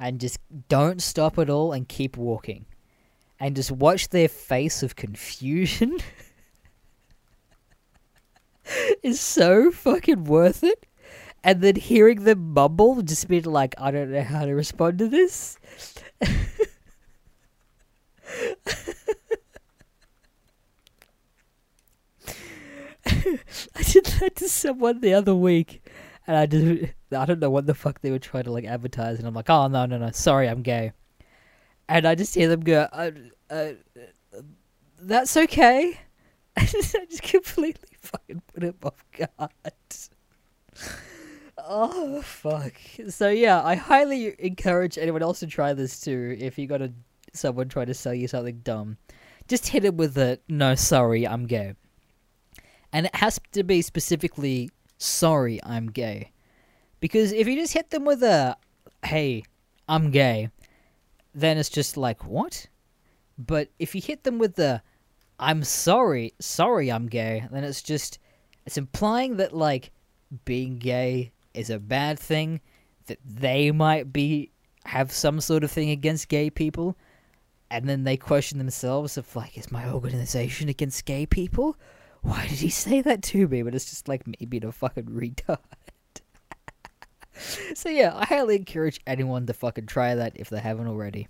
and 0.00 0.20
just 0.20 0.38
don't 0.68 1.00
stop 1.00 1.38
at 1.38 1.48
all 1.48 1.72
and 1.72 1.88
keep 1.88 2.16
walking. 2.16 2.66
And 3.40 3.56
just 3.56 3.70
watch 3.70 4.08
their 4.08 4.28
face 4.28 4.82
of 4.82 4.96
confusion 4.96 5.98
is 9.02 9.20
so 9.20 9.70
fucking 9.70 10.24
worth 10.24 10.62
it. 10.62 10.86
And 11.42 11.60
then 11.60 11.76
hearing 11.76 12.24
them 12.24 12.54
mumble, 12.54 13.02
just 13.02 13.28
being 13.28 13.44
like, 13.44 13.74
I 13.76 13.90
don't 13.90 14.12
know 14.12 14.22
how 14.22 14.46
to 14.46 14.52
respond 14.52 14.98
to 15.00 15.08
this. 15.08 15.58
I 23.06 23.82
did 23.82 24.06
that 24.06 24.36
to 24.36 24.48
someone 24.48 25.00
the 25.00 25.14
other 25.14 25.34
week, 25.34 25.86
and 26.26 26.36
I 26.36 26.46
just 26.46 26.92
I 27.12 27.26
don't 27.26 27.40
know 27.40 27.50
what 27.50 27.66
the 27.66 27.74
fuck 27.74 28.00
they 28.00 28.10
were 28.10 28.18
trying 28.18 28.44
to 28.44 28.52
like 28.52 28.64
advertise, 28.64 29.18
and 29.18 29.26
I'm 29.28 29.34
like, 29.34 29.50
oh 29.50 29.66
no 29.68 29.86
no 29.86 29.98
no, 29.98 30.10
sorry, 30.12 30.48
I'm 30.48 30.62
gay, 30.62 30.92
and 31.88 32.06
I 32.06 32.14
just 32.14 32.34
hear 32.34 32.48
them 32.48 32.60
go, 32.60 32.88
uh, 32.92 33.10
uh, 33.50 33.72
that's 35.00 35.36
okay. 35.36 35.98
I 36.56 36.64
just, 36.66 36.96
completely 37.22 37.96
fucking 38.00 38.42
put 38.52 38.62
him 38.62 38.76
off 38.82 39.04
guard. 39.12 39.50
Oh 41.66 42.20
fuck! 42.22 42.74
So 43.08 43.28
yeah, 43.28 43.62
I 43.62 43.74
highly 43.74 44.34
encourage 44.38 44.98
anyone 44.98 45.22
else 45.22 45.40
to 45.40 45.46
try 45.46 45.72
this 45.72 45.98
too. 46.00 46.36
If 46.38 46.58
you 46.58 46.66
got 46.66 46.82
a 46.82 46.92
someone 47.32 47.68
trying 47.68 47.86
to 47.86 47.94
sell 47.94 48.12
you 48.12 48.28
something 48.28 48.60
dumb, 48.62 48.98
just 49.48 49.68
hit 49.68 49.84
it 49.84 49.94
with 49.94 50.18
a 50.18 50.38
"No, 50.48 50.74
sorry, 50.74 51.26
I'm 51.26 51.46
gay," 51.46 51.74
and 52.92 53.06
it 53.06 53.14
has 53.16 53.40
to 53.52 53.64
be 53.64 53.82
specifically 53.82 54.70
"Sorry, 54.98 55.58
I'm 55.64 55.90
gay," 55.90 56.32
because 57.00 57.32
if 57.32 57.48
you 57.48 57.56
just 57.56 57.72
hit 57.72 57.90
them 57.90 58.04
with 58.04 58.22
a 58.22 58.56
"Hey, 59.02 59.42
I'm 59.88 60.10
gay," 60.10 60.50
then 61.34 61.58
it's 61.58 61.68
just 61.68 61.96
like 61.96 62.24
what? 62.24 62.66
But 63.36 63.68
if 63.78 63.94
you 63.94 64.00
hit 64.00 64.24
them 64.24 64.38
with 64.38 64.54
the 64.54 64.82
"I'm 65.38 65.64
sorry, 65.64 66.34
sorry, 66.38 66.90
I'm 66.90 67.06
gay," 67.06 67.46
then 67.50 67.64
it's 67.64 67.82
just 67.82 68.18
it's 68.66 68.78
implying 68.78 69.36
that 69.36 69.52
like 69.54 69.90
being 70.44 70.78
gay 70.78 71.32
is 71.52 71.70
a 71.70 71.78
bad 71.78 72.18
thing, 72.18 72.60
that 73.06 73.18
they 73.24 73.70
might 73.70 74.12
be 74.12 74.50
have 74.86 75.12
some 75.12 75.40
sort 75.40 75.64
of 75.64 75.70
thing 75.70 75.90
against 75.90 76.28
gay 76.28 76.50
people, 76.50 76.96
and 77.70 77.88
then 77.88 78.04
they 78.04 78.16
question 78.16 78.58
themselves 78.58 79.16
of 79.16 79.34
like, 79.34 79.56
is 79.56 79.72
my 79.72 79.90
organization 79.90 80.68
against 80.68 81.04
gay 81.04 81.26
people? 81.26 81.76
Why 82.22 82.46
did 82.46 82.58
he 82.58 82.70
say 82.70 83.00
that 83.02 83.22
to 83.24 83.48
me? 83.48 83.62
But 83.62 83.74
it's 83.74 83.84
just 83.90 84.08
like 84.08 84.26
me 84.26 84.36
being 84.48 84.64
a 84.64 84.72
fucking 84.72 85.04
retard. 85.10 85.58
so 87.74 87.88
yeah, 87.88 88.12
I 88.14 88.24
highly 88.24 88.56
encourage 88.56 89.00
anyone 89.06 89.46
to 89.46 89.52
fucking 89.52 89.86
try 89.86 90.14
that 90.14 90.32
if 90.36 90.50
they 90.50 90.60
haven't 90.60 90.88
already. 90.88 91.28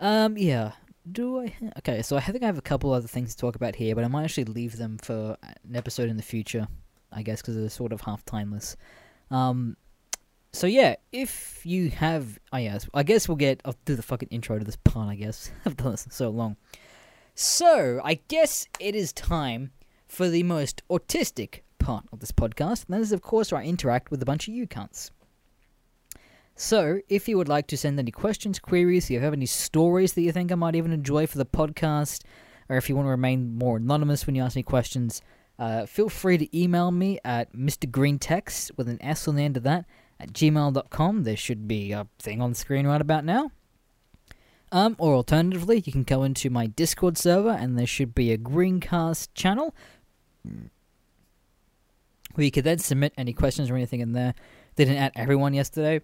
Um, 0.00 0.36
yeah. 0.36 0.72
Do 1.10 1.40
I? 1.40 1.54
Okay, 1.78 2.02
so 2.02 2.16
I 2.16 2.20
think 2.20 2.42
I 2.42 2.46
have 2.46 2.58
a 2.58 2.62
couple 2.62 2.92
other 2.92 3.08
things 3.08 3.34
to 3.34 3.40
talk 3.40 3.56
about 3.56 3.74
here, 3.74 3.94
but 3.94 4.04
I 4.04 4.08
might 4.08 4.24
actually 4.24 4.44
leave 4.44 4.76
them 4.76 4.98
for 4.98 5.36
an 5.42 5.74
episode 5.74 6.08
in 6.08 6.16
the 6.16 6.22
future. 6.22 6.68
I 7.12 7.22
guess, 7.22 7.42
because 7.42 7.56
they're 7.56 7.68
sort 7.68 7.92
of 7.92 8.00
half 8.00 8.24
timeless. 8.24 8.76
Um, 9.30 9.76
so 10.52 10.66
yeah, 10.66 10.96
if 11.12 11.60
you 11.64 11.90
have, 11.90 12.38
oh 12.52 12.58
yes, 12.58 12.88
I 12.94 13.02
guess 13.02 13.28
we'll 13.28 13.36
get. 13.36 13.60
I'll 13.64 13.76
do 13.84 13.94
the 13.96 14.02
fucking 14.02 14.28
intro 14.30 14.58
to 14.58 14.64
this 14.64 14.76
pun. 14.76 15.08
I 15.08 15.16
guess 15.16 15.50
I've 15.66 15.76
done 15.76 15.92
this 15.92 16.06
so 16.10 16.30
long. 16.30 16.56
So 17.34 18.00
I 18.04 18.20
guess 18.28 18.66
it 18.78 18.94
is 18.94 19.12
time 19.12 19.72
for 20.06 20.28
the 20.28 20.42
most 20.42 20.82
autistic 20.90 21.60
part 21.82 22.04
of 22.12 22.20
this 22.20 22.32
podcast, 22.32 22.86
and 22.86 22.94
that 22.94 23.00
is, 23.00 23.12
of 23.12 23.22
course, 23.22 23.52
where 23.52 23.60
I 23.60 23.64
interact 23.64 24.10
with 24.10 24.22
a 24.22 24.26
bunch 24.26 24.48
of 24.48 24.54
you 24.54 24.66
cunts. 24.66 25.10
So, 26.54 27.00
if 27.08 27.28
you 27.28 27.36
would 27.38 27.48
like 27.48 27.66
to 27.68 27.76
send 27.76 27.98
any 27.98 28.10
questions, 28.10 28.58
queries, 28.58 29.06
if 29.06 29.10
you 29.10 29.20
have 29.20 29.32
any 29.32 29.46
stories 29.46 30.12
that 30.12 30.22
you 30.22 30.32
think 30.32 30.52
I 30.52 30.54
might 30.54 30.76
even 30.76 30.92
enjoy 30.92 31.26
for 31.26 31.38
the 31.38 31.46
podcast, 31.46 32.22
or 32.68 32.76
if 32.76 32.88
you 32.88 32.96
want 32.96 33.06
to 33.06 33.10
remain 33.10 33.58
more 33.58 33.78
anonymous 33.78 34.26
when 34.26 34.34
you 34.34 34.42
ask 34.42 34.54
me 34.54 34.62
questions, 34.62 35.22
uh, 35.58 35.86
feel 35.86 36.08
free 36.08 36.38
to 36.38 36.58
email 36.58 36.90
me 36.90 37.18
at 37.24 37.52
mrgreentext 37.52 38.76
with 38.76 38.88
an 38.88 39.02
S 39.02 39.26
on 39.26 39.36
the 39.36 39.44
end 39.44 39.56
of 39.56 39.62
that 39.62 39.84
at 40.20 40.32
gmail.com. 40.32 41.24
There 41.24 41.36
should 41.36 41.66
be 41.66 41.92
a 41.92 42.06
thing 42.18 42.40
on 42.40 42.50
the 42.50 42.56
screen 42.56 42.86
right 42.86 43.00
about 43.00 43.24
now. 43.24 43.50
Um, 44.70 44.96
or 44.98 45.14
alternatively, 45.14 45.82
you 45.84 45.92
can 45.92 46.02
go 46.02 46.22
into 46.22 46.48
my 46.48 46.66
Discord 46.66 47.18
server 47.18 47.50
and 47.50 47.78
there 47.78 47.86
should 47.86 48.14
be 48.14 48.32
a 48.32 48.38
Greencast 48.38 49.28
channel 49.34 49.74
where 52.34 52.44
you 52.44 52.50
could 52.50 52.64
then 52.64 52.78
submit 52.78 53.12
any 53.16 53.32
questions 53.32 53.70
or 53.70 53.76
anything 53.76 54.00
in 54.00 54.12
there. 54.12 54.34
They 54.76 54.84
didn't 54.84 54.98
add 55.02 55.12
everyone 55.16 55.54
yesterday. 55.54 56.00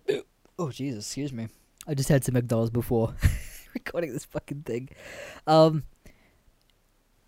oh, 0.59 0.71
Jesus, 0.71 1.07
excuse 1.07 1.33
me. 1.33 1.49
I 1.87 1.95
just 1.95 2.09
had 2.09 2.25
some 2.25 2.35
McDonald's 2.35 2.71
before 2.71 3.15
recording 3.75 4.13
this 4.13 4.25
fucking 4.25 4.63
thing. 4.63 4.91
Um, 5.47 5.85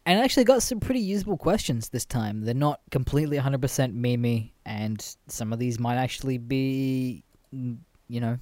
and 0.06 0.18
I 0.18 0.24
actually 0.24 0.44
got 0.44 0.62
some 0.62 0.80
pretty 0.80 1.00
usable 1.00 1.36
questions 1.36 1.88
this 1.88 2.04
time. 2.04 2.42
They're 2.42 2.54
not 2.54 2.80
completely 2.90 3.38
100% 3.38 3.58
memey, 3.94 4.52
and 4.64 5.16
some 5.28 5.52
of 5.52 5.58
these 5.58 5.78
might 5.78 5.96
actually 5.96 6.38
be, 6.38 7.24
mm, 7.54 7.78
you 8.08 8.20
know, 8.20 8.38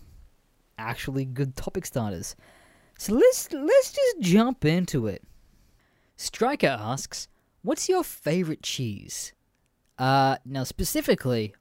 actually 0.79 1.25
good 1.25 1.57
topic 1.57 1.85
starters. 1.85 2.37
So 2.99 3.15
let's 3.15 3.53
let's 3.53 3.93
just 3.93 4.21
jump 4.21 4.65
into 4.65 5.07
it. 5.07 5.23
Striker 6.17 6.77
asks, 6.81 7.29
"What's 7.63 7.89
your 7.89 8.03
favorite 8.03 8.63
cheese?" 8.63 9.33
Uh, 9.99 10.37
now 10.45 10.65
specifically, 10.65 11.55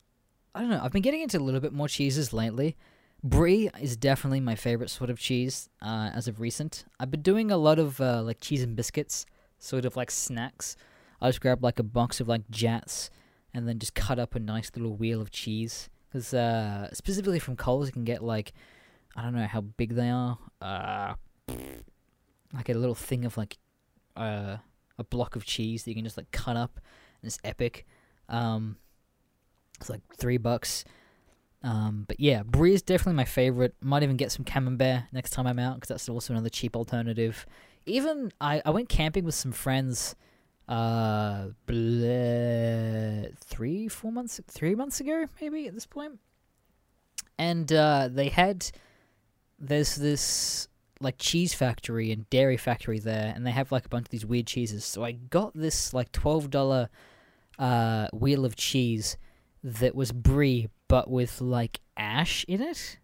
I 0.53 0.61
don't 0.61 0.69
know. 0.69 0.81
I've 0.83 0.91
been 0.91 1.01
getting 1.01 1.21
into 1.21 1.37
a 1.37 1.41
little 1.41 1.59
bit 1.59 1.73
more 1.73 1.87
cheeses 1.87 2.33
lately. 2.33 2.75
Brie 3.23 3.69
is 3.81 3.97
definitely 3.97 4.39
my 4.39 4.55
favorite 4.55 4.89
sort 4.89 5.09
of 5.09 5.19
cheese 5.19 5.69
uh, 5.81 6.11
as 6.13 6.27
of 6.27 6.39
recent. 6.39 6.85
I've 6.99 7.09
been 7.09 7.23
doing 7.23 7.51
a 7.51 7.57
lot 7.57 7.79
of 7.79 7.99
uh, 7.99 8.21
like 8.21 8.39
cheese 8.39 8.61
and 8.61 8.75
biscuits 8.75 9.25
sort 9.59 9.85
of 9.85 9.95
like 9.95 10.11
snacks. 10.11 10.75
I 11.19 11.29
just 11.29 11.41
grab 11.41 11.63
like 11.63 11.79
a 11.79 11.83
box 11.83 12.19
of 12.21 12.27
like 12.27 12.47
Jatz 12.51 13.09
and 13.53 13.67
then 13.67 13.79
just 13.79 13.95
cut 13.95 14.19
up 14.19 14.35
a 14.35 14.39
nice 14.39 14.71
little 14.75 14.95
wheel 14.95 15.19
of 15.19 15.31
cheese. 15.31 15.89
Because 16.07 16.33
uh, 16.33 16.93
specifically 16.93 17.39
from 17.39 17.55
Coles, 17.55 17.87
you 17.87 17.93
can 17.93 18.03
get 18.03 18.23
like, 18.23 18.53
I 19.15 19.23
don't 19.23 19.35
know 19.35 19.47
how 19.47 19.61
big 19.61 19.95
they 19.95 20.09
are. 20.09 20.37
Uh, 20.61 21.15
like 22.53 22.69
a 22.69 22.73
little 22.73 22.95
thing 22.95 23.25
of 23.25 23.35
like 23.35 23.57
uh, 24.15 24.57
a 24.97 25.03
block 25.03 25.35
of 25.35 25.43
cheese 25.43 25.83
that 25.83 25.91
you 25.91 25.95
can 25.95 26.05
just 26.05 26.17
like 26.17 26.31
cut 26.31 26.55
up. 26.55 26.79
And 27.21 27.27
it's 27.27 27.39
epic. 27.43 27.85
Um, 28.29 28.77
it's 29.79 29.89
like 29.89 30.01
three 30.17 30.37
bucks. 30.37 30.85
Um, 31.63 32.05
but 32.07 32.19
yeah, 32.19 32.43
Brie 32.43 32.73
is 32.73 32.81
definitely 32.81 33.17
my 33.17 33.25
favorite. 33.25 33.75
Might 33.81 34.03
even 34.03 34.17
get 34.17 34.31
some 34.31 34.45
camembert 34.45 35.03
next 35.11 35.31
time 35.31 35.47
I'm 35.47 35.59
out 35.59 35.75
because 35.75 35.89
that's 35.89 36.09
also 36.09 36.33
another 36.33 36.49
cheap 36.49 36.75
alternative 36.75 37.45
even 37.87 38.31
I, 38.39 38.61
I 38.65 38.69
went 38.69 38.89
camping 38.89 39.23
with 39.23 39.35
some 39.35 39.51
friends 39.51 40.15
uh 40.67 41.47
bleh, 41.65 43.37
three 43.39 43.87
four 43.87 44.11
months 44.11 44.41
three 44.47 44.75
months 44.75 44.99
ago 44.99 45.25
maybe 45.39 45.67
at 45.67 45.73
this 45.73 45.85
point 45.85 46.19
and 47.37 47.71
uh 47.71 48.09
they 48.11 48.27
had 48.27 48.69
there's 49.57 49.95
this 49.95 50.67
like 50.99 51.15
cheese 51.17 51.53
factory 51.53 52.11
and 52.11 52.29
dairy 52.29 52.57
factory 52.57 52.99
there 52.99 53.31
and 53.33 53.47
they 53.47 53.51
have 53.51 53.71
like 53.71 53.85
a 53.85 53.89
bunch 53.89 54.07
of 54.07 54.09
these 54.09 54.25
weird 54.25 54.45
cheeses 54.45 54.83
so 54.83 55.05
i 55.05 55.13
got 55.13 55.53
this 55.55 55.93
like 55.93 56.11
$12 56.11 56.89
uh 57.59 58.07
wheel 58.13 58.45
of 58.45 58.55
cheese 58.55 59.17
that 59.63 59.95
was 59.95 60.11
brie 60.11 60.67
but 60.87 61.09
with 61.09 61.41
like 61.41 61.79
ash 61.97 62.45
in 62.47 62.61
it 62.61 62.99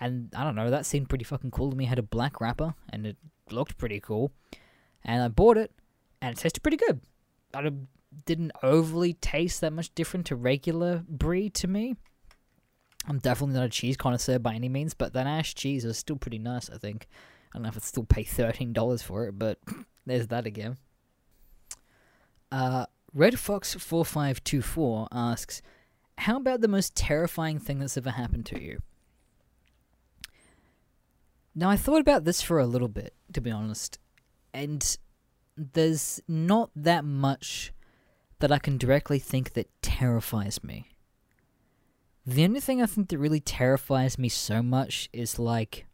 and 0.00 0.32
i 0.36 0.44
don't 0.44 0.54
know 0.54 0.70
that 0.70 0.86
seemed 0.86 1.08
pretty 1.08 1.24
fucking 1.24 1.50
cool 1.50 1.70
to 1.70 1.76
me 1.76 1.84
it 1.84 1.88
had 1.88 1.98
a 1.98 2.02
black 2.02 2.40
wrapper 2.40 2.74
and 2.90 3.06
it 3.06 3.16
looked 3.52 3.78
pretty 3.78 4.00
cool, 4.00 4.32
and 5.04 5.22
I 5.22 5.28
bought 5.28 5.56
it, 5.56 5.72
and 6.20 6.36
it 6.36 6.40
tasted 6.40 6.62
pretty 6.62 6.76
good. 6.76 7.00
I 7.54 7.70
didn't 8.24 8.52
overly 8.62 9.14
taste 9.14 9.60
that 9.60 9.72
much 9.72 9.94
different 9.94 10.26
to 10.26 10.36
regular 10.36 11.04
brie 11.08 11.50
to 11.50 11.68
me. 11.68 11.96
I'm 13.06 13.18
definitely 13.18 13.54
not 13.54 13.64
a 13.64 13.70
cheese 13.70 13.96
connoisseur 13.96 14.38
by 14.38 14.54
any 14.54 14.68
means, 14.68 14.94
but 14.94 15.12
that 15.14 15.26
ash 15.26 15.54
cheese 15.54 15.84
is 15.84 15.96
still 15.96 16.16
pretty 16.16 16.38
nice. 16.38 16.68
I 16.68 16.78
think. 16.78 17.06
I 17.52 17.56
don't 17.56 17.62
know 17.62 17.68
if 17.70 17.76
I'd 17.76 17.82
still 17.82 18.04
pay 18.04 18.24
thirteen 18.24 18.72
dollars 18.72 19.02
for 19.02 19.26
it, 19.26 19.38
but 19.38 19.58
there's 20.06 20.28
that 20.28 20.46
again. 20.46 20.76
Uh, 22.52 22.86
Red 23.14 23.38
Fox 23.38 23.74
four 23.74 24.04
five 24.04 24.42
two 24.44 24.62
four 24.62 25.08
asks, 25.10 25.62
"How 26.18 26.36
about 26.36 26.60
the 26.60 26.68
most 26.68 26.94
terrifying 26.94 27.58
thing 27.58 27.78
that's 27.78 27.96
ever 27.96 28.10
happened 28.10 28.46
to 28.46 28.62
you?" 28.62 28.82
Now, 31.54 31.70
I 31.70 31.76
thought 31.76 32.00
about 32.00 32.24
this 32.24 32.40
for 32.42 32.58
a 32.58 32.66
little 32.66 32.88
bit, 32.88 33.14
to 33.32 33.40
be 33.40 33.50
honest, 33.50 33.98
and 34.54 34.96
there's 35.56 36.20
not 36.28 36.70
that 36.76 37.04
much 37.04 37.72
that 38.38 38.52
I 38.52 38.58
can 38.58 38.78
directly 38.78 39.18
think 39.18 39.54
that 39.54 39.68
terrifies 39.82 40.62
me. 40.62 40.90
The 42.24 42.44
only 42.44 42.60
thing 42.60 42.80
I 42.80 42.86
think 42.86 43.08
that 43.08 43.18
really 43.18 43.40
terrifies 43.40 44.18
me 44.18 44.28
so 44.28 44.62
much 44.62 45.08
is 45.12 45.38
like 45.38 45.86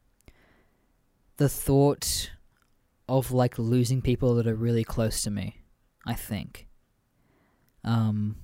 the 1.37 1.49
thought 1.49 2.31
of 3.09 3.31
like 3.31 3.59
losing 3.59 4.03
people 4.03 4.35
that 4.35 4.47
are 4.47 4.55
really 4.55 4.85
close 4.85 5.23
to 5.23 5.31
me, 5.31 5.63
I 6.05 6.15
think. 6.15 6.64
Um 7.85 8.37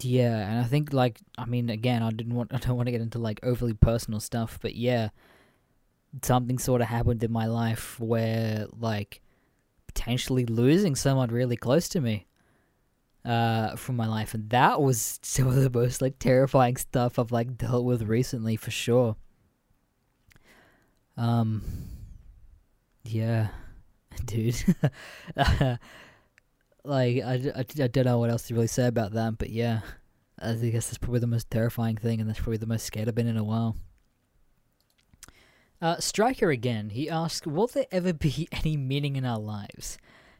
yeah, 0.00 0.48
and 0.48 0.60
I 0.60 0.64
think 0.64 0.92
like 0.92 1.20
I 1.38 1.44
mean 1.46 1.70
again, 1.70 2.02
I 2.02 2.10
didn't 2.10 2.34
want 2.34 2.50
I 2.54 2.58
don't 2.58 2.76
want 2.76 2.86
to 2.86 2.92
get 2.92 3.00
into 3.00 3.18
like 3.18 3.40
overly 3.42 3.74
personal 3.74 4.20
stuff, 4.20 4.58
but 4.60 4.74
yeah, 4.74 5.10
something 6.22 6.58
sort 6.58 6.80
of 6.80 6.88
happened 6.88 7.22
in 7.22 7.32
my 7.32 7.46
life 7.46 7.98
where 8.00 8.66
like 8.78 9.20
potentially 9.86 10.44
losing 10.46 10.94
someone 10.94 11.30
really 11.30 11.56
close 11.56 11.88
to 11.88 12.00
me 12.00 12.26
uh 13.24 13.74
from 13.76 13.96
my 13.96 14.06
life 14.06 14.34
and 14.34 14.48
that 14.50 14.80
was 14.80 15.18
some 15.22 15.48
of 15.48 15.54
the 15.56 15.70
most 15.70 16.00
like 16.00 16.18
terrifying 16.18 16.76
stuff 16.76 17.18
I've 17.18 17.32
like 17.32 17.56
dealt 17.56 17.84
with 17.84 18.02
recently 18.02 18.56
for 18.56 18.70
sure. 18.70 19.16
Um 21.16 21.62
yeah, 23.04 23.48
dude. 24.24 24.56
Like 26.86 27.22
I, 27.22 27.52
I, 27.54 27.60
I 27.60 27.86
don't 27.88 28.04
know 28.04 28.18
what 28.18 28.30
else 28.30 28.46
to 28.48 28.54
really 28.54 28.66
say 28.66 28.86
about 28.86 29.12
that, 29.12 29.38
but 29.38 29.50
yeah, 29.50 29.80
I 30.40 30.54
guess 30.54 30.86
that's 30.86 30.98
probably 30.98 31.20
the 31.20 31.26
most 31.26 31.50
terrifying 31.50 31.96
thing, 31.96 32.20
and 32.20 32.28
that's 32.28 32.40
probably 32.40 32.58
the 32.58 32.66
most 32.66 32.86
scared 32.86 33.08
I've 33.08 33.14
been 33.14 33.26
in 33.26 33.36
a 33.36 33.44
while. 33.44 33.76
Uh, 35.80 35.98
Striker 35.98 36.50
again. 36.50 36.90
He 36.90 37.10
asks, 37.10 37.46
"Will 37.46 37.66
there 37.66 37.86
ever 37.90 38.12
be 38.12 38.48
any 38.52 38.76
meaning 38.76 39.16
in 39.16 39.24
our 39.24 39.38
lives?" 39.38 39.98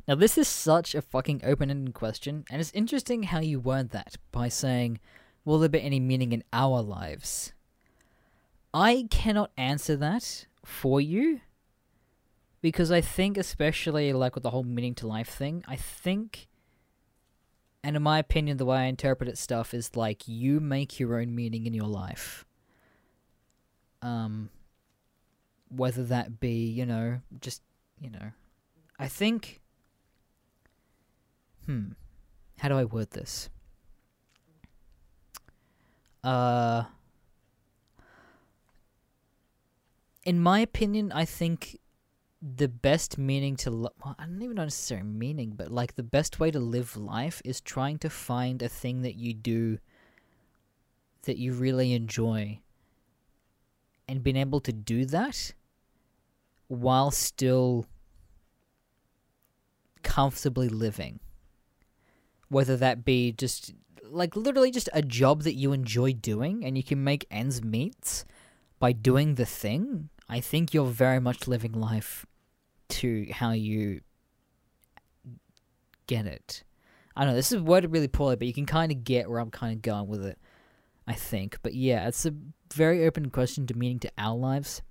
Now, 0.08 0.14
this 0.14 0.38
is 0.38 0.46
such 0.46 0.94
a 0.94 1.02
fucking 1.02 1.40
open-ended 1.44 1.94
question, 1.94 2.44
and 2.48 2.60
it's 2.60 2.70
interesting 2.72 3.24
how 3.24 3.40
you 3.40 3.58
word 3.58 3.90
that 3.90 4.16
by 4.30 4.48
saying, 4.48 5.00
"Will 5.44 5.58
there 5.58 5.68
be 5.68 5.82
any 5.82 6.00
meaning 6.00 6.32
in 6.32 6.44
our 6.52 6.80
lives?" 6.80 7.52
I 8.72 9.08
cannot 9.10 9.52
answer 9.56 9.96
that 9.96 10.46
for 10.64 11.00
you 11.00 11.40
because 12.60 12.90
I 12.90 13.00
think, 13.00 13.36
especially 13.36 14.12
like 14.12 14.34
with 14.34 14.42
the 14.42 14.50
whole 14.50 14.64
meaning 14.64 14.94
to 14.96 15.06
life 15.06 15.28
thing, 15.28 15.64
I 15.66 15.76
think, 15.76 16.48
and 17.86 17.94
in 17.94 18.02
my 18.02 18.18
opinion, 18.18 18.56
the 18.56 18.64
way 18.64 18.78
I 18.78 18.84
interpret 18.84 19.28
it 19.28 19.38
stuff 19.38 19.72
is 19.72 19.94
like 19.94 20.26
you 20.26 20.58
make 20.58 20.98
your 20.98 21.20
own 21.20 21.34
meaning 21.34 21.66
in 21.66 21.74
your 21.74 21.86
life. 21.86 22.44
Um, 24.02 24.50
whether 25.68 26.02
that 26.04 26.40
be, 26.40 26.66
you 26.66 26.84
know, 26.84 27.20
just, 27.40 27.62
you 28.00 28.10
know, 28.10 28.32
I 28.98 29.08
think, 29.08 29.60
hmm, 31.66 31.90
how 32.58 32.68
do 32.68 32.76
I 32.76 32.84
word 32.84 33.10
this? 33.12 33.50
Uh, 36.24 36.84
in 40.24 40.40
my 40.40 40.58
opinion, 40.58 41.12
I 41.12 41.24
think 41.24 41.78
the 42.42 42.68
best 42.68 43.18
meaning 43.18 43.56
to 43.56 43.70
lo- 43.70 43.92
well, 44.04 44.14
I 44.18 44.26
don't 44.26 44.42
even 44.42 44.56
know 44.56 44.64
necessarily 44.64 45.08
meaning, 45.08 45.54
but 45.56 45.70
like 45.70 45.94
the 45.94 46.02
best 46.02 46.38
way 46.38 46.50
to 46.50 46.60
live 46.60 46.96
life 46.96 47.40
is 47.44 47.60
trying 47.60 47.98
to 47.98 48.10
find 48.10 48.62
a 48.62 48.68
thing 48.68 49.02
that 49.02 49.16
you 49.16 49.34
do 49.34 49.78
that 51.22 51.38
you 51.38 51.52
really 51.52 51.92
enjoy 51.92 52.60
and 54.08 54.22
being 54.22 54.36
able 54.36 54.60
to 54.60 54.72
do 54.72 55.04
that 55.06 55.52
while 56.68 57.10
still 57.10 57.86
comfortably 60.02 60.68
living. 60.68 61.20
Whether 62.48 62.76
that 62.76 63.04
be 63.04 63.32
just 63.32 63.74
like 64.04 64.36
literally 64.36 64.70
just 64.70 64.88
a 64.92 65.02
job 65.02 65.42
that 65.42 65.54
you 65.54 65.72
enjoy 65.72 66.12
doing 66.12 66.64
and 66.64 66.76
you 66.76 66.84
can 66.84 67.02
make 67.02 67.26
ends 67.30 67.62
meet 67.62 68.24
by 68.78 68.92
doing 68.92 69.34
the 69.34 69.46
thing, 69.46 70.10
I 70.28 70.40
think 70.40 70.74
you're 70.74 70.86
very 70.86 71.20
much 71.20 71.46
living 71.46 71.72
life 71.72 72.26
to 72.88 73.26
how 73.32 73.52
you 73.52 74.00
get 76.06 76.26
it. 76.26 76.64
I 77.14 77.22
don't 77.22 77.30
know, 77.32 77.36
this 77.36 77.52
is 77.52 77.62
worded 77.62 77.92
really 77.92 78.08
poorly, 78.08 78.36
but 78.36 78.46
you 78.46 78.52
can 78.52 78.66
kind 78.66 78.92
of 78.92 79.04
get 79.04 79.30
where 79.30 79.38
I'm 79.38 79.50
kind 79.50 79.74
of 79.74 79.82
going 79.82 80.08
with 80.08 80.24
it, 80.24 80.38
I 81.06 81.14
think. 81.14 81.58
But 81.62 81.74
yeah, 81.74 82.06
it's 82.08 82.26
a 82.26 82.34
very 82.74 83.06
open 83.06 83.30
question 83.30 83.66
to 83.68 83.74
meaning 83.74 84.00
to 84.00 84.10
our 84.18 84.36
lives. 84.36 84.82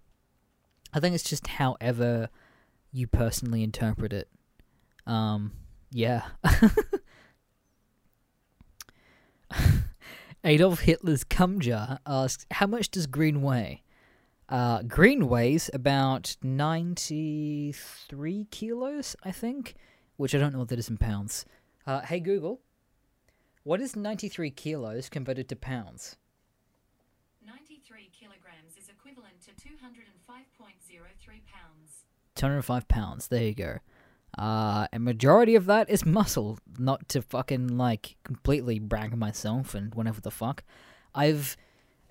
I 0.93 0.99
think 0.99 1.13
it's 1.13 1.29
just 1.29 1.47
however 1.47 2.29
you 2.91 3.07
personally 3.07 3.61
interpret 3.63 4.13
it. 4.13 4.29
Um, 5.05 5.51
yeah. 5.91 6.23
Adolf 10.43 10.81
Hitler's 10.81 11.23
cum 11.23 11.59
jar 11.59 11.99
asks, 12.05 12.45
How 12.51 12.67
much 12.67 12.89
does 12.89 13.07
green 13.07 13.41
weigh? 13.41 13.81
Uh, 14.47 14.83
green 14.83 15.27
weighs 15.27 15.71
about 15.73 16.37
93 16.43 18.45
kilos, 18.51 19.15
I 19.23 19.31
think, 19.31 19.73
which 20.17 20.35
I 20.35 20.37
don't 20.37 20.53
know 20.53 20.59
what 20.59 20.67
that 20.69 20.77
is 20.77 20.89
in 20.89 20.97
pounds. 20.97 21.45
Uh, 21.87 22.01
hey 22.01 22.19
Google, 22.19 22.61
what 23.63 23.81
is 23.81 23.95
93 23.95 24.51
kilos 24.51 25.09
converted 25.09 25.49
to 25.49 25.55
pounds? 25.55 26.17
93 27.43 28.11
kilograms 28.13 28.77
is 28.77 28.87
equivalent 28.89 29.41
to 29.41 29.49
205.03 29.51 31.41
pounds. 31.51 32.05
205 32.35 32.87
pounds, 32.87 33.27
there 33.27 33.43
you 33.43 33.55
go. 33.55 33.79
Uh, 34.37 34.87
a 34.93 34.99
majority 34.99 35.55
of 35.55 35.65
that 35.65 35.89
is 35.89 36.05
muscle, 36.05 36.59
not 36.77 37.09
to 37.09 37.19
fucking, 37.21 37.77
like, 37.77 38.17
completely 38.23 38.77
brag 38.77 39.17
myself 39.17 39.73
and 39.73 39.95
whatever 39.95 40.21
the 40.21 40.29
fuck. 40.29 40.63
I've, 41.15 41.57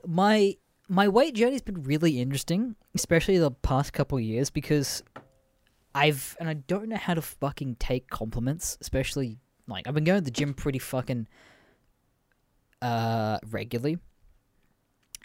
my 0.07 0.57
my 0.89 1.09
weight 1.09 1.35
journey's 1.35 1.63
been 1.63 1.83
really 1.83 2.21
interesting, 2.21 2.77
especially 2.95 3.39
the 3.39 3.51
past 3.51 3.93
couple 3.93 4.19
years 4.21 4.51
because 4.51 5.03
I've 5.95 6.37
and 6.41 6.49
I 6.49 6.55
don't 6.55 6.89
know 6.89 6.97
how 6.97 7.15
to 7.15 7.23
fucking 7.23 7.77
take 7.77 8.11
compliments, 8.11 8.77
especially 8.81 9.39
like 9.67 9.87
I've 9.89 9.95
been 9.95 10.05
going 10.05 10.21
to 10.21 10.25
the 10.25 10.31
gym 10.31 10.55
pretty 10.55 10.79
fucking 10.79 11.27
uh 12.83 13.39
regularly. 13.51 13.99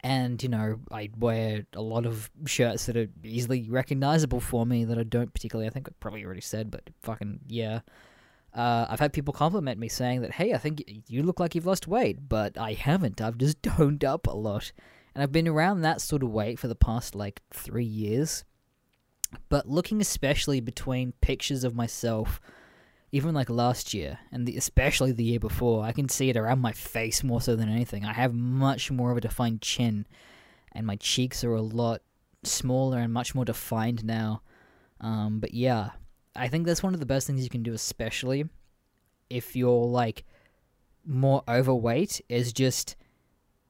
And, 0.02 0.42
you 0.42 0.48
know, 0.48 0.80
I 0.94 1.10
wear 1.18 1.66
a 1.74 1.82
lot 1.82 2.06
of 2.06 2.32
shirts 2.46 2.86
that 2.86 2.96
are 2.96 3.10
easily 3.22 3.70
recognizable 3.70 4.40
for 4.40 4.66
me 4.66 4.86
that 4.86 4.98
I 4.98 5.04
don't 5.04 5.34
particularly 5.34 5.68
I 5.68 5.72
think 5.72 5.90
I 5.90 5.92
probably 6.00 6.24
already 6.24 6.42
said, 6.42 6.72
but 6.72 6.84
fucking 7.02 7.42
yeah. 7.48 7.82
Uh, 8.54 8.88
I've 8.90 9.00
had 9.00 9.14
people 9.14 9.34
compliment 9.34 9.80
me 9.80 9.90
saying 9.90 10.22
that, 10.22 10.32
hey, 10.32 10.54
I 10.54 10.58
think 10.58 10.84
you 11.08 11.22
look 11.22 11.40
like 11.40 11.54
you've 11.54 11.68
lost 11.68 11.88
weight, 11.88 12.28
but 12.28 12.58
I 12.58 12.74
haven't. 12.74 13.22
I've 13.22 13.38
just 13.38 13.62
toned 13.64 14.04
up 14.04 14.26
a 14.26 14.32
lot. 14.32 14.72
And 15.14 15.24
I've 15.24 15.32
been 15.32 15.48
around 15.48 15.82
that 15.82 16.02
sort 16.02 16.24
of 16.24 16.32
weight 16.32 16.60
for 16.60 16.68
the 16.68 16.76
past 16.76 17.16
like 17.16 17.42
three 17.52 17.86
years. 17.86 18.44
But 19.50 19.68
looking 19.68 20.02
especially 20.02 20.60
between 20.60 21.14
pictures 21.22 21.64
of 21.64 21.76
myself, 21.76 22.40
even 23.12 23.34
like 23.34 23.50
last 23.50 23.94
year, 23.94 24.20
and 24.32 24.48
the, 24.48 24.58
especially 24.58 25.12
the 25.12 25.24
year 25.24 25.40
before, 25.40 25.84
I 25.84 25.92
can 25.92 26.10
see 26.10 26.30
it 26.30 26.38
around 26.38 26.60
my 26.60 26.72
face 26.72 27.24
more 27.24 27.42
so 27.42 27.56
than 27.56 27.70
anything. 27.70 28.06
I 28.06 28.14
have 28.14 28.34
much 28.34 28.92
more 28.92 29.12
of 29.12 29.18
a 29.18 29.22
defined 29.22 29.62
chin, 29.62 30.06
and 30.72 30.86
my 30.86 30.96
cheeks 30.96 31.44
are 31.44 31.54
a 31.54 31.62
lot 31.62 32.02
smaller 32.44 33.00
and 33.00 33.12
much 33.14 33.34
more 33.34 33.46
defined 33.46 34.04
now. 34.04 34.42
Um, 35.02 35.40
but 35.40 35.54
yeah, 35.54 35.92
I 36.36 36.48
think 36.48 36.66
that's 36.66 36.84
one 36.84 36.94
of 36.94 37.00
the 37.00 37.06
best 37.06 37.28
things 37.28 37.44
you 37.44 37.50
can 37.50 37.64
do, 37.64 37.74
especially 37.74 38.46
if 39.30 39.56
you're 39.56 39.86
like 39.86 40.24
more 41.06 41.44
overweight, 41.48 42.22
is 42.30 42.54
just 42.54 42.96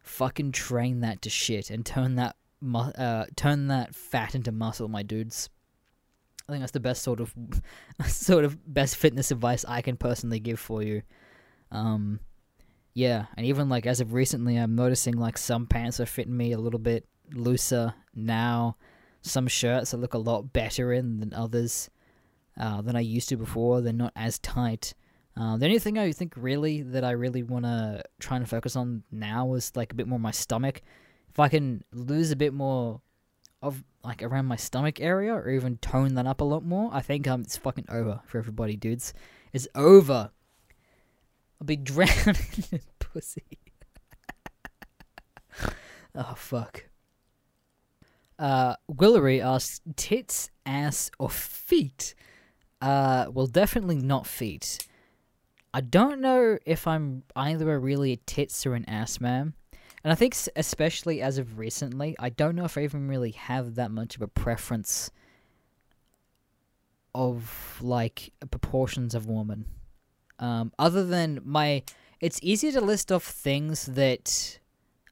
fucking 0.10 0.52
train 0.52 1.02
that 1.02 1.22
to 1.22 1.30
shit 1.30 1.70
and 1.70 1.86
turn 1.86 2.16
that 2.16 2.36
mu- 2.60 2.80
uh, 2.80 3.26
turn 3.36 3.68
that 3.68 3.96
fat 3.96 4.36
into 4.36 4.52
muscle, 4.52 4.88
my 4.88 5.04
dudes. 5.04 5.50
I 6.48 6.52
think 6.52 6.62
that's 6.62 6.72
the 6.72 6.80
best 6.80 7.04
sort 7.04 7.20
of 7.20 7.34
sort 8.08 8.44
of 8.44 8.58
best 8.74 8.96
fitness 8.96 9.32
advice 9.32 9.64
I 9.68 9.82
can 9.82 9.98
personally 9.98 10.40
give 10.40 10.60
for 10.60 10.82
you. 10.82 11.04
Um, 11.72 12.20
yeah, 12.94 13.28
and 13.38 13.46
even 13.46 13.70
like 13.70 13.86
as 13.86 14.02
of 14.02 14.14
recently, 14.14 14.58
I'm 14.58 14.76
noticing 14.76 15.16
like 15.16 15.38
some 15.38 15.68
pants 15.68 16.00
are 16.00 16.06
fitting 16.06 16.36
me 16.36 16.52
a 16.52 16.58
little 16.58 16.80
bit 16.80 17.06
looser 17.32 17.94
now. 18.16 18.78
Some 19.22 19.48
shirts 19.48 19.94
I 19.94 19.98
look 19.98 20.14
a 20.14 20.18
lot 20.18 20.54
better 20.54 20.92
in 20.92 21.20
than 21.20 21.34
others 21.34 21.90
uh, 22.60 22.82
than 22.82 22.96
I 22.96 23.02
used 23.02 23.30
to 23.30 23.38
before. 23.38 23.82
They're 23.82 23.94
not 23.94 24.14
as 24.16 24.40
tight. 24.40 24.96
Uh, 25.40 25.56
the 25.56 25.66
only 25.68 25.80
thing 25.80 25.98
I 25.98 26.12
think 26.12 26.34
really 26.36 26.82
that 26.82 27.06
I 27.06 27.12
really 27.12 27.44
want 27.44 27.64
to 27.64 28.04
try 28.20 28.36
and 28.36 28.48
focus 28.48 28.76
on 28.76 29.04
now 29.10 29.54
is 29.54 29.72
like 29.74 29.94
a 29.94 29.96
bit 29.96 30.06
more 30.06 30.20
my 30.20 30.32
stomach. 30.32 30.82
If 31.30 31.40
I 31.40 31.48
can 31.48 31.86
lose 31.94 32.32
a 32.32 32.36
bit 32.36 32.54
more 32.54 33.00
of 33.62 33.86
like 34.04 34.22
around 34.22 34.48
my 34.48 34.58
stomach 34.58 35.00
area 35.00 35.34
or 35.34 35.50
even 35.50 35.78
tone 35.78 36.16
that 36.16 36.28
up 36.28 36.42
a 36.42 36.44
lot 36.44 36.66
more, 36.66 36.90
I 36.92 37.00
think 37.00 37.26
um 37.26 37.42
it's 37.42 37.56
fucking 37.56 37.86
over 37.88 38.20
for 38.26 38.38
everybody, 38.38 38.76
dudes. 38.76 39.14
It's 39.54 39.66
over. 39.76 40.32
I'll 41.62 41.66
be 41.66 41.76
drowning 41.78 42.36
in 42.74 42.82
pussy. 43.00 43.60
oh 46.16 46.34
fuck. 46.36 46.84
Uh, 48.38 48.76
Willery 48.90 49.42
asks, 49.42 49.80
tits, 49.96 50.50
ass, 50.66 51.12
or 51.18 51.30
feet? 51.30 52.14
Uh, 52.82 53.28
well, 53.32 53.48
definitely 53.48 53.98
not 53.98 54.26
feet. 54.26 54.80
I 55.74 55.82
don't 55.82 56.20
know 56.20 56.58
if 56.66 56.88
I'm 56.88 57.24
either 57.36 57.74
a 57.74 57.80
really 57.80 58.20
tits 58.26 58.66
or 58.66 58.74
an 58.74 58.88
ass 58.90 59.22
man. 59.22 59.54
And 60.04 60.12
I 60.12 60.16
think, 60.16 60.36
especially 60.56 61.22
as 61.22 61.38
of 61.38 61.60
recently, 61.60 62.16
I 62.18 62.30
don't 62.30 62.56
know 62.56 62.66
if 62.66 62.78
I 62.78 62.84
even 62.84 63.08
really 63.08 63.32
have 63.32 63.76
that 63.76 63.92
much 63.92 64.16
of 64.16 64.22
a 64.22 64.28
preference 64.28 65.12
of 67.14 67.78
like 67.82 68.32
proportions 68.50 69.14
of 69.14 69.26
woman. 69.26 69.66
Um, 70.40 70.72
other 70.80 71.06
than 71.06 71.42
my, 71.44 71.84
it's 72.22 72.40
easy 72.42 72.72
to 72.72 72.82
list 72.82 73.12
off 73.12 73.24
things 73.24 73.88
that 73.88 74.60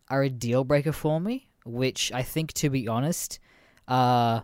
are 0.09 0.23
a 0.23 0.29
deal 0.29 0.63
breaker 0.63 0.93
for 0.93 1.19
me, 1.19 1.49
which 1.65 2.11
I 2.13 2.23
think, 2.23 2.53
to 2.53 2.69
be 2.69 2.87
honest, 2.87 3.39
uh, 3.87 4.41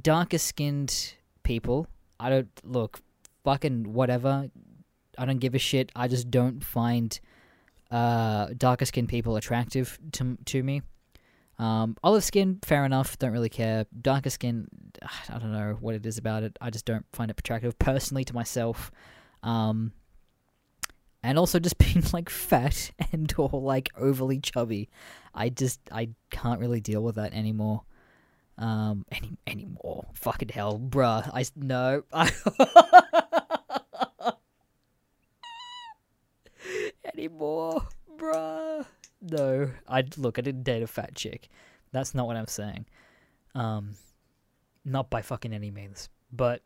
darker 0.00 0.38
skinned 0.38 1.14
people. 1.42 1.86
I 2.18 2.30
don't 2.30 2.60
look 2.64 3.00
fucking 3.44 3.92
whatever. 3.92 4.50
I 5.18 5.24
don't 5.24 5.38
give 5.38 5.54
a 5.54 5.58
shit. 5.58 5.90
I 5.96 6.08
just 6.08 6.30
don't 6.30 6.62
find 6.64 7.18
uh, 7.90 8.48
darker 8.56 8.84
skinned 8.84 9.08
people 9.08 9.36
attractive 9.36 9.98
to 10.12 10.38
to 10.46 10.62
me. 10.62 10.82
Um, 11.58 11.96
olive 12.04 12.22
skin, 12.22 12.60
fair 12.62 12.84
enough. 12.84 13.18
Don't 13.18 13.32
really 13.32 13.48
care. 13.48 13.86
Darker 14.00 14.30
skin, 14.30 14.68
I 15.28 15.38
don't 15.38 15.52
know 15.52 15.76
what 15.80 15.96
it 15.96 16.06
is 16.06 16.16
about 16.16 16.44
it. 16.44 16.56
I 16.60 16.70
just 16.70 16.84
don't 16.84 17.04
find 17.12 17.30
it 17.30 17.40
attractive 17.40 17.76
personally 17.78 18.24
to 18.24 18.34
myself. 18.34 18.92
Um, 19.42 19.92
and 21.22 21.36
also 21.36 21.58
just 21.58 21.78
being 21.78 22.04
like 22.12 22.30
fat 22.30 22.90
and 23.12 23.32
or 23.36 23.50
like 23.52 23.88
overly 23.96 24.38
chubby. 24.38 24.88
I 25.34 25.48
just 25.48 25.80
I 25.90 26.10
can't 26.30 26.60
really 26.60 26.80
deal 26.80 27.02
with 27.02 27.16
that 27.16 27.32
anymore. 27.32 27.82
Um, 28.56 29.04
any 29.10 29.36
anymore. 29.46 30.06
Fucking 30.14 30.48
hell, 30.48 30.78
bruh. 30.78 31.28
I 31.32 31.44
no. 31.56 32.02
anymore, 37.18 37.86
bruh. 38.16 38.86
No, 39.20 39.70
I 39.88 40.04
look. 40.16 40.38
I 40.38 40.42
didn't 40.42 40.62
date 40.62 40.82
a 40.82 40.86
fat 40.86 41.14
chick. 41.14 41.48
That's 41.92 42.14
not 42.14 42.26
what 42.26 42.36
I'm 42.36 42.46
saying. 42.46 42.86
Um, 43.54 43.96
not 44.84 45.10
by 45.10 45.22
fucking 45.22 45.52
any 45.52 45.70
means. 45.70 46.08
But 46.32 46.62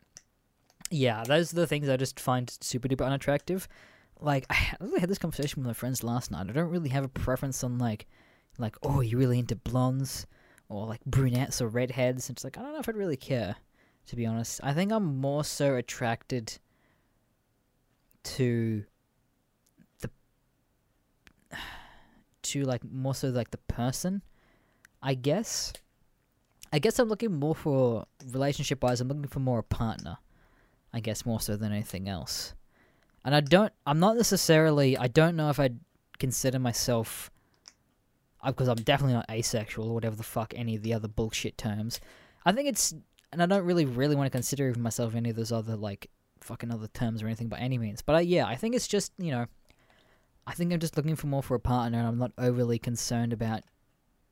yeah, 0.91 1.23
those 1.23 1.51
are 1.53 1.55
the 1.55 1.67
things 1.67 1.89
I 1.89 1.97
just 1.97 2.19
find 2.19 2.55
super 2.61 2.87
duper 2.87 3.05
unattractive. 3.05 3.67
Like 4.19 4.45
I 4.49 4.75
really 4.79 4.99
had 4.99 5.09
this 5.09 5.17
conversation 5.17 5.61
with 5.61 5.67
my 5.67 5.73
friends 5.73 6.03
last 6.03 6.31
night. 6.31 6.49
I 6.49 6.53
don't 6.53 6.69
really 6.69 6.89
have 6.89 7.03
a 7.03 7.09
preference 7.09 7.63
on 7.63 7.79
like, 7.79 8.07
like 8.57 8.75
oh, 8.83 9.01
you 9.01 9.17
really 9.17 9.39
into 9.39 9.55
blondes 9.55 10.27
or 10.69 10.85
like 10.85 11.03
brunettes 11.05 11.61
or 11.61 11.67
redheads. 11.67 12.29
It's 12.29 12.43
like 12.43 12.57
I 12.57 12.61
don't 12.61 12.73
know 12.73 12.79
if 12.79 12.89
I'd 12.89 12.95
really 12.95 13.17
care, 13.17 13.55
to 14.07 14.15
be 14.15 14.25
honest. 14.25 14.59
I 14.63 14.73
think 14.73 14.91
I'm 14.91 15.17
more 15.17 15.43
so 15.43 15.75
attracted 15.75 16.59
to 18.23 18.85
to 22.43 22.63
like 22.63 22.83
more 22.83 23.15
so 23.15 23.29
like 23.29 23.51
the 23.51 23.57
person, 23.57 24.21
I 25.01 25.13
guess. 25.15 25.73
I 26.71 26.79
guess 26.79 26.97
I'm 26.97 27.07
looking 27.07 27.39
more 27.39 27.55
for 27.55 28.05
relationship 28.31 28.81
wise. 28.81 28.99
I'm 28.99 29.07
looking 29.07 29.27
for 29.27 29.39
more 29.39 29.59
a 29.59 29.63
partner. 29.63 30.17
I 30.93 30.99
guess 30.99 31.25
more 31.25 31.39
so 31.39 31.55
than 31.55 31.71
anything 31.71 32.07
else. 32.07 32.53
And 33.25 33.35
I 33.35 33.41
don't. 33.41 33.71
I'm 33.85 33.99
not 33.99 34.15
necessarily. 34.15 34.97
I 34.97 35.07
don't 35.07 35.35
know 35.35 35.49
if 35.49 35.59
I'd 35.59 35.79
consider 36.19 36.59
myself. 36.59 37.31
Uh, 38.41 38.51
because 38.51 38.67
I'm 38.67 38.75
definitely 38.75 39.13
not 39.13 39.29
asexual 39.29 39.87
or 39.87 39.93
whatever 39.93 40.17
the 40.17 40.23
fuck 40.23 40.53
any 40.55 40.75
of 40.75 40.83
the 40.83 40.93
other 40.93 41.07
bullshit 41.07 41.57
terms. 41.57 42.01
I 42.45 42.51
think 42.51 42.67
it's, 42.67 42.93
and 43.31 43.41
I 43.41 43.45
don't 43.45 43.63
really, 43.63 43.85
really 43.85 44.17
want 44.17 44.25
to 44.25 44.37
consider 44.37 44.73
myself 44.77 45.15
any 45.15 45.29
of 45.29 45.37
those 45.37 45.53
other 45.53 45.77
like 45.77 46.09
fucking 46.41 46.69
other 46.69 46.87
terms 46.87 47.23
or 47.23 47.27
anything 47.27 47.47
by 47.47 47.59
any 47.59 47.77
means. 47.77 48.01
But 48.01 48.15
I, 48.15 48.19
yeah, 48.19 48.45
I 48.45 48.55
think 48.55 48.75
it's 48.75 48.87
just 48.87 49.13
you 49.17 49.31
know, 49.31 49.45
I 50.45 50.53
think 50.53 50.73
I'm 50.73 50.79
just 50.79 50.97
looking 50.97 51.15
for 51.15 51.27
more 51.27 51.43
for 51.43 51.55
a 51.55 51.59
partner, 51.59 51.99
and 51.99 52.07
I'm 52.07 52.17
not 52.17 52.31
overly 52.37 52.79
concerned 52.79 53.33
about 53.33 53.63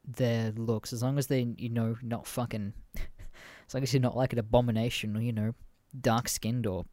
their 0.06 0.52
looks 0.52 0.92
as 0.94 1.04
long 1.04 1.18
as 1.18 1.28
they, 1.28 1.48
you 1.58 1.70
know, 1.70 1.96
not 2.02 2.28
fucking, 2.28 2.74
as 2.96 3.74
long 3.74 3.84
as 3.84 3.94
you're 3.94 4.02
not 4.02 4.18
like 4.18 4.34
an 4.34 4.40
abomination 4.40 5.16
or 5.16 5.22
you 5.22 5.32
know, 5.32 5.54
dark 6.00 6.28
skinned 6.28 6.68
or 6.68 6.86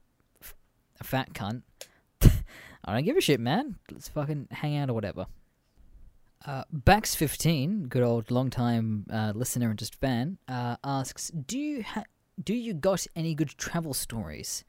f- 0.43 0.55
a 1.01 1.05
fat 1.05 1.33
cunt. 1.33 1.63
I 2.85 2.95
don't 2.95 3.05
give 3.05 3.17
a 3.17 3.21
shit, 3.21 3.41
man. 3.41 3.77
Let's 3.91 4.09
fucking 4.09 4.49
hang 4.51 4.77
out 4.77 4.91
or 4.91 4.95
whatever. 4.95 5.27
Uh, 6.47 6.63
Bax15, 6.73 7.89
good 7.89 8.05
old 8.05 8.31
long 8.31 8.49
time 8.49 9.05
uh, 9.13 9.33
listener 9.35 9.71
and 9.71 9.79
just 9.79 9.97
fan, 9.97 10.39
uh, 10.47 10.77
asks, 10.85 11.31
"Do 11.31 11.59
you 11.59 11.83
ha- 11.83 12.05
do 12.43 12.55
you 12.55 12.75
got 12.75 13.05
any 13.17 13.35
good 13.35 13.49
travel 13.59 13.93
stories?" 13.93 14.65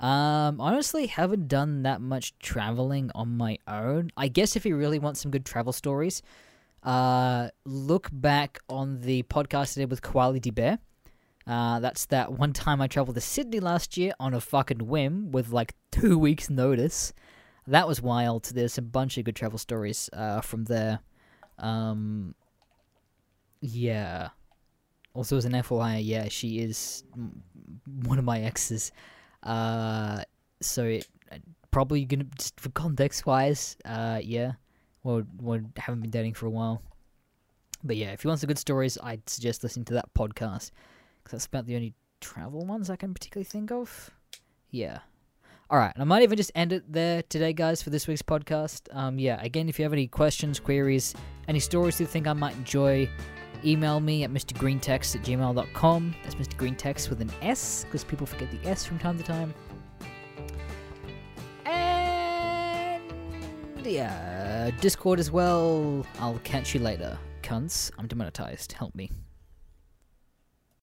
Um, 0.00 0.60
honestly, 0.60 1.06
haven't 1.06 1.48
done 1.48 1.82
that 1.82 2.00
much 2.00 2.36
traveling 2.38 3.10
on 3.14 3.36
my 3.36 3.58
own. 3.68 4.10
I 4.16 4.28
guess 4.28 4.56
if 4.56 4.64
you 4.64 4.74
really 4.76 4.98
want 4.98 5.18
some 5.18 5.30
good 5.30 5.44
travel 5.44 5.74
stories, 5.74 6.22
uh, 6.82 7.50
look 7.66 8.08
back 8.10 8.60
on 8.68 9.02
the 9.02 9.22
podcast 9.24 9.76
I 9.76 9.82
did 9.82 9.90
with 9.90 10.00
Quality 10.00 10.50
Bear. 10.50 10.78
Uh, 11.46 11.80
that's 11.80 12.06
that 12.06 12.32
one 12.32 12.54
time 12.54 12.80
I 12.80 12.86
traveled 12.86 13.16
to 13.16 13.20
Sydney 13.20 13.60
last 13.60 13.98
year 13.98 14.12
on 14.18 14.32
a 14.32 14.40
fucking 14.40 14.86
whim 14.86 15.32
with 15.32 15.50
like 15.50 15.74
two 15.92 16.18
weeks' 16.18 16.48
notice. 16.48 17.12
That 17.66 17.86
was 17.86 18.00
wild. 18.00 18.44
There's 18.44 18.78
a 18.78 18.82
bunch 18.82 19.18
of 19.18 19.24
good 19.24 19.36
travel 19.36 19.58
stories 19.58 20.08
uh, 20.14 20.40
from 20.40 20.64
there. 20.64 21.00
Um, 21.58 22.34
yeah. 23.60 24.30
Also, 25.12 25.36
as 25.36 25.44
an 25.44 25.52
FYI, 25.52 26.00
yeah, 26.02 26.28
she 26.28 26.60
is 26.60 27.04
one 27.84 28.18
of 28.18 28.24
my 28.24 28.40
exes. 28.40 28.92
Uh, 29.42 30.22
so 30.60 30.84
it, 30.84 31.08
probably 31.70 32.04
gonna 32.04 32.24
just 32.36 32.58
for 32.60 32.68
context 32.70 33.26
wise, 33.26 33.76
uh, 33.84 34.20
yeah, 34.22 34.52
well, 35.02 35.22
we 35.40 35.60
haven't 35.76 36.00
been 36.00 36.10
dating 36.10 36.34
for 36.34 36.46
a 36.46 36.50
while. 36.50 36.82
But 37.82 37.96
yeah, 37.96 38.10
if 38.12 38.24
you 38.24 38.28
want 38.28 38.40
some 38.40 38.48
good 38.48 38.58
stories, 38.58 38.98
I'd 39.02 39.28
suggest 39.28 39.62
listening 39.62 39.86
to 39.86 39.94
that 39.94 40.12
podcast 40.14 40.70
because 41.22 41.32
that's 41.32 41.46
about 41.46 41.66
the 41.66 41.76
only 41.76 41.94
travel 42.20 42.66
ones 42.66 42.90
I 42.90 42.96
can 42.96 43.14
particularly 43.14 43.44
think 43.44 43.72
of. 43.72 44.10
Yeah. 44.70 44.98
All 45.70 45.78
right, 45.78 45.92
and 45.94 46.02
I 46.02 46.04
might 46.04 46.22
even 46.22 46.36
just 46.36 46.50
end 46.56 46.72
it 46.72 46.92
there 46.92 47.22
today, 47.22 47.52
guys, 47.52 47.80
for 47.80 47.90
this 47.90 48.08
week's 48.08 48.22
podcast. 48.22 48.94
Um, 48.94 49.20
yeah, 49.20 49.40
again, 49.40 49.68
if 49.68 49.78
you 49.78 49.84
have 49.84 49.92
any 49.92 50.08
questions, 50.08 50.58
queries, 50.58 51.14
any 51.46 51.60
stories 51.60 52.00
you 52.00 52.06
think 52.06 52.26
I 52.26 52.32
might 52.32 52.56
enjoy, 52.56 53.08
email 53.64 54.00
me 54.00 54.24
at 54.24 54.30
mrgreentext 54.30 55.16
at 55.16 55.22
gmail.com. 55.22 56.14
That's 56.22 56.34
Mr. 56.34 56.54
Greentext 56.56 57.10
with 57.10 57.20
an 57.20 57.30
S, 57.42 57.84
because 57.84 58.04
people 58.04 58.26
forget 58.26 58.50
the 58.50 58.68
S 58.68 58.84
from 58.84 58.98
time 58.98 59.18
to 59.18 59.24
time. 59.24 59.54
And 61.64 63.02
yeah, 63.84 64.70
Discord 64.80 65.18
as 65.18 65.30
well. 65.30 66.06
I'll 66.18 66.40
catch 66.44 66.74
you 66.74 66.80
later. 66.80 67.18
Cunts, 67.42 67.90
I'm 67.98 68.06
demonetized. 68.06 68.72
Help 68.72 68.94
me. 68.94 69.10